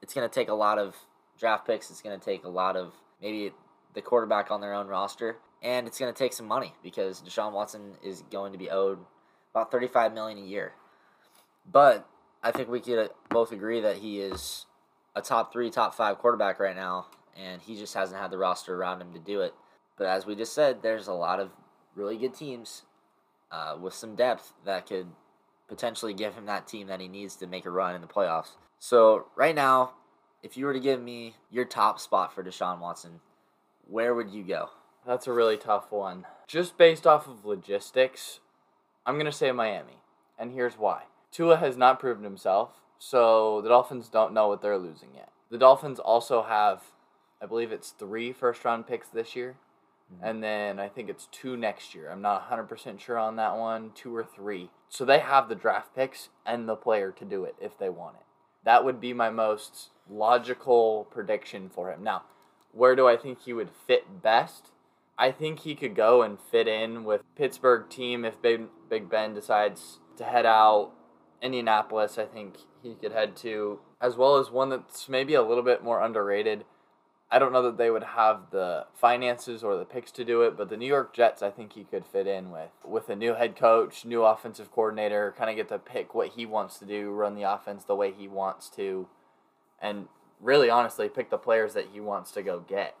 it's 0.00 0.14
gonna 0.14 0.28
take 0.28 0.48
a 0.48 0.54
lot 0.54 0.78
of 0.78 0.96
draft 1.38 1.66
picks. 1.66 1.90
It's 1.90 2.02
gonna 2.02 2.18
take 2.18 2.44
a 2.44 2.48
lot 2.48 2.76
of 2.76 2.94
maybe 3.20 3.52
the 3.94 4.02
quarterback 4.02 4.50
on 4.50 4.60
their 4.60 4.74
own 4.74 4.88
roster, 4.88 5.36
and 5.62 5.86
it's 5.86 5.98
gonna 5.98 6.12
take 6.12 6.32
some 6.32 6.46
money 6.46 6.74
because 6.82 7.20
Deshaun 7.22 7.52
Watson 7.52 7.94
is 8.02 8.22
going 8.30 8.52
to 8.52 8.58
be 8.58 8.70
owed 8.70 8.98
about 9.54 9.70
thirty 9.70 9.88
five 9.88 10.12
million 10.12 10.38
a 10.38 10.46
year. 10.46 10.72
But 11.70 12.08
I 12.42 12.50
think 12.50 12.68
we 12.68 12.80
could 12.80 13.10
both 13.30 13.52
agree 13.52 13.80
that 13.80 13.98
he 13.98 14.20
is 14.20 14.66
a 15.14 15.22
top 15.22 15.52
three, 15.52 15.70
top 15.70 15.94
five 15.94 16.18
quarterback 16.18 16.58
right 16.58 16.76
now, 16.76 17.06
and 17.36 17.60
he 17.62 17.76
just 17.76 17.94
hasn't 17.94 18.20
had 18.20 18.30
the 18.30 18.38
roster 18.38 18.74
around 18.74 19.00
him 19.00 19.12
to 19.12 19.18
do 19.18 19.40
it. 19.40 19.54
But 19.96 20.06
as 20.06 20.26
we 20.26 20.34
just 20.34 20.54
said, 20.54 20.82
there's 20.82 21.06
a 21.06 21.12
lot 21.12 21.40
of 21.40 21.50
really 21.94 22.16
good 22.16 22.34
teams 22.34 22.82
uh, 23.50 23.76
with 23.80 23.94
some 23.94 24.16
depth 24.16 24.54
that 24.64 24.86
could 24.86 25.06
potentially 25.68 26.14
give 26.14 26.34
him 26.34 26.46
that 26.46 26.66
team 26.66 26.88
that 26.88 27.00
he 27.00 27.08
needs 27.08 27.36
to 27.36 27.46
make 27.46 27.64
a 27.64 27.70
run 27.70 27.94
in 27.94 28.00
the 28.00 28.06
playoffs. 28.06 28.56
So 28.78 29.26
right 29.36 29.54
now, 29.54 29.92
if 30.42 30.56
you 30.56 30.66
were 30.66 30.72
to 30.72 30.80
give 30.80 31.00
me 31.00 31.34
your 31.50 31.64
top 31.64 32.00
spot 32.00 32.34
for 32.34 32.42
Deshaun 32.42 32.80
Watson, 32.80 33.20
where 33.86 34.14
would 34.14 34.30
you 34.30 34.42
go? 34.42 34.70
That's 35.06 35.26
a 35.26 35.32
really 35.32 35.56
tough 35.56 35.92
one. 35.92 36.26
Just 36.46 36.76
based 36.76 37.06
off 37.06 37.26
of 37.26 37.44
logistics, 37.44 38.40
I'm 39.06 39.14
going 39.14 39.26
to 39.26 39.32
say 39.32 39.52
Miami. 39.52 39.98
And 40.38 40.52
here's 40.52 40.74
why 40.74 41.02
Tua 41.32 41.56
has 41.56 41.76
not 41.76 41.98
proven 41.98 42.24
himself, 42.24 42.82
so 42.98 43.60
the 43.62 43.68
Dolphins 43.68 44.08
don't 44.08 44.34
know 44.34 44.48
what 44.48 44.62
they're 44.62 44.78
losing 44.78 45.14
yet. 45.14 45.30
The 45.50 45.58
Dolphins 45.58 45.98
also 45.98 46.42
have, 46.42 46.82
I 47.42 47.46
believe 47.46 47.72
it's 47.72 47.90
three 47.90 48.32
first 48.32 48.64
round 48.64 48.86
picks 48.86 49.08
this 49.08 49.34
year. 49.34 49.56
Mm-hmm. 50.12 50.24
And 50.24 50.42
then 50.42 50.78
I 50.78 50.88
think 50.88 51.08
it's 51.08 51.28
two 51.32 51.56
next 51.56 51.94
year. 51.94 52.10
I'm 52.10 52.22
not 52.22 52.50
100% 52.50 53.00
sure 53.00 53.18
on 53.18 53.36
that 53.36 53.56
one, 53.56 53.90
two 53.94 54.14
or 54.14 54.24
three. 54.24 54.70
So 54.88 55.04
they 55.04 55.20
have 55.20 55.48
the 55.48 55.54
draft 55.54 55.94
picks 55.94 56.28
and 56.44 56.68
the 56.68 56.76
player 56.76 57.10
to 57.12 57.24
do 57.24 57.44
it 57.44 57.54
if 57.60 57.78
they 57.78 57.88
want 57.88 58.16
it. 58.16 58.26
That 58.64 58.84
would 58.84 59.00
be 59.00 59.12
my 59.12 59.30
most 59.30 59.90
logical 60.08 61.08
prediction 61.10 61.68
for 61.68 61.90
him. 61.92 62.02
Now, 62.02 62.22
where 62.72 62.94
do 62.94 63.08
I 63.08 63.16
think 63.16 63.42
he 63.42 63.52
would 63.52 63.70
fit 63.86 64.22
best? 64.22 64.70
I 65.18 65.30
think 65.30 65.60
he 65.60 65.74
could 65.74 65.94
go 65.94 66.22
and 66.22 66.38
fit 66.38 66.66
in 66.66 67.04
with 67.04 67.22
Pittsburgh 67.36 67.88
team 67.90 68.24
if 68.24 68.40
Big, 68.40 68.62
Big 68.88 69.10
Ben 69.10 69.34
decides 69.34 69.98
to 70.16 70.24
head 70.24 70.46
out. 70.46 70.92
Indianapolis, 71.42 72.18
I 72.18 72.24
think 72.24 72.54
he 72.82 72.94
could 72.94 73.12
head 73.12 73.36
to, 73.38 73.80
as 74.00 74.16
well 74.16 74.36
as 74.36 74.50
one 74.50 74.70
that's 74.70 75.08
maybe 75.08 75.34
a 75.34 75.42
little 75.42 75.64
bit 75.64 75.82
more 75.82 76.00
underrated. 76.00 76.64
I 77.30 77.38
don't 77.38 77.52
know 77.52 77.62
that 77.62 77.78
they 77.78 77.90
would 77.90 78.04
have 78.04 78.50
the 78.50 78.86
finances 78.94 79.64
or 79.64 79.76
the 79.76 79.84
picks 79.84 80.12
to 80.12 80.24
do 80.24 80.42
it, 80.42 80.56
but 80.56 80.68
the 80.68 80.76
New 80.76 80.86
York 80.86 81.14
Jets, 81.14 81.42
I 81.42 81.50
think 81.50 81.72
he 81.72 81.84
could 81.84 82.04
fit 82.04 82.26
in 82.26 82.50
with 82.50 82.70
with 82.84 83.08
a 83.08 83.16
new 83.16 83.34
head 83.34 83.56
coach, 83.56 84.04
new 84.04 84.22
offensive 84.22 84.70
coordinator, 84.70 85.34
kind 85.36 85.50
of 85.50 85.56
get 85.56 85.68
to 85.68 85.78
pick 85.78 86.14
what 86.14 86.28
he 86.28 86.46
wants 86.46 86.78
to 86.78 86.84
do, 86.84 87.10
run 87.10 87.34
the 87.34 87.50
offense 87.50 87.84
the 87.84 87.96
way 87.96 88.12
he 88.12 88.28
wants 88.28 88.68
to, 88.70 89.08
and 89.80 90.08
really 90.40 90.68
honestly 90.68 91.08
pick 91.08 91.30
the 91.30 91.38
players 91.38 91.72
that 91.74 91.88
he 91.92 92.00
wants 92.00 92.32
to 92.32 92.42
go 92.42 92.60
get 92.60 92.96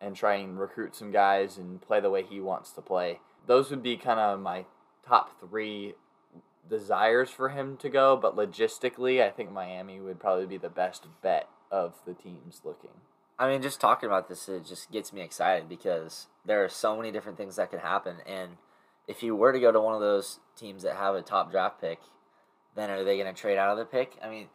and 0.00 0.14
try 0.16 0.34
and 0.34 0.60
recruit 0.60 0.94
some 0.94 1.10
guys 1.10 1.56
and 1.56 1.80
play 1.80 1.98
the 1.98 2.10
way 2.10 2.22
he 2.22 2.40
wants 2.40 2.72
to 2.72 2.82
play. 2.82 3.20
Those 3.46 3.70
would 3.70 3.82
be 3.82 3.96
kind 3.96 4.20
of 4.20 4.38
my 4.38 4.66
top 5.06 5.40
three 5.40 5.94
desires 6.68 7.30
for 7.30 7.50
him 7.50 7.76
to 7.78 7.88
go, 7.88 8.16
but 8.16 8.36
logistically, 8.36 9.22
I 9.22 9.30
think 9.30 9.52
Miami 9.52 10.00
would 10.00 10.20
probably 10.20 10.46
be 10.46 10.58
the 10.58 10.68
best 10.68 11.06
bet 11.22 11.48
of 11.70 11.94
the 12.06 12.14
teams 12.14 12.62
looking. 12.64 12.90
I 13.38 13.48
mean, 13.48 13.62
just 13.62 13.80
talking 13.80 14.08
about 14.08 14.28
this, 14.28 14.48
it 14.48 14.66
just 14.66 14.90
gets 14.92 15.12
me 15.12 15.20
excited 15.20 15.68
because 15.68 16.28
there 16.44 16.64
are 16.64 16.68
so 16.68 16.96
many 16.96 17.10
different 17.10 17.38
things 17.38 17.56
that 17.56 17.70
could 17.70 17.80
happen. 17.80 18.16
And 18.26 18.52
if 19.08 19.22
you 19.22 19.34
were 19.34 19.52
to 19.52 19.58
go 19.58 19.72
to 19.72 19.80
one 19.80 19.94
of 19.94 20.00
those 20.00 20.38
teams 20.56 20.82
that 20.84 20.96
have 20.96 21.14
a 21.14 21.22
top 21.22 21.50
draft 21.50 21.80
pick, 21.80 21.98
then 22.76 22.90
are 22.90 23.04
they 23.04 23.18
going 23.18 23.32
to 23.32 23.38
trade 23.38 23.58
out 23.58 23.70
of 23.70 23.78
the 23.78 23.84
pick? 23.84 24.16
I 24.22 24.28
mean, 24.28 24.48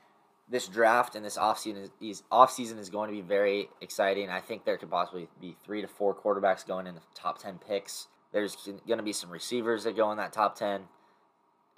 this 0.50 0.68
draft 0.68 1.16
and 1.16 1.26
this 1.26 1.38
offseason 1.38 1.90
is, 2.00 2.24
offseason 2.32 2.80
is 2.80 2.90
going 2.90 3.10
to 3.10 3.16
be 3.16 3.22
very 3.22 3.70
exciting. 3.82 4.30
I 4.30 4.40
think 4.40 4.64
there 4.64 4.78
could 4.78 4.90
possibly 4.90 5.28
be 5.42 5.58
three 5.66 5.82
to 5.82 5.88
four 5.88 6.16
quarterbacks 6.16 6.66
going 6.66 6.88
in 6.88 6.96
the 6.96 7.02
top 7.14 7.42
10 7.42 7.60
picks. 7.68 8.08
There's 8.32 8.56
going 8.88 8.98
to 8.98 9.04
be 9.04 9.14
some 9.14 9.30
receivers 9.30 9.84
that 9.84 9.98
go 9.98 10.12
in 10.12 10.18
that 10.18 10.32
top 10.32 10.56
10. 10.56 10.84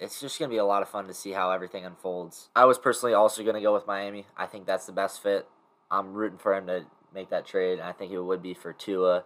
It's 0.00 0.18
just 0.18 0.38
going 0.38 0.50
to 0.50 0.54
be 0.54 0.58
a 0.58 0.64
lot 0.64 0.80
of 0.80 0.88
fun 0.88 1.06
to 1.08 1.14
see 1.14 1.32
how 1.32 1.50
everything 1.50 1.84
unfolds. 1.84 2.48
I 2.56 2.64
was 2.64 2.78
personally 2.78 3.14
also 3.14 3.42
going 3.42 3.54
to 3.54 3.60
go 3.60 3.74
with 3.74 3.86
Miami. 3.86 4.26
I 4.34 4.46
think 4.46 4.66
that's 4.66 4.86
the 4.86 4.92
best 4.92 5.22
fit. 5.22 5.46
I'm 5.90 6.14
rooting 6.14 6.38
for 6.38 6.54
him 6.54 6.66
to 6.68 6.86
make 7.12 7.28
that 7.30 7.46
trade. 7.46 7.78
and 7.78 7.82
I 7.82 7.92
think 7.92 8.10
it 8.10 8.20
would 8.20 8.42
be 8.42 8.54
for 8.54 8.72
Tua 8.72 9.24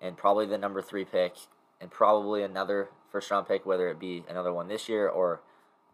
and 0.00 0.16
probably 0.16 0.46
the 0.46 0.58
number 0.58 0.82
three 0.82 1.04
pick 1.04 1.34
and 1.80 1.90
probably 1.90 2.42
another 2.42 2.88
first 3.10 3.30
round 3.30 3.46
pick, 3.46 3.64
whether 3.64 3.88
it 3.88 4.00
be 4.00 4.24
another 4.28 4.52
one 4.52 4.66
this 4.68 4.88
year 4.88 5.08
or 5.08 5.42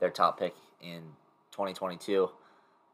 their 0.01 0.11
top 0.11 0.39
pick 0.39 0.55
in 0.81 1.03
2022. 1.51 2.31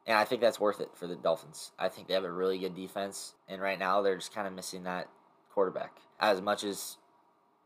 And 0.06 0.16
I 0.16 0.24
think 0.24 0.40
that's 0.40 0.58
worth 0.58 0.80
it 0.80 0.90
for 0.94 1.06
the 1.06 1.16
Dolphins. 1.16 1.70
I 1.78 1.88
think 1.88 2.08
they 2.08 2.14
have 2.14 2.24
a 2.24 2.32
really 2.32 2.58
good 2.58 2.74
defense, 2.74 3.34
and 3.46 3.60
right 3.60 3.78
now 3.78 4.00
they're 4.00 4.16
just 4.16 4.34
kind 4.34 4.46
of 4.46 4.54
missing 4.54 4.84
that 4.84 5.08
quarterback. 5.52 5.98
As 6.18 6.40
much 6.40 6.64
as 6.64 6.96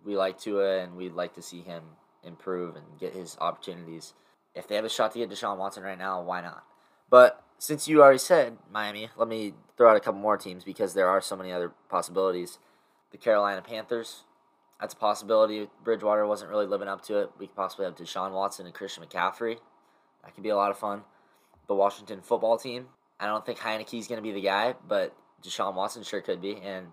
we 0.05 0.17
like 0.17 0.39
Tua 0.39 0.81
and 0.81 0.97
we'd 0.97 1.15
like 1.15 1.35
to 1.35 1.43
see 1.43 1.63
him 1.63 1.83
improve 2.25 2.77
and 2.77 2.85
get 2.99 3.15
his 3.15 3.37
opportunities, 3.41 4.15
if 4.55 4.69
they 4.69 4.75
have 4.77 4.85
a 4.85 4.89
shot 4.89 5.13
to 5.13 5.19
get 5.19 5.31
Deshaun 5.31 5.59
Watson 5.59 5.83
right 5.83 5.99
now, 5.99 6.23
why 6.23 6.41
not? 6.41 6.65
But 7.11 7.43
since 7.59 7.89
you 7.89 8.03
already 8.03 8.19
said 8.19 8.59
Miami, 8.71 9.11
let 9.17 9.29
me 9.29 9.55
throw 9.77 9.91
out 9.91 9.97
a 9.97 10.01
couple 10.01 10.21
more 10.21 10.37
teams 10.37 10.65
because 10.65 10.95
there 10.95 11.09
are 11.09 11.21
so 11.21 11.37
many 11.37 11.53
other 11.53 11.73
possibilities. 11.89 12.59
The 13.11 13.19
Carolina 13.19 13.63
Panthers, 13.63 14.25
that's 14.81 14.95
a 14.95 14.97
possibility. 14.97 15.69
Bridgewater 15.85 16.27
wasn't 16.27 16.51
really 16.51 16.67
living 16.67 16.89
up 16.89 17.03
to 17.05 17.19
it. 17.19 17.31
We 17.39 17.47
could 17.47 17.57
possibly 17.57 17.85
have 17.85 17.95
Deshaun 17.95 18.33
Watson 18.33 18.67
and 18.67 18.75
Christian 18.75 19.05
McCaffrey. 19.05 19.59
That 20.25 20.35
could 20.35 20.43
be 20.43 20.51
a 20.51 20.57
lot 20.57 20.71
of 20.71 20.79
fun 20.79 21.03
the 21.67 21.75
Washington 21.75 22.21
football 22.21 22.59
team. 22.59 22.87
I 23.19 23.27
don't 23.27 23.45
think 23.47 23.59
Heinicke's 23.59 24.09
going 24.09 24.19
to 24.19 24.23
be 24.23 24.33
the 24.33 24.41
guy, 24.41 24.75
but 24.87 25.15
Deshaun 25.43 25.75
Watson 25.75 26.03
sure 26.03 26.21
could 26.21 26.41
be. 26.41 26.57
And 26.57 26.89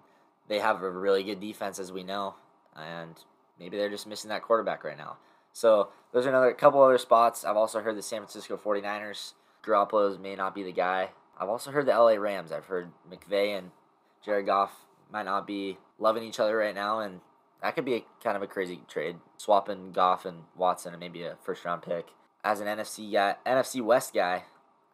they 0.47 0.59
have 0.59 0.81
a 0.81 0.89
really 0.89 1.23
good 1.23 1.39
defense, 1.39 1.79
as 1.79 1.91
we 1.91 2.03
know. 2.03 2.35
And 2.75 3.15
maybe 3.59 3.77
they're 3.77 3.89
just 3.89 4.07
missing 4.07 4.29
that 4.29 4.43
quarterback 4.43 4.83
right 4.83 4.97
now. 4.97 5.17
So 5.53 5.89
those 6.13 6.25
are 6.25 6.29
another 6.29 6.53
couple 6.53 6.81
other 6.81 6.97
spots. 6.97 7.43
I've 7.43 7.57
also 7.57 7.81
heard 7.81 7.97
the 7.97 8.01
San 8.01 8.19
Francisco 8.19 8.57
49ers. 8.57 9.33
Garoppolo 9.63 10.19
may 10.19 10.35
not 10.35 10.55
be 10.55 10.63
the 10.63 10.71
guy. 10.71 11.09
I've 11.39 11.49
also 11.49 11.71
heard 11.71 11.85
the 11.85 11.91
LA 11.91 12.13
Rams. 12.13 12.51
I've 12.51 12.65
heard 12.65 12.91
McVay 13.09 13.57
and 13.57 13.71
Jared 14.23 14.45
Goff 14.45 14.71
might 15.11 15.23
not 15.23 15.47
be 15.47 15.77
loving 15.97 16.23
each 16.23 16.39
other 16.39 16.57
right 16.57 16.75
now, 16.75 16.99
and 16.99 17.21
that 17.61 17.75
could 17.75 17.85
be 17.85 17.95
a, 17.95 18.03
kind 18.23 18.35
of 18.37 18.43
a 18.43 18.47
crazy 18.47 18.81
trade. 18.87 19.17
Swapping 19.37 19.91
Goff 19.91 20.25
and 20.25 20.43
Watson 20.55 20.93
and 20.93 20.99
maybe 20.99 21.23
a 21.23 21.37
first 21.43 21.65
round 21.65 21.81
pick. 21.81 22.07
As 22.43 22.59
an 22.59 22.67
NFC 22.67 23.11
guy, 23.11 23.35
NFC 23.45 23.81
West 23.81 24.13
guy, 24.13 24.43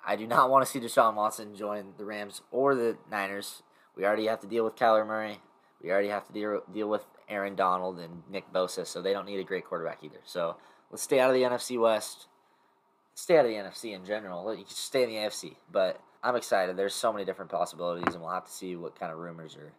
I 0.05 0.15
do 0.15 0.27
not 0.27 0.49
want 0.49 0.65
to 0.65 0.71
see 0.71 0.79
Deshaun 0.79 1.15
Watson 1.15 1.55
join 1.55 1.93
the 1.97 2.05
Rams 2.05 2.41
or 2.51 2.75
the 2.75 2.97
Niners. 3.09 3.63
We 3.95 4.05
already 4.05 4.27
have 4.27 4.41
to 4.41 4.47
deal 4.47 4.63
with 4.63 4.75
Kyler 4.75 5.05
Murray. 5.05 5.39
We 5.81 5.91
already 5.91 6.09
have 6.09 6.25
to 6.27 6.33
deal, 6.33 6.61
deal 6.71 6.89
with 6.89 7.05
Aaron 7.29 7.55
Donald 7.55 7.99
and 7.99 8.23
Nick 8.29 8.51
Bosa, 8.53 8.85
so 8.85 9.01
they 9.01 9.13
don't 9.13 9.25
need 9.25 9.39
a 9.39 9.43
great 9.43 9.65
quarterback 9.65 10.03
either. 10.03 10.19
So 10.25 10.57
let's 10.91 11.03
stay 11.03 11.19
out 11.19 11.29
of 11.29 11.35
the 11.35 11.43
NFC 11.43 11.79
West. 11.79 12.27
Stay 13.15 13.37
out 13.37 13.45
of 13.45 13.51
the 13.51 13.57
NFC 13.57 13.95
in 13.95 14.05
general. 14.05 14.53
You 14.53 14.65
can 14.65 14.73
stay 14.73 15.03
in 15.03 15.09
the 15.09 15.15
AFC, 15.15 15.55
but 15.71 15.99
I'm 16.23 16.35
excited. 16.35 16.75
There's 16.75 16.93
so 16.93 17.13
many 17.13 17.23
different 17.23 17.51
possibilities, 17.51 18.13
and 18.13 18.21
we'll 18.21 18.31
have 18.31 18.45
to 18.45 18.51
see 18.51 18.75
what 18.75 18.99
kind 18.99 19.11
of 19.11 19.19
rumors 19.19 19.55
are 19.55 19.73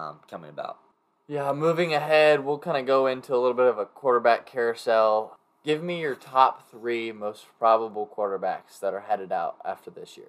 um, 0.00 0.20
coming 0.28 0.50
about. 0.50 0.78
Yeah, 1.26 1.52
moving 1.52 1.94
ahead, 1.94 2.44
we'll 2.44 2.58
kind 2.58 2.76
of 2.76 2.86
go 2.86 3.06
into 3.06 3.34
a 3.34 3.38
little 3.38 3.54
bit 3.54 3.66
of 3.66 3.78
a 3.78 3.86
quarterback 3.86 4.44
carousel. 4.44 5.38
Give 5.64 5.82
me 5.82 6.00
your 6.00 6.14
top 6.14 6.70
three 6.70 7.12
most 7.12 7.46
probable 7.58 8.06
quarterbacks 8.06 8.78
that 8.80 8.92
are 8.92 9.00
headed 9.00 9.32
out 9.32 9.56
after 9.64 9.90
this 9.90 10.18
year. 10.18 10.26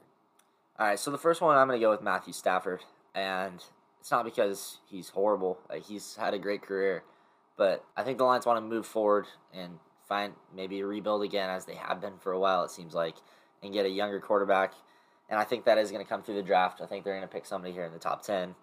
All 0.79 0.87
right, 0.87 0.99
so 0.99 1.11
the 1.11 1.17
first 1.17 1.41
one 1.41 1.57
I'm 1.57 1.67
going 1.67 1.79
to 1.79 1.85
go 1.85 1.89
with 1.89 2.01
Matthew 2.01 2.31
Stafford, 2.31 2.81
and 3.13 3.61
it's 4.05 4.11
not 4.11 4.23
because 4.23 4.77
he's 4.85 5.09
horrible. 5.09 5.57
Like 5.67 5.83
he's 5.83 6.15
had 6.15 6.35
a 6.35 6.37
great 6.37 6.61
career, 6.61 7.03
but 7.57 7.83
I 7.97 8.03
think 8.03 8.19
the 8.19 8.23
Lions 8.23 8.45
want 8.45 8.57
to 8.57 8.61
move 8.61 8.85
forward 8.85 9.25
and 9.51 9.79
find 10.07 10.33
maybe 10.55 10.83
rebuild 10.83 11.23
again 11.23 11.49
as 11.49 11.65
they 11.65 11.73
have 11.73 12.01
been 12.01 12.19
for 12.19 12.31
a 12.31 12.39
while. 12.39 12.63
It 12.63 12.69
seems 12.69 12.93
like, 12.93 13.15
and 13.63 13.73
get 13.73 13.83
a 13.83 13.89
younger 13.89 14.19
quarterback. 14.19 14.75
And 15.27 15.39
I 15.39 15.43
think 15.43 15.65
that 15.65 15.79
is 15.79 15.89
going 15.89 16.05
to 16.05 16.07
come 16.07 16.21
through 16.21 16.35
the 16.35 16.43
draft. 16.43 16.81
I 16.81 16.85
think 16.85 17.03
they're 17.03 17.15
going 17.15 17.27
to 17.27 17.33
pick 17.33 17.47
somebody 17.47 17.73
here 17.73 17.83
in 17.83 17.93
the 17.93 17.97
top 17.97 18.21
ten, 18.21 18.53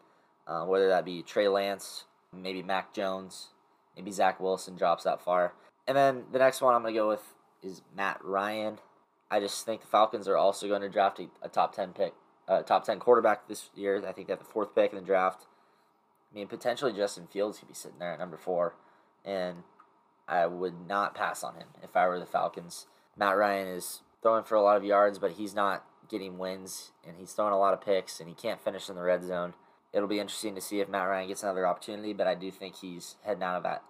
uh, 0.47 0.65
whether 0.65 0.87
that 0.91 1.05
be 1.05 1.23
Trey 1.25 1.49
Lance, 1.49 2.05
maybe 2.33 2.63
Mac 2.63 2.95
Jones, 2.95 3.49
maybe 3.97 4.13
Zach 4.13 4.39
Wilson 4.39 4.77
drops 4.77 5.03
that 5.03 5.21
far. 5.21 5.55
And 5.89 5.97
then 5.97 6.23
the 6.31 6.39
next 6.39 6.61
one 6.61 6.73
I'm 6.73 6.83
going 6.83 6.95
to 6.95 7.01
go 7.01 7.09
with 7.09 7.35
is 7.65 7.83
Matt 7.97 8.25
Ryan. 8.25 8.79
I 9.29 9.41
just 9.41 9.67
think 9.67 9.81
the 9.81 9.89
Falcons 9.89 10.29
are 10.29 10.37
also 10.37 10.69
going 10.69 10.83
to 10.83 10.89
draft 10.89 11.19
a, 11.19 11.27
a 11.43 11.49
top 11.49 11.75
10 11.75 11.95
pick, 11.95 12.15
uh, 12.49 12.63
top 12.63 12.85
10 12.85 12.99
quarterback 12.99 13.49
this 13.49 13.71
year. 13.75 14.03
I 14.07 14.13
think 14.13 14.27
they 14.27 14.33
have 14.33 14.41
the 14.41 14.45
fourth 14.45 14.75
pick 14.75 14.93
in 14.93 14.99
the 14.99 15.05
draft. 15.05 15.47
I 16.31 16.35
mean, 16.35 16.49
potentially 16.49 16.93
Justin 16.93 17.27
Fields 17.27 17.59
could 17.59 17.69
be 17.69 17.75
sitting 17.75 17.99
there 17.99 18.13
at 18.13 18.19
number 18.19 18.37
four. 18.37 18.75
And 19.25 19.65
I 20.27 20.47
would 20.47 20.89
not 20.89 21.15
pass 21.15 21.43
on 21.45 21.55
him 21.55 21.69
if 21.83 21.97
I 21.97 22.07
were 22.09 22.19
the 22.19 22.27
Falcons. 22.27 22.87
Matt 23.17 23.37
Ryan 23.37 23.69
is 23.69 24.03
throwing 24.23 24.45
for 24.45 24.55
a 24.55 24.63
lot 24.63 24.77
of 24.77 24.85
yards, 24.85 25.19
but 25.19 25.33
he's 25.33 25.55
not 25.55 25.85
getting 26.09 26.39
wins, 26.39 26.93
and 27.07 27.17
he's 27.19 27.33
throwing 27.33 27.53
a 27.53 27.59
lot 27.59 27.75
of 27.75 27.81
picks, 27.81 28.21
and 28.21 28.29
he 28.29 28.35
can't 28.35 28.63
finish 28.63 28.89
in 28.89 28.97
the 28.97 29.03
red 29.03 29.25
zone. 29.25 29.55
It'll 29.93 30.09
be 30.09 30.21
interesting 30.21 30.55
to 30.55 30.61
see 30.61 30.81
if 30.81 30.89
Matt 30.89 31.09
Ryan 31.09 31.29
gets 31.29 31.43
another 31.43 31.67
opportunity, 31.67 32.13
but 32.13 32.27
I 32.27 32.35
do 32.35 32.51
think 32.51 32.77
he's 32.77 33.17
heading 33.25 33.43
out 33.43 33.57
of 33.57 33.63
that, 33.65 33.83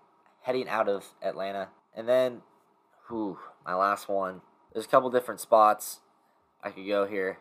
heading 0.43 0.69
out 0.69 0.89
of 0.89 1.15
Atlanta 1.23 1.69
and 1.95 2.09
then, 2.09 2.43
whew, 3.09 3.39
my 3.65 3.75
last 3.75 4.09
one. 4.09 4.41
There's 4.73 4.87
a 4.87 4.89
couple 4.89 5.11
different 5.11 5.41
spots 5.41 6.01
I 6.63 6.71
could 6.71 6.87
go 6.87 7.07
here. 7.07 7.39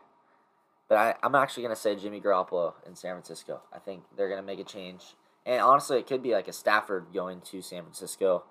But 0.91 0.97
I, 0.97 1.15
I'm 1.23 1.35
actually 1.35 1.63
going 1.63 1.73
to 1.73 1.81
say 1.81 1.95
Jimmy 1.95 2.19
Garoppolo 2.19 2.73
in 2.85 2.97
San 2.97 3.13
Francisco. 3.13 3.61
I 3.71 3.79
think 3.79 4.03
they're 4.17 4.27
going 4.27 4.41
to 4.41 4.45
make 4.45 4.59
a 4.59 4.65
change. 4.65 5.15
And 5.45 5.61
honestly, 5.61 5.97
it 5.97 6.05
could 6.05 6.21
be 6.21 6.33
like 6.33 6.49
a 6.49 6.51
Stafford 6.51 7.05
going 7.13 7.39
to 7.49 7.61
San 7.61 7.83
Francisco 7.83 8.43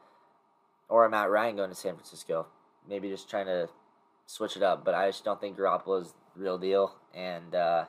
or 0.88 1.04
a 1.04 1.10
Matt 1.10 1.28
Ryan 1.28 1.56
going 1.56 1.68
to 1.68 1.76
San 1.76 1.96
Francisco. 1.96 2.46
Maybe 2.88 3.10
just 3.10 3.28
trying 3.28 3.44
to 3.44 3.68
switch 4.24 4.56
it 4.56 4.62
up. 4.62 4.86
But 4.86 4.94
I 4.94 5.10
just 5.10 5.22
don't 5.22 5.38
think 5.38 5.58
Garoppolo 5.58 6.00
is 6.00 6.14
the 6.34 6.42
real 6.42 6.56
deal. 6.56 6.94
And 7.12 7.54
uh, 7.54 7.84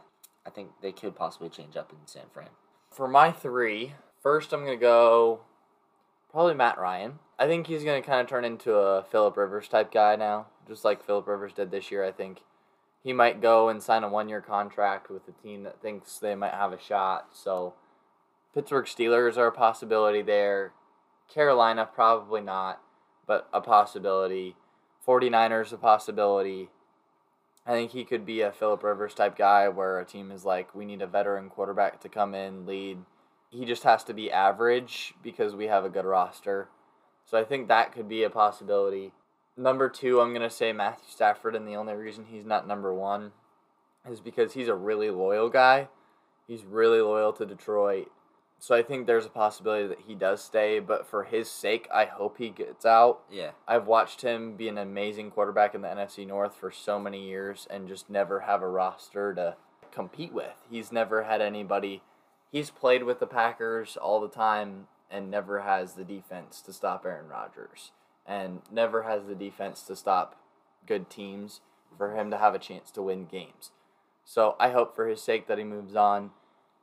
I 0.45 0.49
think 0.49 0.72
they 0.82 0.91
could 0.91 1.16
possibly 1.16 1.47
change 1.47 1.78
up 1.78 1.93
in 1.93 2.06
San 2.06 2.26
Fran. 2.34 2.49
For 2.89 3.08
my 3.08 3.32
three, 3.32 3.93
first 4.22 4.52
I'm 4.52 4.66
going 4.66 4.78
to 4.78 4.82
go 4.82 5.39
probably 6.30 6.56
Matt 6.56 6.78
Ryan. 6.78 7.20
I 7.39 7.47
think 7.47 7.68
he's 7.68 7.86
going 7.86 8.04
to 8.04 8.06
kind 8.06 8.20
of 8.20 8.28
turn 8.28 8.43
into 8.43 8.74
a 8.74 9.02
Philip 9.02 9.38
Rivers 9.38 9.70
type 9.70 9.93
guy 9.93 10.18
now, 10.18 10.47
just 10.68 10.84
like 10.84 11.06
Philip 11.06 11.26
Rivers 11.26 11.54
did 11.54 11.72
this 11.72 11.89
year. 11.89 12.04
I 12.04 12.12
think 12.12 12.41
he 13.04 13.14
might 13.14 13.41
go 13.41 13.70
and 13.70 13.82
sign 13.82 14.04
a 14.04 14.10
one 14.10 14.30
year 14.30 14.41
contract 14.41 15.10
with 15.10 15.28
a 15.28 15.43
team 15.43 15.64
that 15.64 15.82
thinks 15.82 16.18
they 16.18 16.36
might 16.36 16.54
have 16.54 16.72
a 16.72 16.80
shot. 16.80 17.30
So 17.34 17.74
Pittsburgh 18.54 18.86
Steelers 18.86 19.38
are 19.38 19.47
a 19.47 19.52
possibility 19.52 20.22
there. 20.22 20.74
Carolina, 21.34 21.89
probably 21.91 22.41
not, 22.41 22.82
but 23.26 23.47
a 23.54 23.62
possibility. 23.62 24.56
49ers, 25.08 25.74
a 25.74 25.78
possibility. 25.78 26.70
I 27.66 27.72
think 27.72 27.91
he 27.91 28.04
could 28.04 28.26
be 28.26 28.41
a 28.41 28.52
Philip 28.52 28.84
Rivers 28.84 29.14
type 29.14 29.38
guy 29.38 29.70
where 29.70 29.99
a 29.99 30.06
team 30.06 30.32
is 30.32 30.45
like, 30.45 30.76
we 30.76 30.86
need 30.86 31.02
a 31.02 31.08
veteran 31.08 31.49
quarterback 31.49 32.02
to 32.02 32.10
come 32.10 32.36
in, 32.36 32.66
lead. 32.66 32.99
He 33.49 33.66
just 33.66 33.84
has 33.84 34.04
to 34.06 34.14
be 34.14 34.32
average 34.32 35.14
because 35.24 35.56
we 35.56 35.68
have 35.68 35.86
a 35.86 35.89
good 35.89 36.06
roster. 36.06 36.70
So 37.26 37.38
I 37.38 37.43
think 37.43 37.68
that 37.68 37.93
could 37.93 38.10
be 38.10 38.24
a 38.24 38.30
possibility. 38.30 39.14
Number 39.58 39.89
two, 39.89 40.22
I'm 40.22 40.30
going 40.30 40.47
to 40.47 40.49
say 40.49 40.72
Matthew 40.72 41.10
Stafford, 41.10 41.56
and 41.56 41.68
the 41.68 41.76
only 41.76 41.93
reason 41.93 42.26
he's 42.26 42.45
not 42.45 42.68
number 42.68 42.93
one 42.93 43.32
is 44.10 44.22
because 44.22 44.54
he's 44.54 44.70
a 44.70 44.76
really 44.76 45.10
loyal 45.10 45.49
guy. 45.49 45.89
He's 46.47 46.64
really 46.64 47.02
loyal 47.02 47.34
to 47.34 47.45
Detroit. 47.45 48.10
So 48.60 48.76
I 48.76 48.84
think 48.84 49.08
there's 49.08 49.26
a 49.26 49.30
possibility 49.30 49.88
that 49.88 50.04
he 50.08 50.16
does 50.16 50.43
stay, 50.43 50.80
but 50.80 51.08
for 51.08 51.24
his 51.24 51.49
sake, 51.49 51.88
I 51.93 52.06
hope 52.06 52.38
he 52.38 52.49
gets 52.49 52.86
out. 52.86 53.22
Yeah. 53.30 53.52
I've 53.68 53.88
watched 53.88 54.22
him 54.22 54.56
be 54.56 54.70
an 54.70 54.78
amazing 54.78 55.32
quarterback 55.32 55.74
in 55.74 55.82
the 55.82 55.88
NFC 55.88 56.28
North 56.28 56.56
for 56.56 56.72
so 56.72 56.99
many 56.99 57.28
years 57.28 57.68
and 57.70 57.88
just 57.88 58.10
never 58.10 58.41
have 58.41 58.62
a 58.62 58.70
roster 58.70 59.34
to 59.34 59.56
compete 59.91 60.32
with. 60.32 60.54
He's 60.70 60.91
never 60.91 61.24
had 61.24 61.41
anybody. 61.41 62.04
He's 62.52 62.70
played 62.70 63.04
with 63.04 63.20
the 63.20 63.28
Packers 63.28 63.97
all 63.97 64.22
the 64.22 64.30
time 64.30 64.88
and 65.10 65.32
never 65.32 65.62
has 65.62 65.93
the 65.93 66.06
defense 66.06 66.62
to 66.62 66.72
stop 66.72 67.04
Aaron 67.06 67.28
Rodgers 67.28 67.91
and 68.26 68.62
never 68.72 69.04
has 69.04 69.26
the 69.26 69.36
defense 69.36 69.82
to 69.84 69.96
stop 69.96 70.36
good 70.88 71.10
teams 71.10 71.62
for 71.98 72.16
him 72.16 72.32
to 72.32 72.38
have 72.38 72.56
a 72.56 72.60
chance 72.60 72.92
to 72.92 73.02
win 73.02 73.26
games. 73.26 73.72
So 74.24 74.56
I 74.60 74.70
hope 74.70 74.96
for 74.96 75.08
his 75.08 75.22
sake 75.22 75.48
that 75.48 75.58
he 75.58 75.64
moves 75.64 75.96
on. 75.96 76.32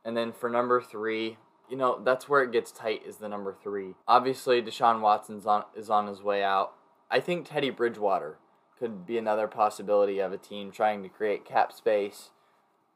And 0.05 0.15
then 0.15 0.31
for 0.31 0.49
number 0.49 0.81
three, 0.81 1.37
you 1.69 1.77
know, 1.77 1.99
that's 2.03 2.27
where 2.27 2.43
it 2.43 2.51
gets 2.51 2.71
tight 2.71 3.01
is 3.05 3.17
the 3.17 3.29
number 3.29 3.55
three. 3.61 3.95
Obviously, 4.07 4.61
Deshaun 4.61 5.01
Watson's 5.01 5.45
on 5.45 5.63
is 5.75 5.89
on 5.89 6.07
his 6.07 6.23
way 6.23 6.43
out. 6.43 6.73
I 7.11 7.19
think 7.19 7.47
Teddy 7.47 7.69
Bridgewater 7.69 8.37
could 8.77 9.05
be 9.05 9.17
another 9.17 9.47
possibility 9.47 10.19
of 10.19 10.31
a 10.31 10.37
team 10.37 10.71
trying 10.71 11.03
to 11.03 11.09
create 11.09 11.45
cap 11.45 11.73
space, 11.73 12.29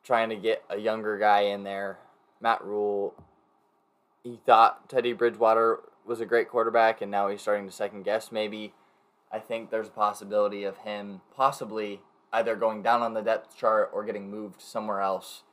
trying 0.03 0.29
to 0.29 0.35
get 0.35 0.63
a 0.69 0.77
younger 0.77 1.17
guy 1.17 1.41
in 1.41 1.63
there. 1.63 1.99
Matt 2.41 2.63
Rhule, 2.63 3.13
he 4.23 4.39
thought 4.45 4.89
Teddy 4.89 5.13
Bridgewater 5.13 5.79
was 6.05 6.21
a 6.21 6.25
great 6.25 6.49
quarterback, 6.49 7.01
and 7.01 7.11
now 7.11 7.27
he's 7.27 7.41
starting 7.41 7.65
to 7.65 7.71
second 7.71 8.03
guess 8.03 8.31
maybe. 8.31 8.73
I 9.31 9.39
think 9.39 9.69
there's 9.69 9.87
a 9.87 9.91
possibility 9.91 10.63
of 10.63 10.77
him 10.79 11.21
possibly 11.35 12.01
either 12.31 12.55
going 12.55 12.81
down 12.81 13.01
on 13.01 13.13
the 13.13 13.21
depth 13.21 13.57
chart 13.57 13.89
or 13.93 14.03
getting 14.03 14.29
moved 14.29 14.61
somewhere 14.61 15.01
else 15.01 15.43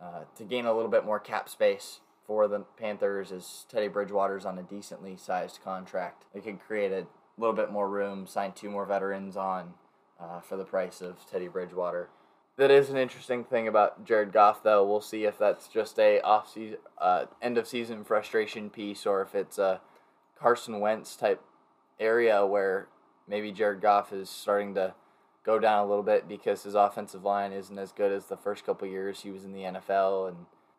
uh, 0.00 0.24
to 0.36 0.44
gain 0.44 0.66
a 0.66 0.74
little 0.74 0.90
bit 0.90 1.04
more 1.04 1.18
cap 1.18 1.48
space 1.48 2.00
for 2.26 2.46
the 2.46 2.60
Panthers 2.78 3.32
as 3.32 3.64
Teddy 3.68 3.88
Bridgewater's 3.88 4.44
on 4.44 4.58
a 4.58 4.62
decently 4.62 5.16
sized 5.16 5.60
contract. 5.64 6.24
They 6.34 6.40
could 6.40 6.60
create 6.60 6.92
a 6.92 7.06
little 7.38 7.54
bit 7.54 7.72
more 7.72 7.88
room, 7.88 8.26
sign 8.26 8.52
two 8.52 8.70
more 8.70 8.84
veterans 8.84 9.36
on 9.36 9.74
uh, 10.20 10.40
for 10.40 10.56
the 10.56 10.64
price 10.64 11.00
of 11.00 11.26
Teddy 11.26 11.48
Bridgewater. 11.48 12.10
That 12.58 12.72
is 12.72 12.90
an 12.90 12.96
interesting 12.96 13.44
thing 13.44 13.68
about 13.68 14.04
Jared 14.04 14.32
Goff, 14.32 14.64
though. 14.64 14.84
We'll 14.84 15.00
see 15.00 15.24
if 15.24 15.38
that's 15.38 15.68
just 15.68 15.96
a 16.00 16.20
off 16.22 16.52
season, 16.52 16.78
uh, 16.98 17.26
end 17.40 17.56
of 17.56 17.68
season 17.68 18.02
frustration 18.02 18.68
piece, 18.68 19.06
or 19.06 19.22
if 19.22 19.36
it's 19.36 19.58
a 19.58 19.80
Carson 20.36 20.80
Wentz 20.80 21.14
type 21.14 21.40
area 22.00 22.44
where 22.44 22.88
maybe 23.28 23.52
Jared 23.52 23.80
Goff 23.80 24.12
is 24.12 24.28
starting 24.28 24.74
to 24.74 24.94
go 25.44 25.60
down 25.60 25.84
a 25.84 25.88
little 25.88 26.02
bit 26.02 26.26
because 26.26 26.64
his 26.64 26.74
offensive 26.74 27.24
line 27.24 27.52
isn't 27.52 27.78
as 27.78 27.92
good 27.92 28.10
as 28.10 28.26
the 28.26 28.36
first 28.36 28.66
couple 28.66 28.88
years 28.88 29.20
he 29.20 29.30
was 29.30 29.44
in 29.44 29.52
the 29.52 29.62
NFL 29.62 30.28
and 30.28 30.36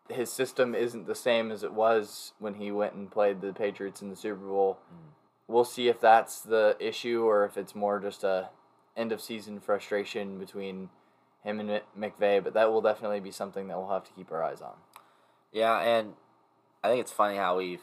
his 0.09 0.31
system 0.31 0.75
isn't 0.75 1.07
the 1.07 1.15
same 1.15 1.49
as 1.49 1.63
it 1.63 1.73
was 1.73 2.33
when 2.39 2.55
he 2.55 2.71
went 2.71 2.93
and 2.93 3.09
played 3.09 3.39
the 3.39 3.53
Patriots 3.53 4.01
in 4.01 4.09
the 4.09 4.15
Super 4.17 4.45
Bowl. 4.45 4.79
Mm. 4.93 5.13
We'll 5.47 5.63
see 5.63 5.87
if 5.87 6.01
that's 6.01 6.41
the 6.41 6.75
issue 6.79 7.23
or 7.23 7.45
if 7.45 7.57
it's 7.57 7.73
more 7.73 7.99
just 7.99 8.23
a 8.23 8.49
end 8.97 9.11
of 9.13 9.21
season 9.21 9.61
frustration 9.61 10.37
between 10.37 10.89
him 11.43 11.59
and 11.59 11.81
McVay, 11.97 12.43
but 12.43 12.53
that 12.53 12.71
will 12.71 12.81
definitely 12.81 13.19
be 13.19 13.31
something 13.31 13.67
that 13.67 13.77
we'll 13.77 13.89
have 13.89 14.05
to 14.05 14.13
keep 14.13 14.31
our 14.31 14.43
eyes 14.43 14.61
on. 14.61 14.75
Yeah, 15.51 15.79
and 15.79 16.13
I 16.83 16.89
think 16.89 17.01
it's 17.01 17.11
funny 17.11 17.37
how 17.37 17.57
we've 17.57 17.81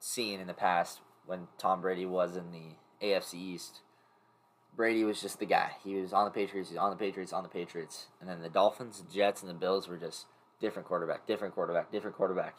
seen 0.00 0.40
in 0.40 0.46
the 0.46 0.54
past 0.54 1.00
when 1.26 1.48
Tom 1.58 1.80
Brady 1.80 2.06
was 2.06 2.36
in 2.36 2.52
the 2.52 3.06
AFC 3.06 3.34
East. 3.34 3.80
Brady 4.76 5.04
was 5.04 5.20
just 5.20 5.40
the 5.40 5.46
guy. 5.46 5.72
He 5.82 5.96
was 5.96 6.12
on 6.12 6.24
the 6.24 6.30
Patriots, 6.30 6.70
he's 6.70 6.78
on 6.78 6.90
the 6.90 6.96
Patriots, 6.96 7.32
on 7.32 7.42
the 7.42 7.48
Patriots. 7.48 8.06
And 8.20 8.28
then 8.28 8.42
the 8.42 8.48
Dolphins, 8.48 9.02
Jets, 9.12 9.42
and 9.42 9.50
the 9.50 9.54
Bills 9.54 9.88
were 9.88 9.96
just 9.96 10.26
different 10.60 10.86
quarterback, 10.86 11.26
different 11.26 11.54
quarterback, 11.54 11.90
different 11.90 12.16
quarterback. 12.16 12.54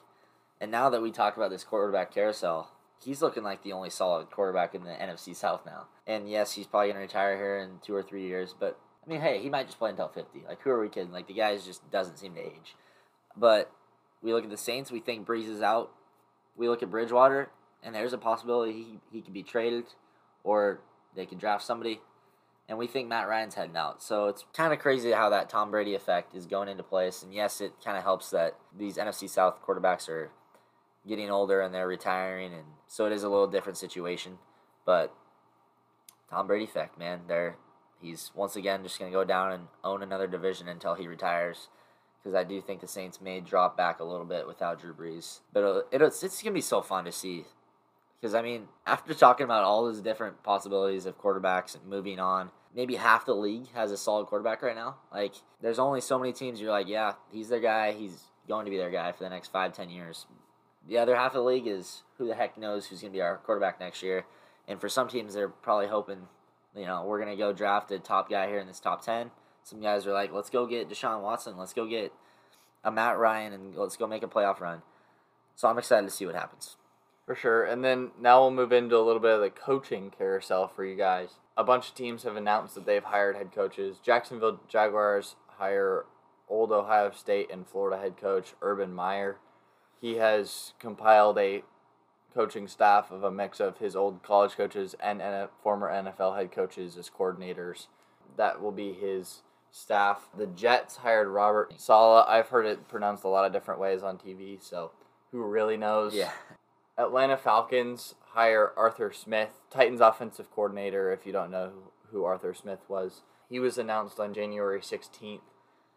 And 0.59 0.71
now 0.71 0.89
that 0.89 1.01
we 1.01 1.11
talk 1.11 1.37
about 1.37 1.49
this 1.49 1.63
quarterback 1.63 2.13
carousel, 2.13 2.71
he's 3.01 3.21
looking 3.21 3.43
like 3.43 3.63
the 3.63 3.71
only 3.71 3.89
solid 3.89 4.29
quarterback 4.29 4.75
in 4.75 4.83
the 4.83 4.91
NFC 4.91 5.35
South 5.35 5.65
now. 5.65 5.87
And 6.05 6.29
yes, 6.29 6.53
he's 6.53 6.67
probably 6.67 6.89
gonna 6.89 6.99
retire 6.99 7.37
here 7.37 7.57
in 7.57 7.79
two 7.81 7.95
or 7.95 8.03
three 8.03 8.27
years, 8.27 8.53
but 8.59 8.77
I 9.09 9.13
mean, 9.13 9.21
hey, 9.21 9.41
he 9.41 9.49
might 9.49 9.65
just 9.65 9.79
play 9.79 9.89
until 9.89 10.07
fifty. 10.07 10.43
Like, 10.47 10.61
who 10.61 10.69
are 10.69 10.79
we 10.79 10.89
kidding? 10.89 11.11
Like, 11.11 11.27
the 11.27 11.33
guy 11.33 11.57
just 11.57 11.89
doesn't 11.89 12.19
seem 12.19 12.35
to 12.35 12.41
age. 12.41 12.75
But 13.35 13.71
we 14.21 14.33
look 14.33 14.43
at 14.43 14.51
the 14.51 14.57
Saints, 14.57 14.91
we 14.91 14.99
think 14.99 15.25
Brees 15.25 15.49
is 15.49 15.61
out. 15.61 15.91
We 16.55 16.69
look 16.69 16.83
at 16.83 16.91
Bridgewater, 16.91 17.49
and 17.81 17.95
there's 17.95 18.13
a 18.13 18.17
possibility 18.17 18.73
he 18.73 18.99
he 19.11 19.21
could 19.21 19.33
be 19.33 19.43
traded, 19.43 19.85
or 20.43 20.81
they 21.15 21.25
could 21.25 21.39
draft 21.39 21.63
somebody 21.63 22.01
and 22.69 22.77
we 22.77 22.85
think 22.85 23.09
Matt 23.09 23.27
Ryan's 23.27 23.55
heading 23.55 23.75
out. 23.75 24.03
So 24.03 24.27
it's 24.27 24.45
kind 24.53 24.71
of 24.71 24.77
crazy 24.77 25.11
how 25.11 25.29
that 25.31 25.49
Tom 25.49 25.71
Brady 25.71 25.95
effect 25.95 26.35
is 26.35 26.45
going 26.45 26.69
into 26.69 26.83
place. 26.83 27.23
And 27.23 27.33
yes, 27.33 27.61
it 27.61 27.73
kind 27.83 27.97
of 27.97 28.03
helps 28.03 28.29
that 28.29 28.55
these 28.77 28.97
NFC 28.97 29.27
South 29.27 29.59
quarterbacks 29.65 30.07
are 30.07 30.29
getting 31.07 31.31
older 31.31 31.61
and 31.61 31.73
they're 31.73 31.87
retiring, 31.87 32.53
and 32.53 32.65
so 32.87 33.07
it 33.07 33.11
is 33.11 33.23
a 33.23 33.29
little 33.29 33.47
different 33.47 33.79
situation. 33.79 34.37
But 34.85 35.11
Tom 36.29 36.45
Brady 36.45 36.65
effect, 36.65 36.99
man, 36.99 37.21
there 37.27 37.55
he's 38.01 38.31
once 38.35 38.55
again 38.55 38.83
just 38.83 38.99
going 38.99 39.11
to 39.11 39.17
go 39.17 39.23
down 39.23 39.51
and 39.51 39.67
own 39.83 40.03
another 40.03 40.27
division 40.27 40.67
until 40.67 40.95
he 40.95 41.07
retires. 41.07 41.69
Because 42.21 42.35
I 42.35 42.43
do 42.43 42.59
think 42.61 42.81
the 42.81 42.87
Saints 42.87 43.21
may 43.21 43.39
drop 43.39 43.77
back 43.77 43.99
a 43.99 44.03
little 44.03 44.25
bit 44.25 44.45
without 44.45 44.81
Drew 44.81 44.93
Brees, 44.93 45.39
but 45.53 45.87
it's 45.91 46.21
it's 46.21 46.41
gonna 46.41 46.53
be 46.53 46.59
so 46.59 46.81
fun 46.81 47.05
to 47.05 47.13
see 47.13 47.45
because 48.19 48.35
I 48.35 48.41
mean, 48.41 48.67
after 48.85 49.13
talking 49.13 49.45
about 49.45 49.63
all 49.63 49.85
those 49.85 50.01
different 50.01 50.43
possibilities 50.43 51.05
of 51.05 51.17
quarterbacks 51.17 51.75
and 51.75 51.85
moving 51.85 52.19
on, 52.19 52.51
maybe 52.75 52.95
half 52.95 53.25
the 53.25 53.33
league 53.33 53.71
has 53.73 53.91
a 53.91 53.97
solid 53.97 54.27
quarterback 54.27 54.61
right 54.61 54.75
now. 54.75 54.97
Like, 55.11 55.35
there's 55.61 55.79
only 55.79 56.01
so 56.01 56.19
many 56.19 56.33
teams 56.33 56.59
you're 56.59 56.71
like, 56.71 56.87
yeah, 56.87 57.13
he's 57.31 57.49
their 57.49 57.61
guy. 57.61 57.93
He's 57.93 58.23
going 58.47 58.65
to 58.65 58.71
be 58.71 58.77
their 58.77 58.91
guy 58.91 59.11
for 59.11 59.23
the 59.23 59.29
next 59.29 59.51
five, 59.51 59.73
ten 59.73 59.89
years. 59.89 60.25
The 60.87 60.97
other 60.97 61.15
half 61.15 61.31
of 61.31 61.43
the 61.43 61.49
league 61.49 61.67
is 61.67 62.03
who 62.17 62.27
the 62.27 62.35
heck 62.35 62.57
knows 62.57 62.87
who's 62.87 63.01
going 63.01 63.13
to 63.13 63.17
be 63.17 63.21
our 63.21 63.37
quarterback 63.37 63.79
next 63.79 64.03
year. 64.03 64.25
And 64.67 64.81
for 64.81 64.89
some 64.89 65.07
teams, 65.07 65.33
they're 65.33 65.49
probably 65.49 65.87
hoping, 65.87 66.27
you 66.75 66.85
know, 66.85 67.03
we're 67.05 67.23
to 67.25 67.35
go 67.35 67.53
draft 67.53 67.91
a 67.91 67.99
top 67.99 68.29
guy 68.29 68.47
here 68.47 68.59
in 68.59 68.67
this 68.67 68.79
top 68.79 69.03
10. 69.03 69.31
Some 69.63 69.81
guys 69.81 70.07
are 70.07 70.13
like, 70.13 70.31
let's 70.31 70.49
go 70.49 70.65
get 70.65 70.89
Deshaun 70.89 71.21
Watson. 71.21 71.57
Let's 71.57 71.73
go 71.73 71.85
get 71.85 72.13
a 72.83 72.91
Matt 72.91 73.17
Ryan 73.17 73.53
and 73.53 73.75
let's 73.75 73.97
go 73.97 74.07
make 74.07 74.23
a 74.23 74.27
playoff 74.27 74.59
run. 74.59 74.81
So 75.55 75.67
I'm 75.67 75.77
excited 75.77 76.07
to 76.07 76.15
see 76.15 76.25
what 76.25 76.35
happens. 76.35 76.77
For 77.25 77.35
sure. 77.35 77.63
And 77.63 77.83
then 77.83 78.11
now 78.19 78.41
we'll 78.41 78.51
move 78.51 78.71
into 78.71 78.97
a 78.97 79.05
little 79.05 79.21
bit 79.21 79.35
of 79.35 79.41
the 79.41 79.51
coaching 79.51 80.11
carousel 80.17 80.67
for 80.67 80.83
you 80.83 80.95
guys. 80.95 81.33
A 81.55 81.63
bunch 81.63 81.89
of 81.89 81.95
teams 81.95 82.23
have 82.23 82.35
announced 82.35 82.73
that 82.75 82.85
they've 82.85 83.03
hired 83.03 83.35
head 83.35 83.51
coaches. 83.53 83.97
Jacksonville 84.01 84.61
Jaguars 84.67 85.35
hire 85.47 86.05
old 86.47 86.71
Ohio 86.71 87.11
State 87.11 87.51
and 87.51 87.67
Florida 87.67 88.01
head 88.01 88.17
coach 88.17 88.53
Urban 88.61 88.93
Meyer. 88.93 89.37
He 90.01 90.15
has 90.15 90.73
compiled 90.79 91.37
a 91.37 91.63
coaching 92.33 92.67
staff 92.67 93.11
of 93.11 93.23
a 93.23 93.31
mix 93.31 93.59
of 93.59 93.79
his 93.79 93.95
old 93.95 94.23
college 94.23 94.55
coaches 94.55 94.95
and 95.01 95.21
former 95.63 95.91
NFL 95.91 96.37
head 96.37 96.51
coaches 96.51 96.97
as 96.97 97.09
coordinators. 97.09 97.87
That 98.37 98.61
will 98.61 98.71
be 98.71 98.93
his 98.93 99.41
staff. 99.71 100.29
The 100.37 100.47
Jets 100.47 100.97
hired 100.97 101.27
Robert 101.27 101.73
Saleh. 101.79 102.25
I've 102.27 102.49
heard 102.49 102.65
it 102.65 102.87
pronounced 102.87 103.23
a 103.23 103.27
lot 103.27 103.45
of 103.45 103.53
different 103.53 103.79
ways 103.79 104.03
on 104.03 104.17
TV, 104.17 104.61
so 104.61 104.91
who 105.31 105.43
really 105.43 105.77
knows? 105.77 106.13
Yeah. 106.15 106.31
Atlanta 106.97 107.37
Falcons 107.37 108.15
hire 108.33 108.73
Arthur 108.75 109.11
Smith, 109.11 109.61
Titans 109.71 110.01
offensive 110.01 110.51
coordinator. 110.51 111.11
If 111.11 111.25
you 111.25 111.31
don't 111.31 111.51
know 111.51 111.71
who 112.11 112.25
Arthur 112.25 112.53
Smith 112.53 112.79
was, 112.87 113.21
he 113.49 113.59
was 113.59 113.77
announced 113.77 114.19
on 114.19 114.33
January 114.33 114.81
16th 114.81 115.41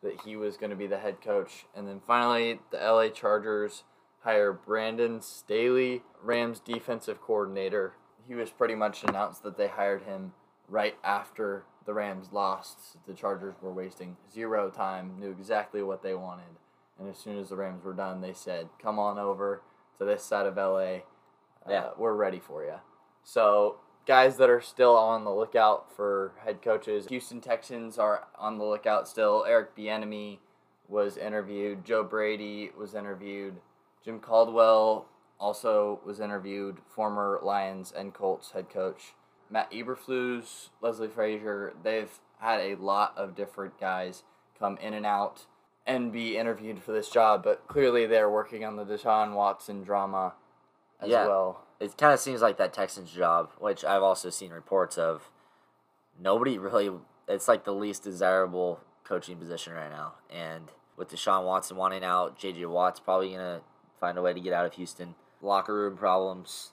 that 0.02 0.20
he 0.24 0.36
was 0.36 0.56
going 0.56 0.70
to 0.70 0.76
be 0.76 0.86
the 0.86 0.98
head 0.98 1.20
coach. 1.20 1.66
And 1.74 1.86
then 1.88 2.00
finally, 2.06 2.60
the 2.70 2.78
LA 2.78 3.08
Chargers 3.08 3.84
hire 4.22 4.52
Brandon 4.52 5.20
Staley, 5.20 6.02
Rams 6.22 6.60
defensive 6.60 7.20
coordinator. 7.20 7.94
He 8.26 8.34
was 8.34 8.50
pretty 8.50 8.74
much 8.74 9.02
announced 9.02 9.42
that 9.42 9.56
they 9.56 9.68
hired 9.68 10.02
him 10.02 10.32
right 10.68 10.96
after 11.02 11.64
the 11.86 11.94
Rams 11.94 12.28
lost. 12.32 12.96
The 13.06 13.14
Chargers 13.14 13.54
were 13.60 13.72
wasting 13.72 14.16
zero 14.32 14.70
time, 14.70 15.18
knew 15.18 15.30
exactly 15.30 15.82
what 15.82 16.02
they 16.02 16.14
wanted. 16.14 16.44
And 16.98 17.08
as 17.08 17.18
soon 17.18 17.38
as 17.38 17.48
the 17.48 17.56
Rams 17.56 17.84
were 17.84 17.94
done, 17.94 18.20
they 18.20 18.32
said, 18.32 18.68
Come 18.80 18.98
on 18.98 19.18
over 19.18 19.62
to 19.98 20.04
this 20.04 20.22
side 20.22 20.46
of 20.46 20.56
LA. 20.56 21.00
Uh, 21.64 21.70
yeah. 21.70 21.90
we're 21.96 22.14
ready 22.14 22.40
for 22.40 22.64
you. 22.64 22.76
So, 23.24 23.76
guys 24.06 24.36
that 24.36 24.50
are 24.50 24.60
still 24.60 24.96
on 24.96 25.24
the 25.24 25.30
lookout 25.30 25.94
for 25.94 26.32
head 26.44 26.62
coaches, 26.62 27.06
Houston 27.08 27.40
Texans 27.40 27.98
are 27.98 28.26
on 28.38 28.58
the 28.58 28.64
lookout 28.64 29.08
still. 29.08 29.44
Eric 29.46 29.76
Bieniemy 29.76 30.38
was 30.88 31.16
interviewed. 31.16 31.84
Joe 31.84 32.04
Brady 32.04 32.70
was 32.76 32.94
interviewed. 32.94 33.54
Jim 34.04 34.20
Caldwell 34.20 35.06
also 35.38 36.00
was 36.04 36.20
interviewed, 36.20 36.78
former 36.88 37.40
Lions 37.42 37.92
and 37.96 38.14
Colts 38.14 38.52
head 38.52 38.70
coach. 38.70 39.14
Matt 39.50 39.70
Eberflus, 39.72 40.68
Leslie 40.80 41.08
Frazier, 41.08 41.74
they've 41.82 42.10
had 42.38 42.60
a 42.60 42.74
lot 42.76 43.12
of 43.16 43.34
different 43.34 43.78
guys 43.78 44.22
come 44.58 44.78
in 44.78 44.94
and 44.94 45.04
out 45.06 45.46
and 45.86 46.12
be 46.12 46.36
interviewed 46.36 46.82
for 46.82 46.92
this 46.92 47.08
job, 47.10 47.42
but 47.42 47.66
clearly 47.66 48.06
they're 48.06 48.30
working 48.30 48.64
on 48.64 48.76
the 48.76 48.84
Deshaun 48.84 49.34
Watson 49.34 49.82
drama 49.82 50.34
as 51.00 51.10
Yeah. 51.10 51.26
well. 51.26 51.64
It 51.80 51.96
kind 51.98 52.12
of 52.14 52.20
seems 52.20 52.40
like 52.40 52.56
that 52.58 52.72
Texans 52.72 53.10
job, 53.12 53.50
which 53.58 53.84
I've 53.84 54.02
also 54.04 54.30
seen 54.30 54.52
reports 54.52 54.96
of. 54.96 55.30
Nobody 56.18 56.58
really. 56.58 56.92
It's 57.26 57.48
like 57.48 57.64
the 57.64 57.74
least 57.74 58.04
desirable 58.04 58.80
coaching 59.04 59.36
position 59.38 59.72
right 59.74 59.90
now, 59.90 60.14
and 60.30 60.70
with 60.96 61.10
Deshaun 61.10 61.44
Watson 61.44 61.76
wanting 61.76 62.04
out, 62.04 62.38
J.J. 62.38 62.66
Watt's 62.66 63.00
probably 63.00 63.30
gonna 63.32 63.62
find 64.02 64.18
a 64.18 64.22
way 64.22 64.34
to 64.34 64.40
get 64.40 64.52
out 64.52 64.66
of 64.66 64.74
Houston. 64.74 65.14
Locker 65.40 65.72
room 65.74 65.96
problems, 65.96 66.72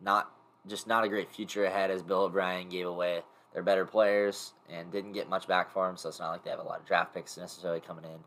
not 0.00 0.30
just 0.68 0.86
not 0.86 1.02
a 1.02 1.08
great 1.08 1.28
future 1.28 1.64
ahead 1.64 1.90
as 1.90 2.04
Bill 2.04 2.22
O'Brien 2.22 2.68
gave 2.68 2.86
away 2.86 3.22
their 3.52 3.64
better 3.64 3.84
players 3.84 4.52
and 4.70 4.92
didn't 4.92 5.12
get 5.12 5.28
much 5.28 5.48
back 5.48 5.72
for 5.72 5.88
them. 5.88 5.96
So 5.96 6.08
it's 6.08 6.20
not 6.20 6.30
like 6.30 6.44
they 6.44 6.50
have 6.50 6.60
a 6.60 6.62
lot 6.62 6.78
of 6.78 6.86
draft 6.86 7.12
picks 7.12 7.36
necessarily 7.36 7.80
coming 7.80 8.04
in. 8.04 8.20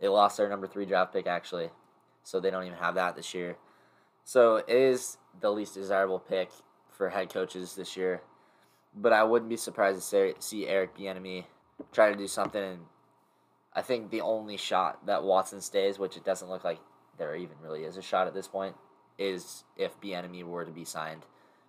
They 0.00 0.08
lost 0.08 0.38
their 0.38 0.48
number 0.48 0.66
three 0.66 0.86
draft 0.86 1.12
pick 1.12 1.26
actually, 1.26 1.68
so 2.24 2.40
they 2.40 2.50
don't 2.50 2.64
even 2.64 2.78
have 2.78 2.94
that 2.94 3.16
this 3.16 3.34
year. 3.34 3.58
So 4.24 4.56
it 4.56 4.70
is 4.70 5.18
the 5.38 5.52
least 5.52 5.74
desirable 5.74 6.20
pick 6.20 6.50
for 6.90 7.10
head 7.10 7.30
coaches 7.30 7.74
this 7.74 7.98
year. 7.98 8.22
But 8.94 9.12
I 9.12 9.24
wouldn't 9.24 9.50
be 9.50 9.58
surprised 9.58 10.10
to 10.10 10.34
see 10.38 10.66
Eric 10.66 10.96
Bieniemy 10.96 11.44
try 11.92 12.10
to 12.10 12.16
do 12.16 12.26
something. 12.26 12.62
And 12.62 12.80
I 13.74 13.82
think 13.82 14.10
the 14.10 14.22
only 14.22 14.56
shot 14.56 15.04
that 15.06 15.22
Watson 15.22 15.60
stays, 15.60 15.98
which 15.98 16.16
it 16.16 16.24
doesn't 16.24 16.48
look 16.48 16.64
like 16.64 16.80
there 17.20 17.36
even 17.36 17.56
really 17.62 17.84
is 17.84 17.96
a 17.96 18.02
shot 18.02 18.26
at 18.26 18.34
this 18.34 18.48
point, 18.48 18.74
is 19.18 19.62
if 19.76 20.00
Bieniemy 20.00 20.42
were 20.42 20.64
to 20.64 20.72
be 20.72 20.84
signed, 20.84 21.22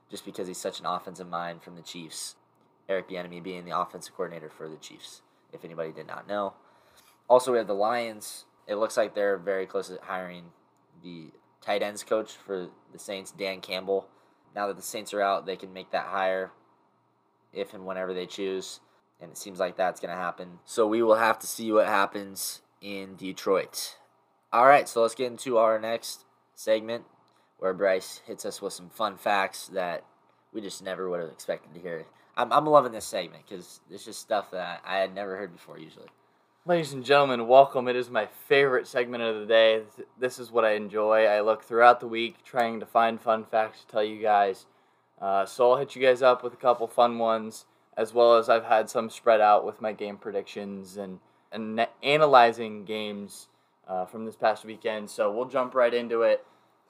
just 0.09 0.25
because 0.25 0.47
he's 0.47 0.57
such 0.57 0.79
an 0.79 0.85
offensive 0.85 1.29
mind 1.29 1.61
from 1.61 1.75
the 1.75 1.81
Chiefs. 1.81 2.35
Eric 2.89 3.09
Bieniemy 3.09 3.43
being 3.43 3.65
the 3.65 3.77
offensive 3.77 4.15
coordinator 4.15 4.49
for 4.49 4.67
the 4.67 4.77
Chiefs, 4.77 5.21
if 5.53 5.63
anybody 5.63 5.91
did 5.91 6.07
not 6.07 6.27
know. 6.27 6.53
Also, 7.27 7.51
we 7.51 7.57
have 7.57 7.67
the 7.67 7.75
Lions. 7.75 8.45
It 8.65 8.75
looks 8.75 8.97
like 8.97 9.13
they're 9.13 9.37
very 9.37 9.65
close 9.65 9.89
to 9.89 9.99
hiring 10.01 10.45
the 11.03 11.27
tight 11.61 11.83
ends 11.83 12.03
coach 12.03 12.31
for 12.31 12.69
the 12.91 12.99
Saints, 12.99 13.31
Dan 13.31 13.59
Campbell. 13.61 14.07
Now 14.55 14.67
that 14.67 14.77
the 14.77 14.81
Saints 14.81 15.13
are 15.13 15.21
out, 15.21 15.45
they 15.45 15.55
can 15.57 15.73
make 15.73 15.91
that 15.91 16.07
hire 16.07 16.51
if 17.53 17.73
and 17.73 17.85
whenever 17.85 18.13
they 18.13 18.25
choose. 18.25 18.79
And 19.19 19.31
it 19.31 19.37
seems 19.37 19.59
like 19.59 19.77
that's 19.77 19.99
going 19.99 20.09
to 20.09 20.21
happen. 20.21 20.59
So 20.65 20.87
we 20.87 21.03
will 21.03 21.15
have 21.15 21.37
to 21.39 21.47
see 21.47 21.71
what 21.71 21.87
happens 21.87 22.61
in 22.81 23.15
Detroit. 23.15 23.97
All 24.53 24.67
right, 24.67 24.89
so 24.89 25.01
let's 25.01 25.15
get 25.15 25.31
into 25.31 25.59
our 25.59 25.79
next 25.79 26.25
segment 26.55 27.05
where 27.59 27.73
Bryce 27.73 28.19
hits 28.27 28.45
us 28.45 28.61
with 28.61 28.73
some 28.73 28.89
fun 28.89 29.15
facts 29.15 29.69
that 29.69 30.03
we 30.51 30.59
just 30.59 30.83
never 30.83 31.09
would 31.09 31.21
have 31.21 31.29
expected 31.29 31.73
to 31.73 31.79
hear. 31.79 32.05
I'm, 32.35 32.51
I'm 32.51 32.65
loving 32.65 32.91
this 32.91 33.05
segment 33.05 33.45
because 33.47 33.79
it's 33.89 34.03
just 34.03 34.19
stuff 34.19 34.51
that 34.51 34.81
I 34.83 34.97
had 34.97 35.15
never 35.15 35.37
heard 35.37 35.53
before 35.53 35.79
usually. 35.79 36.07
Ladies 36.65 36.91
and 36.91 37.05
gentlemen, 37.05 37.47
welcome. 37.47 37.87
It 37.87 37.95
is 37.95 38.09
my 38.09 38.25
favorite 38.49 38.87
segment 38.87 39.23
of 39.23 39.39
the 39.39 39.45
day. 39.45 39.83
This 40.19 40.37
is 40.37 40.51
what 40.51 40.65
I 40.65 40.71
enjoy. 40.71 41.27
I 41.27 41.39
look 41.39 41.63
throughout 41.63 42.01
the 42.01 42.07
week 42.07 42.43
trying 42.43 42.81
to 42.81 42.85
find 42.85 43.21
fun 43.21 43.45
facts 43.45 43.79
to 43.79 43.87
tell 43.87 44.03
you 44.03 44.21
guys. 44.21 44.65
Uh, 45.21 45.45
so 45.45 45.71
I'll 45.71 45.77
hit 45.77 45.95
you 45.95 46.01
guys 46.01 46.21
up 46.21 46.43
with 46.43 46.51
a 46.51 46.57
couple 46.57 46.87
fun 46.87 47.19
ones, 47.19 47.67
as 47.95 48.13
well 48.13 48.35
as 48.35 48.49
I've 48.49 48.65
had 48.65 48.89
some 48.89 49.09
spread 49.09 49.39
out 49.39 49.65
with 49.65 49.79
my 49.79 49.93
game 49.93 50.17
predictions 50.17 50.97
and, 50.97 51.19
and 51.53 51.87
analyzing 52.03 52.83
games 52.83 53.47
uh, 53.91 54.05
from 54.05 54.25
this 54.25 54.35
past 54.35 54.63
weekend. 54.63 55.09
So 55.09 55.31
we'll 55.31 55.45
jump 55.45 55.75
right 55.75 55.93
into 55.93 56.21
it. 56.21 56.45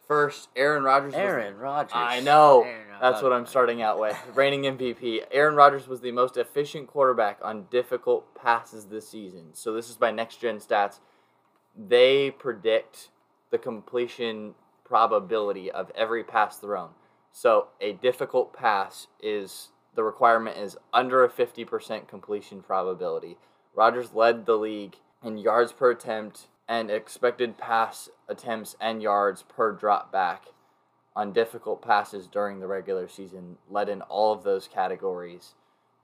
First, 0.08 0.49
Aaron 0.56 0.84
Rodgers. 0.84 1.14
Aaron 1.14 1.58
Rodgers. 1.58 1.93
I 1.95 2.20
know. 2.20 2.64
Aaron 2.64 2.88
That's 3.02 3.22
what 3.22 3.34
I'm 3.34 3.45
starting 3.45 3.82
out 3.82 3.99
with. 3.99 4.18
Reigning 4.36 4.64
MVP. 4.64 5.22
Aaron 5.32 5.56
Rodgers 5.56 5.88
was 5.88 6.02
the 6.02 6.12
most 6.12 6.38
efficient 6.38 6.88
quarterback 6.88 7.39
on 7.41 7.66
difficult 7.72 8.36
passes 8.36 8.86
this 8.86 9.10
season. 9.10 9.54
So 9.54 9.74
this 9.74 9.89
is 9.89 9.95
by 9.95 10.12
Next 10.12 10.41
Gen 10.41 10.60
Stats. 10.60 10.99
They 11.76 12.30
predict 12.32 13.10
the 13.52 13.58
completion 13.58 14.54
probability 14.84 15.72
of 15.72 15.91
every 15.95 16.24
pass 16.24 16.58
thrown. 16.58 16.89
So 17.32 17.68
a 17.80 17.93
difficult 17.93 18.54
pass 18.54 19.08
is 19.22 19.70
the 19.95 20.04
requirement 20.04 20.58
is 20.58 20.78
under 20.93 21.24
a 21.24 21.30
50% 21.30 22.08
completion 22.08 22.62
probability. 22.62 23.38
Rodgers 23.74 24.14
led 24.14 24.45
the 24.45 24.58
league 24.58 24.97
in 25.24 25.38
yards 25.38 25.72
per 25.72 25.91
attempt 25.91 26.47
and 26.72 26.89
expected 26.89 27.57
pass 27.57 28.09
attempts 28.30 28.78
and 28.80 29.01
yards 29.01 29.43
per 29.43 29.74
drop 29.74 30.09
back 30.09 30.45
on 31.13 31.34
difficult 31.34 31.82
passes 31.82 32.28
during 32.28 32.61
the 32.61 32.67
regular 32.67 33.09
season, 33.09 33.57
led 33.69 33.89
in 33.89 34.01
all 34.03 34.32
of 34.32 34.45
those 34.45 34.69
categories. 34.69 35.53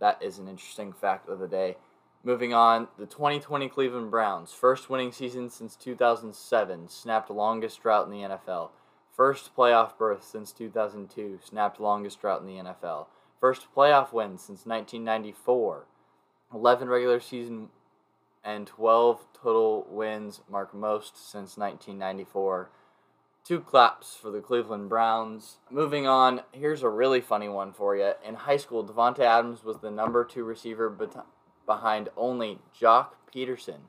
That 0.01 0.21
is 0.21 0.39
an 0.39 0.49
interesting 0.49 0.91
fact 0.91 1.29
of 1.29 1.39
the 1.39 1.47
day. 1.47 1.77
Moving 2.21 2.53
on, 2.53 2.89
the 2.99 3.05
2020 3.05 3.69
Cleveland 3.69 4.11
Browns, 4.11 4.51
first 4.51 4.89
winning 4.89 5.13
season 5.13 5.49
since 5.49 5.77
2007, 5.77 6.89
snapped 6.89 7.29
longest 7.29 7.81
drought 7.81 8.05
in 8.07 8.11
the 8.11 8.27
NFL. 8.27 8.71
First 9.15 9.55
playoff 9.55 9.97
berth 9.97 10.25
since 10.25 10.51
2002, 10.51 11.39
snapped 11.45 11.79
longest 11.79 12.19
drought 12.19 12.41
in 12.41 12.47
the 12.47 12.61
NFL. 12.61 13.05
First 13.39 13.67
playoff 13.73 14.11
win 14.11 14.37
since 14.37 14.65
1994. 14.65 15.85
11 16.53 16.89
regular 16.89 17.21
season 17.21 17.69
and 18.47 18.65
12 18.65 19.25
total 19.33 19.85
wins, 19.89 20.39
mark 20.49 20.73
most 20.73 21.17
since 21.17 21.57
1994. 21.57 22.69
Two 23.43 23.59
claps 23.59 24.15
for 24.15 24.31
the 24.31 24.39
Cleveland 24.39 24.87
Browns. 24.87 25.57
Moving 25.69 26.07
on, 26.07 26.41
here's 26.53 26.81
a 26.81 26.87
really 26.89 27.19
funny 27.19 27.49
one 27.49 27.73
for 27.73 27.97
you. 27.97 28.13
In 28.25 28.35
high 28.35 28.55
school, 28.55 28.85
Davante 28.85 29.19
Adams 29.19 29.65
was 29.65 29.79
the 29.79 29.91
number 29.91 30.23
two 30.23 30.45
receiver 30.45 30.89
bet- 30.89 31.25
behind 31.65 32.07
only 32.15 32.59
Joc 32.79 33.07
Pederson, 33.35 33.81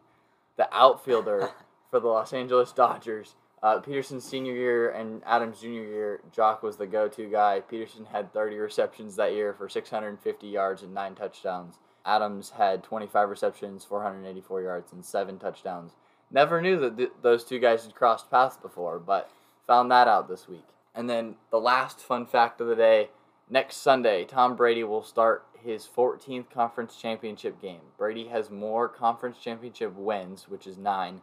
the 0.57 0.69
outfielder 0.75 1.51
for 1.91 2.01
the 2.01 2.09
Los 2.09 2.33
Angeles 2.33 2.73
Dodgers. 2.73 3.37
Uh, 3.63 3.81
Pederson's 3.81 4.25
senior 4.25 4.55
year 4.55 4.91
and 4.91 5.23
Adams' 5.25 5.61
junior 5.61 5.85
year, 5.85 6.21
Joc 6.37 6.63
was 6.63 6.77
the 6.77 6.87
go-to 6.87 7.29
guy. 7.31 7.63
Pederson 7.71 8.09
had 8.09 8.33
30 8.33 8.57
receptions 8.57 9.15
that 9.17 9.35
year 9.35 9.55
for 9.55 9.69
650 9.69 10.47
yards 10.49 10.83
and 10.83 10.93
nine 10.95 11.15
touchdowns. 11.15 11.79
Adams 12.09 12.51
had 12.57 12.83
25 12.83 13.29
receptions, 13.29 13.85
484 13.85 14.63
yards, 14.63 14.93
and 14.93 15.05
seven 15.05 15.39
touchdowns. 15.39 15.93
Never 16.31 16.63
knew 16.63 16.79
that 16.81 16.97
th- 16.97 17.13
those 17.23 17.45
two 17.45 17.59
guys 17.59 17.85
had 17.85 17.95
crossed 17.95 18.31
paths 18.31 18.57
before, 18.57 18.99
but 18.99 19.31
found 19.67 19.91
that 19.91 20.09
out 20.09 20.29
this 20.29 20.49
week. 20.49 20.67
And 20.95 21.09
then 21.09 21.37
the 21.51 21.61
last 21.61 22.01
fun 22.01 22.27
fact 22.27 22.61
of 22.61 22.67
the 22.67 22.75
day 22.75 23.11
next 23.51 23.77
Sunday, 23.77 24.25
Tom 24.25 24.57
Brady 24.57 24.83
will 24.85 25.03
start 25.03 25.45
his 25.63 25.87
14th 25.87 26.51
conference 26.51 26.97
championship 26.97 27.61
game. 27.61 27.81
Brady 27.99 28.29
has 28.29 28.51
more 28.51 28.89
conference 28.89 29.39
championship 29.39 29.95
wins, 29.95 30.49
which 30.49 30.67
is 30.67 30.79
nine, 30.79 31.21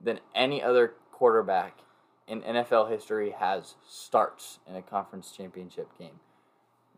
than 0.00 0.20
any 0.34 0.62
other 0.62 0.94
quarterback 1.12 1.78
in 2.26 2.42
NFL 2.42 2.90
history 2.90 3.30
has 3.30 3.74
starts 3.88 4.58
in 4.66 4.76
a 4.76 4.82
conference 4.82 5.32
championship 5.32 5.88
game. 5.98 6.20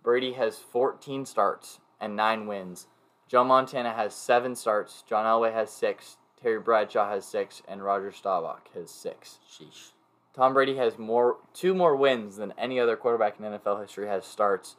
Brady 0.03 0.33
has 0.33 0.59
14 0.59 1.25
starts 1.25 1.79
and 2.01 2.17
nine 2.17 2.47
wins. 2.47 2.89
Joe 3.33 3.45
Montana 3.45 3.95
has 3.95 4.13
seven 4.13 4.55
starts. 4.55 5.05
John 5.09 5.25
Elway 5.25 5.55
has 5.55 5.71
six. 5.71 6.19
Terry 6.43 6.61
Bradshaw 6.61 7.09
has 7.09 7.25
six, 7.25 7.63
and 7.67 7.83
Roger 7.83 8.13
Staubach 8.13 8.69
has 8.75 8.91
six. 8.91 9.39
Sheesh. 9.51 9.93
Tom 10.35 10.53
Brady 10.53 10.77
has 10.77 10.99
more 10.99 11.39
two 11.55 11.73
more 11.73 11.97
wins 11.97 12.37
than 12.37 12.53
any 12.59 12.79
other 12.79 12.95
quarterback 12.95 13.41
in 13.41 13.47
NFL 13.47 13.81
history 13.81 14.07
has 14.07 14.27
starts. 14.27 14.77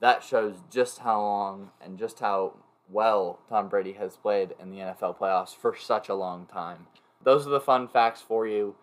That 0.00 0.24
shows 0.24 0.56
just 0.68 0.98
how 0.98 1.20
long 1.20 1.70
and 1.80 1.96
just 1.96 2.18
how 2.18 2.54
well 2.90 3.38
Tom 3.48 3.68
Brady 3.68 3.92
has 3.92 4.16
played 4.16 4.56
in 4.60 4.72
the 4.72 4.78
NFL 4.78 5.16
playoffs 5.16 5.54
for 5.54 5.76
such 5.76 6.08
a 6.08 6.14
long 6.14 6.46
time. 6.46 6.88
Those 7.22 7.46
are 7.46 7.50
the 7.50 7.60
fun 7.60 7.86
facts 7.86 8.20
for 8.20 8.48
you 8.48 8.74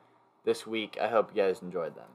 this 0.45 0.65
week. 0.65 0.97
I 1.01 1.09
hope 1.09 1.35
you 1.35 1.43
guys 1.43 1.61
enjoyed 1.61 1.97
them. 1.97 2.11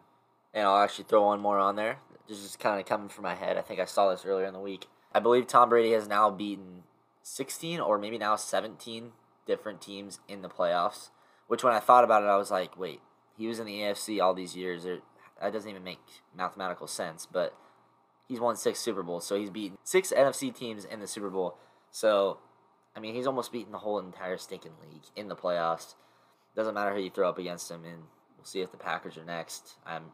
And 0.55 0.67
I'll 0.67 0.83
actually 0.83 1.05
throw 1.05 1.27
one 1.27 1.41
more 1.41 1.59
on 1.59 1.77
there. 1.77 1.99
This 2.27 2.39
is 2.39 2.57
kind 2.57 2.81
of 2.81 2.87
coming 2.87 3.11
from 3.11 3.25
my 3.25 3.35
head. 3.35 3.59
I 3.59 3.61
think 3.61 3.79
I 3.79 3.85
saw 3.85 4.11
this 4.11 4.25
earlier 4.25 4.47
in 4.47 4.55
the 4.55 4.59
week. 4.59 4.87
I 5.13 5.21
believe 5.21 5.47
Tom 5.47 5.69
Brady 5.69 5.93
has 5.93 6.09
now 6.09 6.31
beaten 6.31 6.83
16 7.25 7.81
or 7.81 7.99
maybe 7.99 8.19
now 8.19 8.37
17 8.37 9.13
different 9.47 9.81
teams 9.81 10.21
in 10.29 10.43
the 10.43 10.49
playoffs. 10.49 11.09
Which, 11.47 11.65
when 11.65 11.75
I 11.75 11.81
thought 11.81 12.05
about 12.05 12.23
it, 12.23 12.27
I 12.27 12.37
was 12.37 12.51
like, 12.51 12.79
wait, 12.79 13.01
he 13.37 13.47
was 13.47 13.59
in 13.59 13.67
the 13.67 13.81
AFC 13.81 14.23
all 14.23 14.35
these 14.35 14.57
years. 14.57 14.85
That 14.85 15.53
doesn't 15.53 15.69
even 15.69 15.85
make 15.85 15.99
mathematical 16.35 16.87
sense. 16.87 17.27
But 17.27 17.55
he's 18.29 18.41
won 18.41 18.57
six 18.57 18.79
Super 18.79 19.03
Bowls, 19.03 19.27
so 19.27 19.37
he's 19.37 19.51
beaten 19.51 19.79
six 19.83 20.13
NFC 20.17 20.55
teams 20.55 20.85
in 20.85 21.01
the 21.01 21.07
Super 21.07 21.31
Bowl. 21.31 21.59
So, 21.91 22.39
I 22.97 23.01
mean, 23.01 23.15
he's 23.15 23.27
almost 23.27 23.53
beaten 23.53 23.73
the 23.73 23.79
whole 23.79 23.99
entire 23.99 24.39
stinking 24.39 24.73
league 24.83 25.05
in 25.17 25.29
the 25.29 25.37
playoffs. 25.37 25.95
Doesn't 26.57 26.75
matter 26.75 26.95
who 26.95 27.01
you 27.01 27.11
throw 27.11 27.29
up 27.29 27.39
against 27.39 27.71
him, 27.71 27.85
and 27.85 28.05
we'll 28.37 28.45
see 28.45 28.61
if 28.61 28.71
the 28.71 28.79
Packers 28.79 29.19
are 29.19 29.25
next. 29.25 29.75
I'm, 29.87 30.05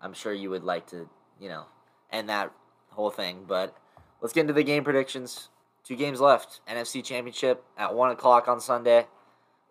I'm 0.00 0.14
sure 0.14 0.32
you 0.32 0.50
would 0.50 0.64
like 0.64 0.86
to, 0.88 1.08
you 1.40 1.48
know, 1.48 1.64
end 2.10 2.28
that 2.28 2.52
whole 2.90 3.10
thing. 3.10 3.44
But 3.46 3.76
let's 4.22 4.32
get 4.32 4.42
into 4.42 4.52
the 4.52 4.62
game 4.62 4.84
predictions. 4.84 5.48
Two 5.88 5.96
games 5.96 6.20
left. 6.20 6.60
NFC 6.68 7.02
Championship 7.02 7.64
at 7.78 7.94
one 7.94 8.10
o'clock 8.10 8.46
on 8.46 8.60
Sunday, 8.60 9.06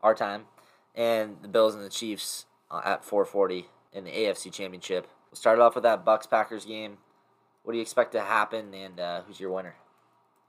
our 0.01 0.15
time, 0.15 0.45
and 0.95 1.37
the 1.43 1.47
Bills 1.47 1.75
and 1.75 1.85
the 1.85 1.91
Chiefs 1.91 2.47
uh, 2.71 2.81
at 2.83 3.05
4:40 3.05 3.65
in 3.93 4.03
the 4.03 4.09
AFC 4.09 4.51
Championship. 4.51 5.05
We'll 5.29 5.37
start 5.37 5.59
off 5.59 5.75
with 5.75 5.83
that 5.83 6.03
Bucs 6.03 6.27
Packers 6.27 6.65
game. 6.65 6.97
What 7.61 7.73
do 7.73 7.77
you 7.77 7.83
expect 7.83 8.13
to 8.13 8.21
happen, 8.21 8.73
and 8.73 8.99
uh, 8.99 9.21
who's 9.27 9.39
your 9.39 9.51
winner? 9.51 9.75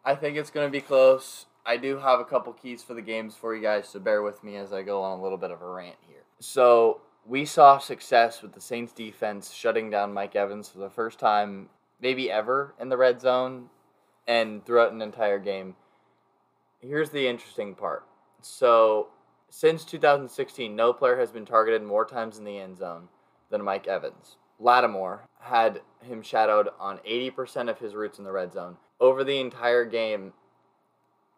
I 0.07 0.14
think 0.14 0.39
it's 0.39 0.51
going 0.51 0.66
to 0.66 0.73
be 0.73 0.81
close. 0.81 1.45
I 1.66 1.77
do 1.77 1.99
have 1.99 2.19
a 2.19 2.25
couple 2.25 2.55
keys 2.55 2.83
for 2.83 2.95
the 2.95 3.03
games 3.03 3.35
for 3.35 3.55
you 3.55 3.61
guys, 3.61 3.91
so 3.91 4.01
bear 4.01 4.23
with 4.23 4.43
me 4.43 4.57
as 4.57 4.73
I 4.73 4.81
go 4.81 5.03
on 5.03 5.19
a 5.19 5.23
little 5.23 5.37
bit 5.37 5.51
of 5.51 5.61
a 5.61 5.69
rant 5.69 5.97
here. 6.09 6.25
So, 6.41 7.03
we 7.27 7.45
saw 7.45 7.77
success 7.77 8.41
with 8.41 8.55
the 8.55 8.61
Saints 8.62 8.95
defense 8.95 9.53
shutting 9.53 9.91
down 9.91 10.14
Mike 10.14 10.35
Evans 10.35 10.71
for 10.71 10.79
the 10.79 10.89
first 10.89 11.19
time, 11.19 11.69
maybe 12.01 12.31
ever, 12.31 12.75
in 12.81 12.89
the 12.89 12.97
red 12.97 13.21
zone 13.21 13.69
and 14.29 14.64
throughout 14.64 14.93
an 14.93 15.03
entire 15.03 15.39
game. 15.41 15.74
Here's 16.81 17.11
the 17.11 17.26
interesting 17.26 17.74
part. 17.74 18.05
So, 18.41 19.09
since 19.51 19.85
2016, 19.85 20.76
no 20.76 20.93
player 20.93 21.18
has 21.18 21.33
been 21.33 21.47
targeted 21.47 21.83
more 21.83 22.05
times 22.05 22.39
in 22.39 22.45
the 22.45 22.59
end 22.59 22.76
zone 22.76 23.09
than 23.51 23.64
Mike 23.64 23.89
Evans. 23.89 24.37
Lattimore 24.61 25.24
had 25.41 25.81
him 26.03 26.22
shadowed 26.22 26.68
on 26.79 26.99
80% 26.99 27.70
of 27.70 27.79
his 27.79 27.95
routes 27.95 28.18
in 28.18 28.24
the 28.24 28.33
red 28.33 28.53
zone. 28.53 28.76
Over 29.01 29.24
the 29.24 29.41
entire 29.41 29.85
game, 29.85 30.35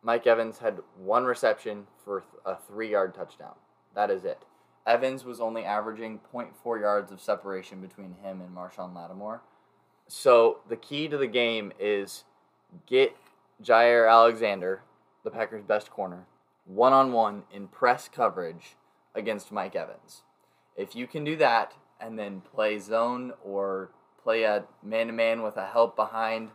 Mike 0.03 0.27
Evans 0.27 0.59
had 0.59 0.81
one 0.99 1.25
reception 1.25 1.87
for 2.05 2.25
a 2.45 2.57
three 2.57 2.91
yard 2.91 3.15
touchdown. 3.15 3.55
That 3.95 4.11
is 4.11 4.25
it. 4.25 4.45
Evans 4.87 5.25
was 5.25 5.41
only 5.41 5.65
averaging 5.65 6.21
0.4 6.35 6.81
yards 6.81 7.13
of 7.13 7.21
separation 7.21 7.81
between 7.81 8.17
him 8.23 8.41
and 8.41 8.55
Marshon 8.55 8.95
Lattimore. 8.95 9.43
So 10.09 10.61
the 10.69 10.77
key 10.77 11.07
to 11.09 11.19
the 11.19 11.27
game 11.27 11.73
is 11.79 12.25
get 12.87 13.17
Jaire 13.63 14.11
Alexander, 14.11 14.83
the 15.25 15.31
Packers' 15.31 15.65
best 15.65 15.91
corner, 15.91 16.27
one 16.65 16.93
on 16.93 17.13
one 17.13 17.45
in 17.53 17.69
press 17.69 18.09
coverage 18.09 18.77
against 19.15 19.53
Mike 19.53 19.77
Evans. 19.77 20.23
If 20.77 20.95
you 20.95 21.07
can 21.07 21.25
do 21.25 21.37
that 21.37 21.75
and 22.01 22.19
then 22.19 22.41
play 22.41 22.79
zone 22.79 23.33
or 23.45 23.91
play 24.23 24.45
a 24.45 24.65
man 24.83 25.09
to 25.09 25.13
man 25.13 25.43
with 25.43 25.57
a 25.57 25.67
help 25.67 25.97
behind 25.97 26.51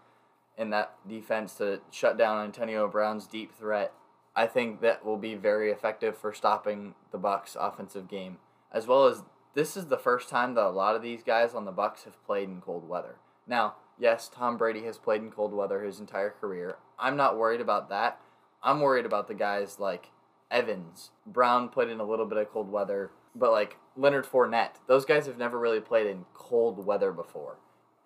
in 0.57 0.69
that 0.69 0.95
defense 1.07 1.55
to 1.55 1.81
shut 1.91 2.17
down 2.17 2.43
Antonio 2.43 2.87
Brown's 2.87 3.27
deep 3.27 3.53
threat, 3.53 3.91
I 4.35 4.47
think 4.47 4.81
that 4.81 5.05
will 5.05 5.17
be 5.17 5.35
very 5.35 5.71
effective 5.71 6.17
for 6.17 6.33
stopping 6.33 6.95
the 7.11 7.19
Bucs 7.19 7.55
offensive 7.59 8.07
game. 8.07 8.37
As 8.71 8.87
well 8.87 9.05
as 9.05 9.23
this 9.53 9.77
is 9.77 9.87
the 9.87 9.97
first 9.97 10.29
time 10.29 10.53
that 10.55 10.65
a 10.65 10.69
lot 10.69 10.95
of 10.95 11.01
these 11.01 11.23
guys 11.23 11.53
on 11.53 11.65
the 11.65 11.71
Bucs 11.71 12.03
have 12.03 12.23
played 12.25 12.49
in 12.49 12.61
cold 12.61 12.87
weather. 12.87 13.15
Now, 13.47 13.75
yes, 13.99 14.29
Tom 14.33 14.57
Brady 14.57 14.83
has 14.83 14.97
played 14.97 15.21
in 15.21 15.31
cold 15.31 15.53
weather 15.53 15.83
his 15.83 15.99
entire 15.99 16.29
career. 16.29 16.77
I'm 16.99 17.17
not 17.17 17.37
worried 17.37 17.61
about 17.61 17.89
that. 17.89 18.19
I'm 18.63 18.79
worried 18.79 19.05
about 19.05 19.27
the 19.27 19.33
guys 19.33 19.79
like 19.79 20.11
Evans. 20.49 21.11
Brown 21.25 21.69
played 21.69 21.89
in 21.89 21.99
a 21.99 22.05
little 22.05 22.25
bit 22.25 22.37
of 22.37 22.49
cold 22.49 22.71
weather, 22.71 23.11
but 23.35 23.51
like 23.51 23.77
Leonard 23.95 24.25
Fournette, 24.25 24.75
those 24.87 25.05
guys 25.05 25.27
have 25.27 25.37
never 25.37 25.59
really 25.59 25.81
played 25.81 26.07
in 26.07 26.25
cold 26.33 26.85
weather 26.85 27.11
before. 27.11 27.57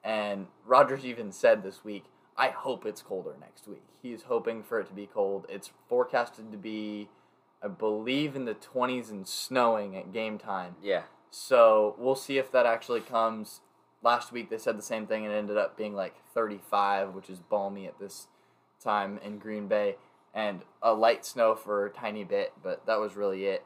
And 0.04 0.48
Rodgers 0.66 1.06
even 1.06 1.32
said 1.32 1.64
this 1.64 1.84
week, 1.84 2.06
I 2.38 2.50
hope 2.50 2.86
it's 2.86 3.02
colder 3.02 3.36
next 3.40 3.68
week. 3.68 3.84
He's 4.02 4.24
hoping 4.24 4.64
for 4.64 4.80
it 4.80 4.88
to 4.88 4.94
be 4.94 5.06
cold. 5.06 5.46
It's 5.50 5.72
forecasted 5.90 6.52
to 6.52 6.58
be, 6.58 7.10
I 7.62 7.68
believe, 7.68 8.36
in 8.36 8.46
the 8.46 8.56
20s 8.56 9.12
and 9.12 9.28
snowing 9.28 9.98
at 9.98 10.14
game 10.14 10.38
time. 10.38 10.76
Yeah. 10.82 11.04
So 11.30 11.96
we'll 11.98 12.16
see 12.16 12.38
if 12.38 12.52
that 12.52 12.66
actually 12.66 13.02
comes. 13.02 13.60
Last 14.02 14.32
week 14.32 14.50
they 14.50 14.58
said 14.58 14.78
the 14.78 14.84
same 14.84 15.08
thing 15.08 15.26
and 15.26 15.34
it 15.34 15.38
ended 15.38 15.58
up 15.58 15.78
being 15.78 15.94
like 15.94 16.16
35, 16.34 17.14
which 17.14 17.30
is 17.30 17.40
balmy 17.40 17.86
at 17.88 18.00
this 18.00 18.28
time 18.82 19.20
in 19.24 19.40
Green 19.40 19.68
Bay, 19.68 19.96
and 20.34 20.62
a 20.82 20.94
light 20.94 21.26
snow 21.26 21.56
for 21.56 21.86
a 21.86 21.90
tiny 21.90 22.24
bit, 22.24 22.54
but 22.64 22.86
that 22.86 23.00
was 23.00 23.16
really 23.16 23.46
it. 23.46 23.66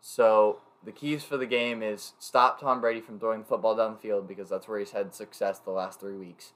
So 0.00 0.60
the 0.84 0.92
keys 0.92 1.24
for 1.24 1.36
the 1.36 1.46
game 1.46 1.82
is 1.82 2.12
stop 2.18 2.60
Tom 2.60 2.80
Brady 2.80 3.00
from 3.00 3.18
throwing 3.18 3.40
the 3.40 3.46
football 3.46 3.76
down 3.76 3.94
the 3.94 3.98
field 3.98 4.28
because 4.28 4.48
that's 4.48 4.68
where 4.68 4.78
he's 4.78 4.92
had 4.92 5.14
success 5.14 5.58
the 5.58 5.70
last 5.70 6.00
three 6.00 6.16
weeks, 6.16 6.52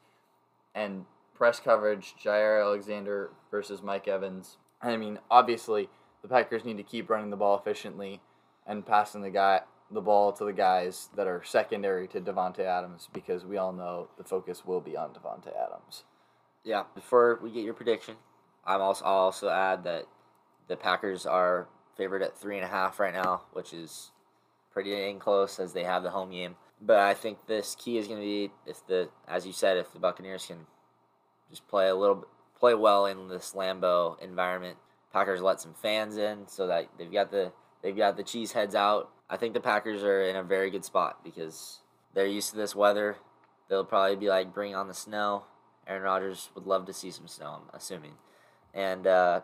and 0.75 1.07
press 1.35 1.61
coverage, 1.61 2.15
Jaire 2.23 2.63
Alexander 2.63 3.31
versus 3.51 3.83
Mike 3.83 4.09
Evans. 4.09 4.57
I 4.81 4.97
mean, 4.97 5.19
obviously, 5.31 5.89
the 6.23 6.29
Packers 6.29 6.65
need 6.65 6.77
to 6.77 6.83
keep 6.83 7.11
running 7.11 7.31
the 7.31 7.37
ball 7.37 7.59
efficiently 7.59 8.21
and 8.67 8.87
passing 8.87 9.23
the 9.23 9.31
guy 9.31 9.63
the 9.91 10.01
ball 10.01 10.33
to 10.33 10.45
the 10.45 10.53
guys 10.53 11.09
that 11.17 11.27
are 11.27 11.43
secondary 11.45 12.09
to 12.09 12.21
Davante 12.21 12.61
Adams 12.61 13.09
because 13.13 13.45
we 13.45 13.57
all 13.57 13.73
know 13.73 14.09
the 14.19 14.25
focus 14.25 14.65
will 14.65 14.81
be 14.81 14.97
on 14.97 15.11
Davante 15.11 15.53
Adams. 15.57 16.05
Yeah. 16.65 16.85
Before 16.95 17.39
we 17.43 17.51
get 17.51 17.65
your 17.65 17.75
prediction, 17.75 18.17
I'm 18.65 18.81
also 18.81 19.05
I'll 19.05 19.15
also 19.15 19.49
add 19.49 19.85
that 19.85 20.07
the 20.69 20.77
Packers 20.77 21.27
are 21.27 21.69
favored 21.97 22.23
at 22.23 22.37
three 22.37 22.57
and 22.57 22.65
a 22.65 22.69
half 22.69 22.99
right 22.99 23.15
now, 23.15 23.43
which 23.53 23.73
is 23.73 24.11
pretty 24.73 24.91
dang 24.91 25.19
close 25.19 25.59
as 25.59 25.73
they 25.73 25.85
have 25.85 26.03
the 26.03 26.11
home 26.11 26.31
game. 26.31 26.57
But 26.81 26.99
I 26.99 27.15
think 27.15 27.47
this 27.47 27.75
key 27.75 27.97
is 27.97 28.07
going 28.07 28.21
to 28.21 28.27
be 28.27 28.51
if 28.67 28.87
the, 28.87 29.09
as 29.27 29.47
you 29.47 29.53
said, 29.53 29.79
if 29.79 29.93
the 29.93 29.99
Buccaneers 29.99 30.47
can 30.47 30.67
just 31.49 31.67
play 31.69 31.89
a 31.89 31.95
little, 31.95 32.27
play 32.59 32.75
well 32.75 33.07
in 33.07 33.29
this 33.29 33.55
Lambeau 33.57 34.21
environment. 34.23 34.77
Packers 35.13 35.41
let 35.41 35.61
some 35.61 35.73
fans 35.73 36.19
in 36.19 36.47
so 36.47 36.67
that 36.67 36.89
they've 36.99 37.13
got 37.13 37.31
the 37.31 37.53
they've 37.83 37.97
got 37.97 38.17
the 38.17 38.23
cheese 38.23 38.53
heads 38.53 38.75
out. 38.75 39.11
I 39.29 39.37
think 39.37 39.55
the 39.55 39.61
Packers 39.61 40.03
are 40.03 40.23
in 40.23 40.37
a 40.37 40.43
very 40.43 40.71
good 40.71 40.85
spot 40.85 41.25
because 41.25 41.81
they're 42.15 42.27
used 42.27 42.51
to 42.51 42.57
this 42.57 42.75
weather. 42.75 43.17
They'll 43.69 43.85
probably 43.85 44.17
be 44.17 44.29
like, 44.29 44.55
bring 44.55 44.75
on 44.75 44.89
the 44.89 44.95
snow. 44.95 45.45
Aaron 45.87 46.03
Rodgers 46.03 46.51
would 46.55 46.67
love 46.67 46.87
to 46.87 46.93
see 46.93 47.11
some 47.11 47.29
snow, 47.29 47.61
I'm 47.63 47.77
assuming. 47.77 48.13
And 48.75 49.07
uh, 49.07 49.41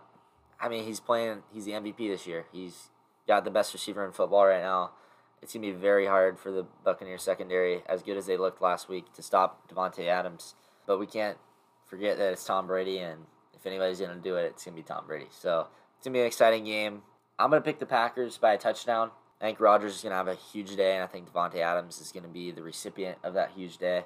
I 0.60 0.68
mean, 0.68 0.84
he's 0.84 1.00
playing. 1.00 1.42
He's 1.52 1.64
the 1.64 1.72
MVP 1.72 1.96
this 1.98 2.26
year. 2.26 2.46
He's 2.52 2.90
got 3.26 3.44
the 3.44 3.50
best 3.50 3.72
receiver 3.72 4.04
in 4.04 4.12
football 4.12 4.46
right 4.46 4.62
now. 4.62 4.92
It's 5.40 5.52
gonna 5.52 5.66
be 5.66 5.72
very 5.72 6.06
hard 6.06 6.38
for 6.38 6.52
the 6.52 6.64
Buccaneers 6.84 7.22
secondary, 7.22 7.82
as 7.88 8.02
good 8.02 8.16
as 8.16 8.26
they 8.26 8.36
looked 8.36 8.62
last 8.62 8.88
week, 8.88 9.12
to 9.14 9.22
stop 9.22 9.68
Davante 9.68 10.06
Adams. 10.06 10.54
But 10.86 11.00
we 11.00 11.06
can't 11.06 11.38
forget 11.86 12.16
that 12.18 12.32
it's 12.32 12.44
Tom 12.44 12.68
Brady, 12.68 12.98
and 12.98 13.26
if 13.54 13.66
anybody's 13.66 14.00
gonna 14.00 14.16
do 14.16 14.36
it, 14.36 14.44
it's 14.46 14.64
gonna 14.64 14.76
be 14.76 14.82
Tom 14.82 15.04
Brady. 15.06 15.26
So 15.30 15.66
it's 15.96 16.06
gonna 16.06 16.14
be 16.14 16.20
an 16.20 16.26
exciting 16.26 16.64
game. 16.64 17.02
I'm 17.38 17.50
gonna 17.50 17.62
pick 17.62 17.80
the 17.80 17.86
Packers 17.86 18.38
by 18.38 18.52
a 18.52 18.58
touchdown. 18.58 19.10
I 19.42 19.46
think 19.46 19.60
Rodgers 19.60 19.96
is 19.96 20.02
gonna 20.02 20.14
have 20.14 20.28
a 20.28 20.34
huge 20.34 20.76
day, 20.76 20.94
and 20.94 21.02
I 21.02 21.08
think 21.08 21.30
Davante 21.30 21.56
Adams 21.56 22.00
is 22.00 22.12
gonna 22.12 22.28
be 22.28 22.52
the 22.52 22.62
recipient 22.62 23.18
of 23.22 23.34
that 23.34 23.50
huge 23.50 23.76
day. 23.76 24.04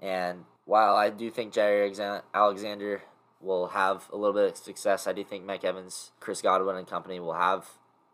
And 0.00 0.44
while 0.64 0.96
I 0.96 1.10
do 1.10 1.30
think 1.30 1.52
Jaire 1.52 2.22
Alexander 2.32 3.02
will 3.40 3.68
have 3.68 4.08
a 4.12 4.16
little 4.16 4.32
bit 4.32 4.52
of 4.52 4.56
success, 4.56 5.06
I 5.06 5.12
do 5.12 5.24
think 5.24 5.44
Mike 5.44 5.64
Evans, 5.64 6.12
Chris 6.20 6.40
Godwin, 6.40 6.76
and 6.76 6.86
company 6.86 7.20
will 7.20 7.34
have 7.34 7.68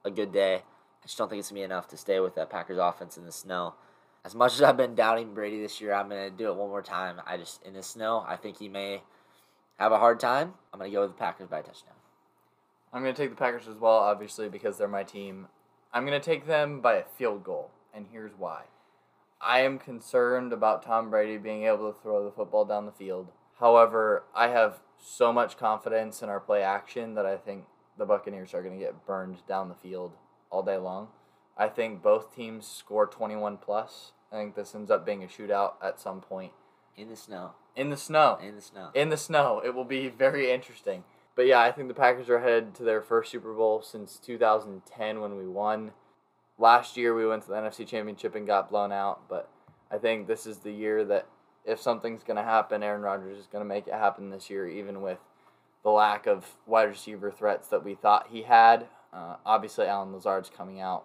a 0.04 0.11
good 0.11 0.32
day. 0.32 0.54
I 0.57 1.07
just 1.07 1.18
don't 1.18 1.28
think 1.28 1.40
it's 1.40 1.50
gonna 1.50 1.61
be 1.61 1.64
enough 1.64 1.86
to 1.88 1.96
stay 1.96 2.18
with 2.18 2.34
that 2.34 2.50
Packers 2.50 2.78
offense 2.78 3.16
in 3.16 3.24
the 3.24 3.32
snow 3.32 3.74
as 4.26 4.34
much 4.34 4.54
as 4.54 4.62
I've 4.62 4.76
been 4.76 4.96
doubting 4.96 5.34
Brady 5.34 5.62
this 5.62 5.80
year, 5.80 5.94
I'm 5.94 6.09
gonna 6.09 6.30
do 6.30 6.48
it 6.48 6.57
one 6.57 6.68
more 6.68 6.82
time. 6.82 7.22
I 7.24 7.36
just 7.36 7.62
in 7.62 7.74
the 7.74 7.82
snow, 7.82 8.24
I 8.26 8.34
think 8.34 8.59
he 8.59 8.68
may 8.68 9.02
have 9.78 9.92
a 9.92 9.98
hard 9.98 10.18
time. 10.18 10.54
I'm 10.74 10.80
gonna 10.80 10.90
go 10.90 11.02
with 11.02 11.12
the 11.12 11.16
Packers 11.16 11.46
by 11.46 11.61
a 11.61 11.62
touchdown. 11.62 11.94
I'm 12.92 13.02
gonna 13.02 13.14
take 13.14 13.30
the 13.30 13.36
Packers 13.36 13.68
as 13.68 13.78
well, 13.78 13.94
obviously 13.94 14.48
because 14.48 14.78
they're 14.78 14.88
my 14.88 15.04
team. 15.04 15.46
I'm 15.97 16.05
gonna 16.05 16.20
take 16.20 16.47
them 16.47 16.82
by 16.82 16.97
a 16.97 17.05
field 17.05 17.42
goal, 17.42 17.70
and 17.94 18.05
here's 18.12 18.34
why. 18.36 18.64
I 19.40 19.61
am 19.61 19.78
concerned 19.78 20.53
about 20.53 20.82
Tom 20.82 21.09
Brady 21.09 21.38
being 21.38 21.64
able 21.64 21.90
to 21.90 21.99
throw 21.99 22.22
the 22.22 22.30
football 22.30 22.66
down 22.66 22.84
the 22.84 22.92
field. 22.92 23.32
However, 23.61 24.24
I 24.34 24.49
have 24.49 24.80
so 24.99 25.32
much 25.32 25.57
confidence 25.57 26.20
in 26.20 26.28
our 26.28 26.38
play 26.38 26.62
action 26.62 27.14
that 27.14 27.24
I 27.24 27.38
think 27.38 27.64
the 27.97 28.05
Buccaneers 28.05 28.53
are 28.53 28.62
going 28.62 28.78
to 28.78 28.84
get 28.84 29.07
burned 29.07 29.38
down 29.49 29.70
the 29.70 29.74
field 29.74 30.12
all 30.51 30.62
day 30.62 30.76
long. 30.76 31.09
I 31.57 31.68
think 31.68 32.03
both 32.03 32.36
teams 32.36 32.66
score 32.66 33.07
21 33.07 33.57
plus. 33.57 34.12
I 34.30 34.36
think 34.36 34.55
this 34.55 34.74
ends 34.74 34.90
up 34.90 35.07
being 35.07 35.24
a 35.24 35.26
shootout 35.26 35.76
at 35.82 35.99
some 35.99 36.20
point. 36.20 36.53
In 36.94 37.09
the 37.09 37.16
snow. 37.16 37.53
In 37.74 37.88
the 37.88 37.97
snow. 37.97 38.38
In 38.42 38.55
the 38.55 38.61
snow. 38.61 38.90
In 38.92 39.09
the 39.09 39.16
snow. 39.16 39.62
It 39.64 39.74
will 39.74 39.84
be 39.84 40.11
very 40.11 40.51
interesting. 40.51 41.05
But 41.37 41.47
yeah, 41.47 41.61
I 41.61 41.70
think 41.70 41.89
the 41.89 41.95
Packers 41.95 42.30
are 42.30 42.41
headed 42.41 42.74
to 42.76 42.82
their 42.82 43.03
first 43.03 43.30
Super 43.30 43.53
Bowl 43.53 43.82
since 43.82 44.18
2010 44.18 45.20
when 45.20 45.37
we 45.37 45.47
won. 45.47 45.93
Last 46.59 46.97
year 46.97 47.14
we 47.14 47.26
went 47.26 47.43
to 47.43 47.51
the 47.51 47.57
NFC 47.57 47.87
Championship 47.87 48.34
and 48.34 48.47
got 48.47 48.70
blown 48.70 48.91
out, 48.91 49.28
but 49.28 49.51
I 49.91 49.99
think 49.99 50.26
this 50.26 50.47
is 50.47 50.59
the 50.59 50.72
year 50.72 51.05
that 51.05 51.26
if 51.66 51.78
something's 51.80 52.24
going 52.24 52.39
to 52.39 52.43
happen, 52.43 52.82
Aaron 52.82 53.03
Rodgers 53.03 53.39
is 53.39 53.47
going 53.47 53.62
to 53.62 53.68
make 53.68 53.87
it 53.87 53.93
happen 53.93 54.30
this 54.30 54.49
year, 54.49 54.66
even 54.66 55.03
with 55.03 55.18
the 55.82 55.91
lack 55.91 56.26
of 56.26 56.57
wide 56.66 56.89
receiver 56.89 57.30
threats 57.30 57.68
that 57.68 57.84
we 57.84 57.95
thought 57.95 58.28
he 58.30 58.43
had. 58.43 58.87
Uh, 59.12 59.37
obviously, 59.45 59.87
Allen 59.87 60.14
Lazard's 60.14 60.51
coming 60.51 60.80
out 60.80 61.05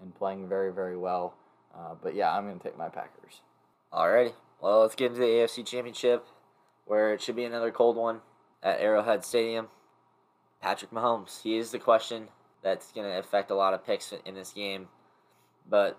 and 0.00 0.14
playing 0.14 0.48
very, 0.48 0.72
very 0.72 0.96
well. 0.96 1.34
Uh, 1.74 1.94
but 2.00 2.14
yeah, 2.14 2.32
I'm 2.32 2.46
going 2.46 2.58
to 2.58 2.62
take 2.62 2.78
my 2.78 2.88
Packers. 2.88 3.40
Alrighty. 3.92 4.34
Well, 4.60 4.82
let's 4.82 4.94
get 4.94 5.10
into 5.10 5.20
the 5.20 5.26
AFC 5.26 5.66
Championship, 5.66 6.24
where 6.84 7.12
it 7.12 7.20
should 7.20 7.34
be 7.36 7.44
another 7.44 7.72
cold 7.72 7.96
one 7.96 8.20
at 8.62 8.80
Arrowhead 8.80 9.24
Stadium. 9.24 9.68
Patrick 10.60 10.92
Mahomes. 10.92 11.42
He 11.42 11.56
is 11.56 11.72
the 11.72 11.78
question 11.78 12.28
that's 12.62 12.92
going 12.92 13.10
to 13.10 13.18
affect 13.18 13.50
a 13.50 13.54
lot 13.54 13.74
of 13.74 13.84
picks 13.84 14.12
in 14.24 14.34
this 14.34 14.52
game. 14.52 14.88
But 15.68 15.98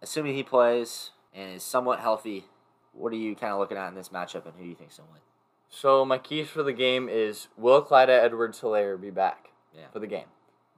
assuming 0.00 0.34
he 0.34 0.42
plays 0.42 1.10
and 1.34 1.54
is 1.54 1.62
somewhat 1.62 2.00
healthy, 2.00 2.44
what 2.92 3.12
are 3.12 3.16
you 3.16 3.34
kind 3.34 3.52
of 3.52 3.58
looking 3.58 3.76
at 3.76 3.88
in 3.88 3.94
this 3.94 4.10
matchup, 4.10 4.44
and 4.46 4.54
who 4.56 4.62
do 4.62 4.68
you 4.68 4.76
think's 4.76 4.98
going 4.98 5.08
to 5.08 5.12
win? 5.14 5.20
So 5.68 6.04
my 6.04 6.18
keys 6.18 6.48
for 6.48 6.62
the 6.62 6.72
game 6.72 7.08
is 7.08 7.48
will 7.56 7.82
Clyde 7.82 8.08
Edwards 8.10 8.60
Helaire 8.60 9.00
be 9.00 9.10
back 9.10 9.48
yeah. 9.76 9.88
for 9.92 9.98
the 9.98 10.06
game? 10.06 10.26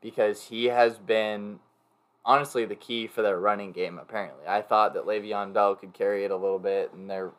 Because 0.00 0.44
he 0.44 0.66
has 0.66 0.96
been 0.98 1.58
honestly 2.24 2.64
the 2.64 2.74
key 2.74 3.06
for 3.06 3.20
their 3.20 3.38
running 3.38 3.72
game. 3.72 3.98
Apparently, 3.98 4.46
I 4.46 4.62
thought 4.62 4.94
that 4.94 5.04
Le'Veon 5.04 5.52
Bell 5.52 5.74
could 5.74 5.92
carry 5.92 6.24
it 6.24 6.30
a 6.30 6.36
little 6.36 6.58
bit, 6.58 6.92
and 6.94 7.10
their 7.10 7.32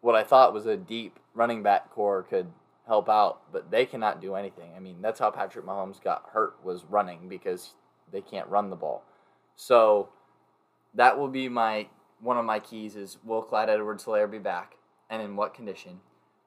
what 0.00 0.14
I 0.14 0.22
thought 0.22 0.54
was 0.54 0.64
a 0.64 0.76
deep 0.76 1.18
running 1.34 1.62
back 1.62 1.90
corps 1.90 2.22
could 2.22 2.46
help 2.86 3.08
out, 3.08 3.40
but 3.52 3.70
they 3.70 3.86
cannot 3.86 4.20
do 4.20 4.34
anything. 4.34 4.70
I 4.76 4.80
mean, 4.80 5.00
that's 5.00 5.18
how 5.18 5.30
Patrick 5.30 5.64
Mahomes 5.64 6.02
got 6.02 6.30
hurt 6.32 6.56
was 6.62 6.84
running 6.84 7.28
because 7.28 7.74
they 8.12 8.20
can't 8.20 8.48
run 8.48 8.70
the 8.70 8.76
ball. 8.76 9.04
So 9.56 10.10
that 10.94 11.18
will 11.18 11.28
be 11.28 11.48
my 11.48 11.88
one 12.20 12.38
of 12.38 12.44
my 12.44 12.58
keys 12.58 12.96
is 12.96 13.18
will 13.24 13.42
Clyde 13.42 13.68
Edwards 13.68 14.04
Helaire 14.04 14.30
be 14.30 14.38
back 14.38 14.76
and 15.10 15.22
in 15.22 15.36
what 15.36 15.54
condition? 15.54 16.00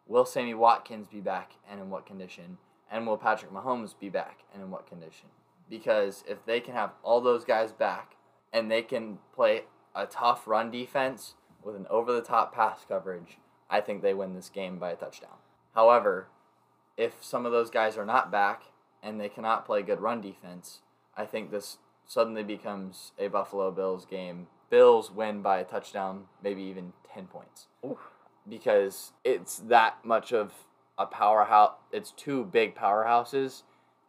Will 0.07 0.25
Sammy 0.25 0.53
Watkins 0.53 1.07
be 1.07 1.19
back 1.19 1.53
and 1.69 1.79
in 1.79 1.89
what 1.89 2.05
condition? 2.05 2.57
And 2.89 3.05
will 3.05 3.17
Patrick 3.17 3.51
Mahomes 3.51 3.93
be 3.99 4.09
back 4.09 4.39
and 4.53 4.63
in 4.63 4.71
what 4.71 4.87
condition? 4.87 5.27
Because 5.69 6.23
if 6.27 6.45
they 6.45 6.61
can 6.61 6.73
have 6.73 6.93
all 7.03 7.19
those 7.19 7.43
guys 7.43 7.71
back 7.73 8.15
and 8.53 8.71
they 8.71 8.81
can 8.81 9.17
play 9.35 9.63
a 9.93 10.05
tough 10.05 10.47
run 10.47 10.71
defense 10.71 11.35
with 11.63 11.75
an 11.75 11.85
over 11.89 12.13
the 12.13 12.21
top 12.21 12.55
pass 12.55 12.85
coverage, 12.87 13.37
I 13.69 13.81
think 13.81 14.01
they 14.01 14.13
win 14.13 14.33
this 14.33 14.49
game 14.49 14.79
by 14.79 14.91
a 14.91 14.95
touchdown. 14.95 15.37
However, 15.77 16.25
if 16.97 17.23
some 17.23 17.45
of 17.45 17.51
those 17.51 17.69
guys 17.69 17.97
are 17.97 18.05
not 18.05 18.31
back 18.31 18.63
and 19.03 19.21
they 19.21 19.29
cannot 19.29 19.63
play 19.63 19.83
good 19.83 20.01
run 20.01 20.21
defense, 20.21 20.79
I 21.15 21.25
think 21.25 21.51
this 21.51 21.77
suddenly 22.07 22.41
becomes 22.41 23.11
a 23.19 23.27
Buffalo 23.27 23.69
Bills 23.69 24.03
game. 24.03 24.47
Bills 24.71 25.11
win 25.11 25.43
by 25.43 25.59
a 25.59 25.63
touchdown, 25.63 26.23
maybe 26.43 26.63
even 26.63 26.93
10 27.13 27.27
points. 27.27 27.67
Oof. 27.85 27.99
Because 28.49 29.11
it's 29.23 29.59
that 29.59 30.03
much 30.03 30.33
of 30.33 30.51
a 30.97 31.05
powerhouse. 31.05 31.73
It's 31.91 32.09
two 32.09 32.45
big 32.45 32.75
powerhouses. 32.75 33.61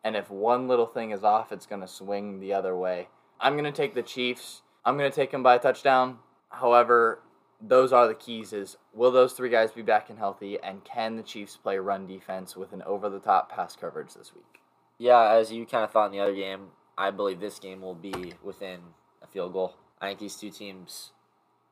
And 0.03 0.17
if 0.17 0.31
one 0.31 0.69
little 0.69 0.87
thing 0.87 1.11
is 1.11 1.23
off, 1.23 1.53
it's 1.53 1.67
going 1.67 1.83
to 1.83 1.87
swing 1.87 2.41
the 2.41 2.55
other 2.55 2.75
way. 2.75 3.09
I'm 3.41 3.53
going 3.53 3.71
to 3.71 3.73
take 3.73 3.95
the 3.95 4.03
Chiefs. 4.03 4.63
I'm 4.87 4.97
going 4.97 5.11
to 5.11 5.15
take 5.15 5.33
them 5.33 5.43
by 5.43 5.57
a 5.57 5.59
touchdown. 5.59 6.21
However, 6.49 7.21
those 7.61 7.93
are 7.93 8.07
the 8.07 8.15
keys 8.15 8.53
is 8.53 8.77
will 8.93 9.11
those 9.11 9.33
three 9.33 9.49
guys 9.49 9.73
be 9.73 9.83
back 9.83 10.09
and 10.09 10.19
healthy 10.19 10.59
and 10.63 10.85
can 10.85 11.17
the 11.17 11.23
Chiefs 11.23 11.57
play 11.57 11.79
run 11.79 12.07
defense 12.07 12.57
with 12.57 12.73
an 12.73 12.83
over 12.83 13.09
the 13.09 13.19
top 13.19 13.51
pass 13.51 13.75
coverage 13.77 14.15
this 14.15 14.35
week? 14.35 14.61
Yeah, 14.99 15.33
as 15.33 15.53
you 15.53 15.67
kind 15.67 15.85
of 15.85 15.91
thought 15.91 16.07
in 16.07 16.13
the 16.13 16.21
other 16.21 16.35
game, 16.35 16.69
I 16.97 17.11
believe 17.11 17.41
this 17.41 17.59
game 17.59 17.81
will 17.81 17.95
be 17.95 18.35
within 18.43 18.81
a 19.23 19.27
field 19.27 19.53
goal. 19.53 19.75
I 20.01 20.09
think 20.09 20.21
these 20.21 20.37
two 20.37 20.51
teams, 20.51 21.11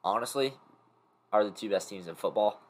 honestly, 0.05 0.55
are 1.33 1.45
the 1.45 1.51
two 1.51 1.69
best 1.69 1.89
teams 1.89 2.07
in 2.07 2.15
football. 2.15 2.61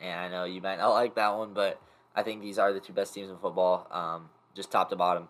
And 0.00 0.20
I 0.20 0.28
know 0.28 0.44
you 0.44 0.60
might 0.60 0.78
not 0.78 0.90
like 0.90 1.14
that 1.16 1.36
one, 1.36 1.54
but 1.54 1.80
I 2.14 2.22
think 2.22 2.42
these 2.42 2.58
are 2.58 2.72
the 2.72 2.80
two 2.80 2.92
best 2.92 3.14
teams 3.14 3.30
in 3.30 3.38
football, 3.38 3.86
um, 3.90 4.30
just 4.54 4.70
top 4.70 4.90
to 4.90 4.96
bottom. 4.96 5.28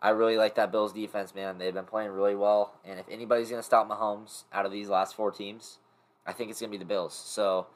I 0.00 0.10
really 0.10 0.36
like 0.36 0.54
that 0.56 0.70
Bills 0.70 0.92
defense, 0.92 1.34
man. 1.34 1.58
They've 1.58 1.72
been 1.72 1.84
playing 1.84 2.10
really 2.10 2.34
well. 2.34 2.74
And 2.84 3.00
if 3.00 3.08
anybody's 3.10 3.48
going 3.48 3.60
to 3.60 3.66
stop 3.66 3.88
Mahomes 3.88 4.44
out 4.52 4.66
of 4.66 4.72
these 4.72 4.88
last 4.88 5.16
four 5.16 5.30
teams, 5.30 5.78
I 6.26 6.32
think 6.32 6.50
it's 6.50 6.60
going 6.60 6.70
to 6.70 6.78
be 6.78 6.82
the 6.82 6.88
Bills. 6.88 7.14
So, 7.14 7.66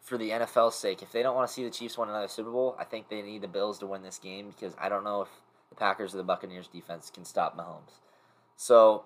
for 0.00 0.16
the 0.16 0.30
NFL's 0.30 0.74
sake, 0.74 1.02
if 1.02 1.12
they 1.12 1.22
don't 1.22 1.36
want 1.36 1.48
to 1.48 1.52
see 1.52 1.64
the 1.64 1.70
Chiefs 1.70 1.98
win 1.98 2.08
another 2.08 2.28
Super 2.28 2.50
Bowl, 2.50 2.74
I 2.78 2.84
think 2.84 3.08
they 3.08 3.22
need 3.22 3.42
the 3.42 3.48
Bills 3.48 3.78
to 3.80 3.86
win 3.86 4.02
this 4.02 4.18
game 4.18 4.48
because 4.48 4.74
I 4.80 4.88
don't 4.88 5.04
know 5.04 5.22
if 5.22 5.28
the 5.68 5.74
Packers 5.74 6.14
or 6.14 6.18
the 6.18 6.24
Buccaneers 6.24 6.68
defense 6.68 7.10
can 7.12 7.24
stop 7.24 7.56
Mahomes. 7.56 7.98
So, 8.56 9.04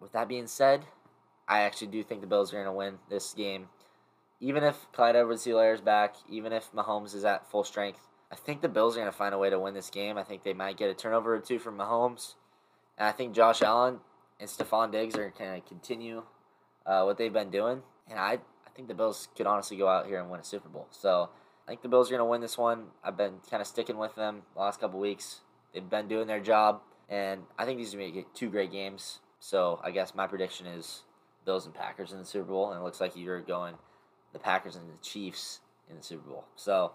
with 0.00 0.12
that 0.12 0.28
being 0.28 0.46
said, 0.46 0.84
I 1.46 1.60
actually 1.60 1.88
do 1.88 2.02
think 2.02 2.20
the 2.20 2.26
Bills 2.26 2.52
are 2.52 2.56
going 2.56 2.66
to 2.66 2.72
win 2.72 2.98
this 3.08 3.34
game. 3.34 3.68
Even 4.40 4.64
if 4.64 4.86
Clyde 4.92 5.16
Edwards 5.16 5.44
Helaire 5.44 5.74
is 5.74 5.80
back, 5.80 6.14
even 6.28 6.52
if 6.52 6.72
Mahomes 6.72 7.14
is 7.14 7.24
at 7.24 7.50
full 7.50 7.64
strength, 7.64 8.00
I 8.32 8.36
think 8.36 8.62
the 8.62 8.68
Bills 8.68 8.96
are 8.96 9.00
going 9.00 9.10
to 9.10 9.16
find 9.16 9.34
a 9.34 9.38
way 9.38 9.50
to 9.50 9.58
win 9.58 9.74
this 9.74 9.90
game. 9.90 10.16
I 10.16 10.22
think 10.22 10.44
they 10.44 10.54
might 10.54 10.76
get 10.76 10.88
a 10.88 10.94
turnover 10.94 11.34
or 11.34 11.40
two 11.40 11.58
from 11.58 11.76
Mahomes. 11.76 12.34
And 12.96 13.06
I 13.06 13.12
think 13.12 13.34
Josh 13.34 13.60
Allen 13.60 13.98
and 14.38 14.48
Stefon 14.48 14.92
Diggs 14.92 15.16
are 15.16 15.32
going 15.36 15.60
to 15.60 15.68
continue 15.68 16.22
uh, 16.86 17.02
what 17.02 17.18
they've 17.18 17.32
been 17.32 17.50
doing. 17.50 17.82
And 18.08 18.18
I, 18.18 18.32
I 18.32 18.70
think 18.74 18.88
the 18.88 18.94
Bills 18.94 19.28
could 19.36 19.46
honestly 19.46 19.76
go 19.76 19.88
out 19.88 20.06
here 20.06 20.20
and 20.20 20.30
win 20.30 20.40
a 20.40 20.44
Super 20.44 20.68
Bowl. 20.68 20.86
So 20.90 21.30
I 21.66 21.70
think 21.70 21.82
the 21.82 21.88
Bills 21.88 22.08
are 22.08 22.12
going 22.12 22.26
to 22.26 22.30
win 22.30 22.40
this 22.40 22.58
one. 22.58 22.86
I've 23.04 23.16
been 23.16 23.34
kind 23.50 23.60
of 23.60 23.66
sticking 23.66 23.98
with 23.98 24.14
them 24.14 24.42
the 24.54 24.60
last 24.60 24.80
couple 24.80 24.98
weeks. 24.98 25.40
They've 25.72 25.88
been 25.88 26.08
doing 26.08 26.26
their 26.26 26.40
job. 26.40 26.80
And 27.08 27.42
I 27.58 27.64
think 27.64 27.78
these 27.78 27.94
are 27.94 27.98
going 27.98 28.12
to 28.12 28.18
be 28.20 28.26
two 28.34 28.50
great 28.50 28.72
games. 28.72 29.20
So 29.40 29.80
I 29.82 29.90
guess 29.90 30.14
my 30.14 30.26
prediction 30.26 30.66
is 30.66 31.02
Bills 31.44 31.66
and 31.66 31.74
Packers 31.74 32.12
in 32.12 32.18
the 32.18 32.24
Super 32.24 32.46
Bowl. 32.46 32.70
And 32.70 32.80
it 32.80 32.84
looks 32.84 33.00
like 33.00 33.16
you're 33.16 33.40
going 33.40 33.74
the 34.32 34.38
Packers 34.38 34.76
and 34.76 34.88
the 34.88 35.02
Chiefs 35.02 35.60
in 35.88 35.96
the 35.96 36.02
Super 36.02 36.28
Bowl. 36.28 36.44
So 36.56 36.92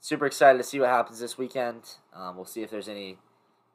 super 0.00 0.26
excited 0.26 0.58
to 0.58 0.64
see 0.64 0.80
what 0.80 0.88
happens 0.88 1.20
this 1.20 1.38
weekend. 1.38 1.82
Um, 2.14 2.36
we'll 2.36 2.44
see 2.44 2.62
if 2.62 2.70
there's 2.70 2.88
any 2.88 3.18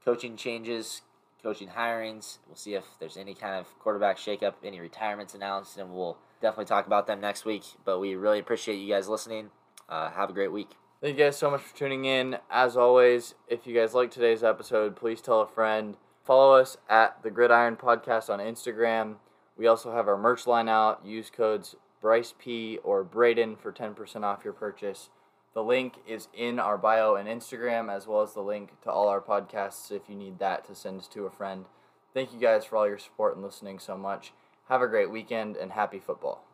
coaching 0.03 0.35
changes, 0.35 1.01
coaching 1.41 1.69
hirings. 1.69 2.39
We'll 2.47 2.55
see 2.55 2.73
if 2.75 2.83
there's 2.99 3.17
any 3.17 3.33
kind 3.33 3.55
of 3.55 3.67
quarterback 3.79 4.17
shakeup, 4.17 4.53
any 4.63 4.79
retirements 4.79 5.33
announced, 5.33 5.77
and 5.77 5.93
we'll 5.93 6.17
definitely 6.41 6.65
talk 6.65 6.87
about 6.87 7.07
them 7.07 7.19
next 7.21 7.45
week. 7.45 7.63
But 7.85 7.99
we 7.99 8.15
really 8.15 8.39
appreciate 8.39 8.75
you 8.75 8.93
guys 8.93 9.07
listening. 9.07 9.49
Uh, 9.89 10.09
have 10.11 10.29
a 10.29 10.33
great 10.33 10.51
week. 10.51 10.71
Thank 11.01 11.17
you 11.17 11.25
guys 11.25 11.37
so 11.37 11.51
much 11.51 11.61
for 11.61 11.77
tuning 11.77 12.05
in. 12.05 12.37
As 12.49 12.75
always, 12.75 13.35
if 13.47 13.67
you 13.67 13.75
guys 13.75 13.93
like 13.93 14.09
today's 14.11 14.43
episode, 14.43 14.95
please 14.95 15.21
tell 15.21 15.41
a 15.41 15.47
friend. 15.47 15.95
Follow 16.23 16.55
us 16.55 16.77
at 16.89 17.21
the 17.23 17.29
Gridiron 17.29 17.77
Podcast 17.77 18.29
on 18.29 18.39
Instagram. 18.39 19.15
We 19.55 19.67
also 19.67 19.91
have 19.93 20.07
our 20.07 20.17
merch 20.17 20.47
line 20.47 20.67
out. 20.67 21.05
Use 21.05 21.29
codes 21.29 21.75
Bryce 22.01 22.33
P 22.37 22.79
or 22.83 23.03
Braden 23.03 23.55
for 23.55 23.71
10% 23.71 24.23
off 24.23 24.43
your 24.43 24.53
purchase. 24.53 25.09
The 25.57 25.63
link 25.63 25.95
is 26.05 26.27
in 26.35 26.59
our 26.59 26.77
bio 26.77 27.15
and 27.15 27.27
Instagram, 27.27 27.91
as 27.91 28.05
well 28.05 28.21
as 28.21 28.35
the 28.35 28.41
link 28.41 28.79
to 28.83 28.91
all 28.91 29.07
our 29.07 29.19
podcasts 29.19 29.91
if 29.91 30.07
you 30.07 30.15
need 30.15 30.37
that 30.37 30.63
to 30.65 30.75
send 30.75 31.09
to 31.09 31.25
a 31.25 31.31
friend. 31.31 31.65
Thank 32.13 32.31
you 32.31 32.39
guys 32.39 32.63
for 32.63 32.77
all 32.77 32.87
your 32.87 32.99
support 32.99 33.35
and 33.35 33.43
listening 33.43 33.79
so 33.79 33.97
much. 33.97 34.33
Have 34.69 34.83
a 34.83 34.87
great 34.87 35.09
weekend 35.09 35.57
and 35.57 35.71
happy 35.71 35.97
football. 35.97 36.46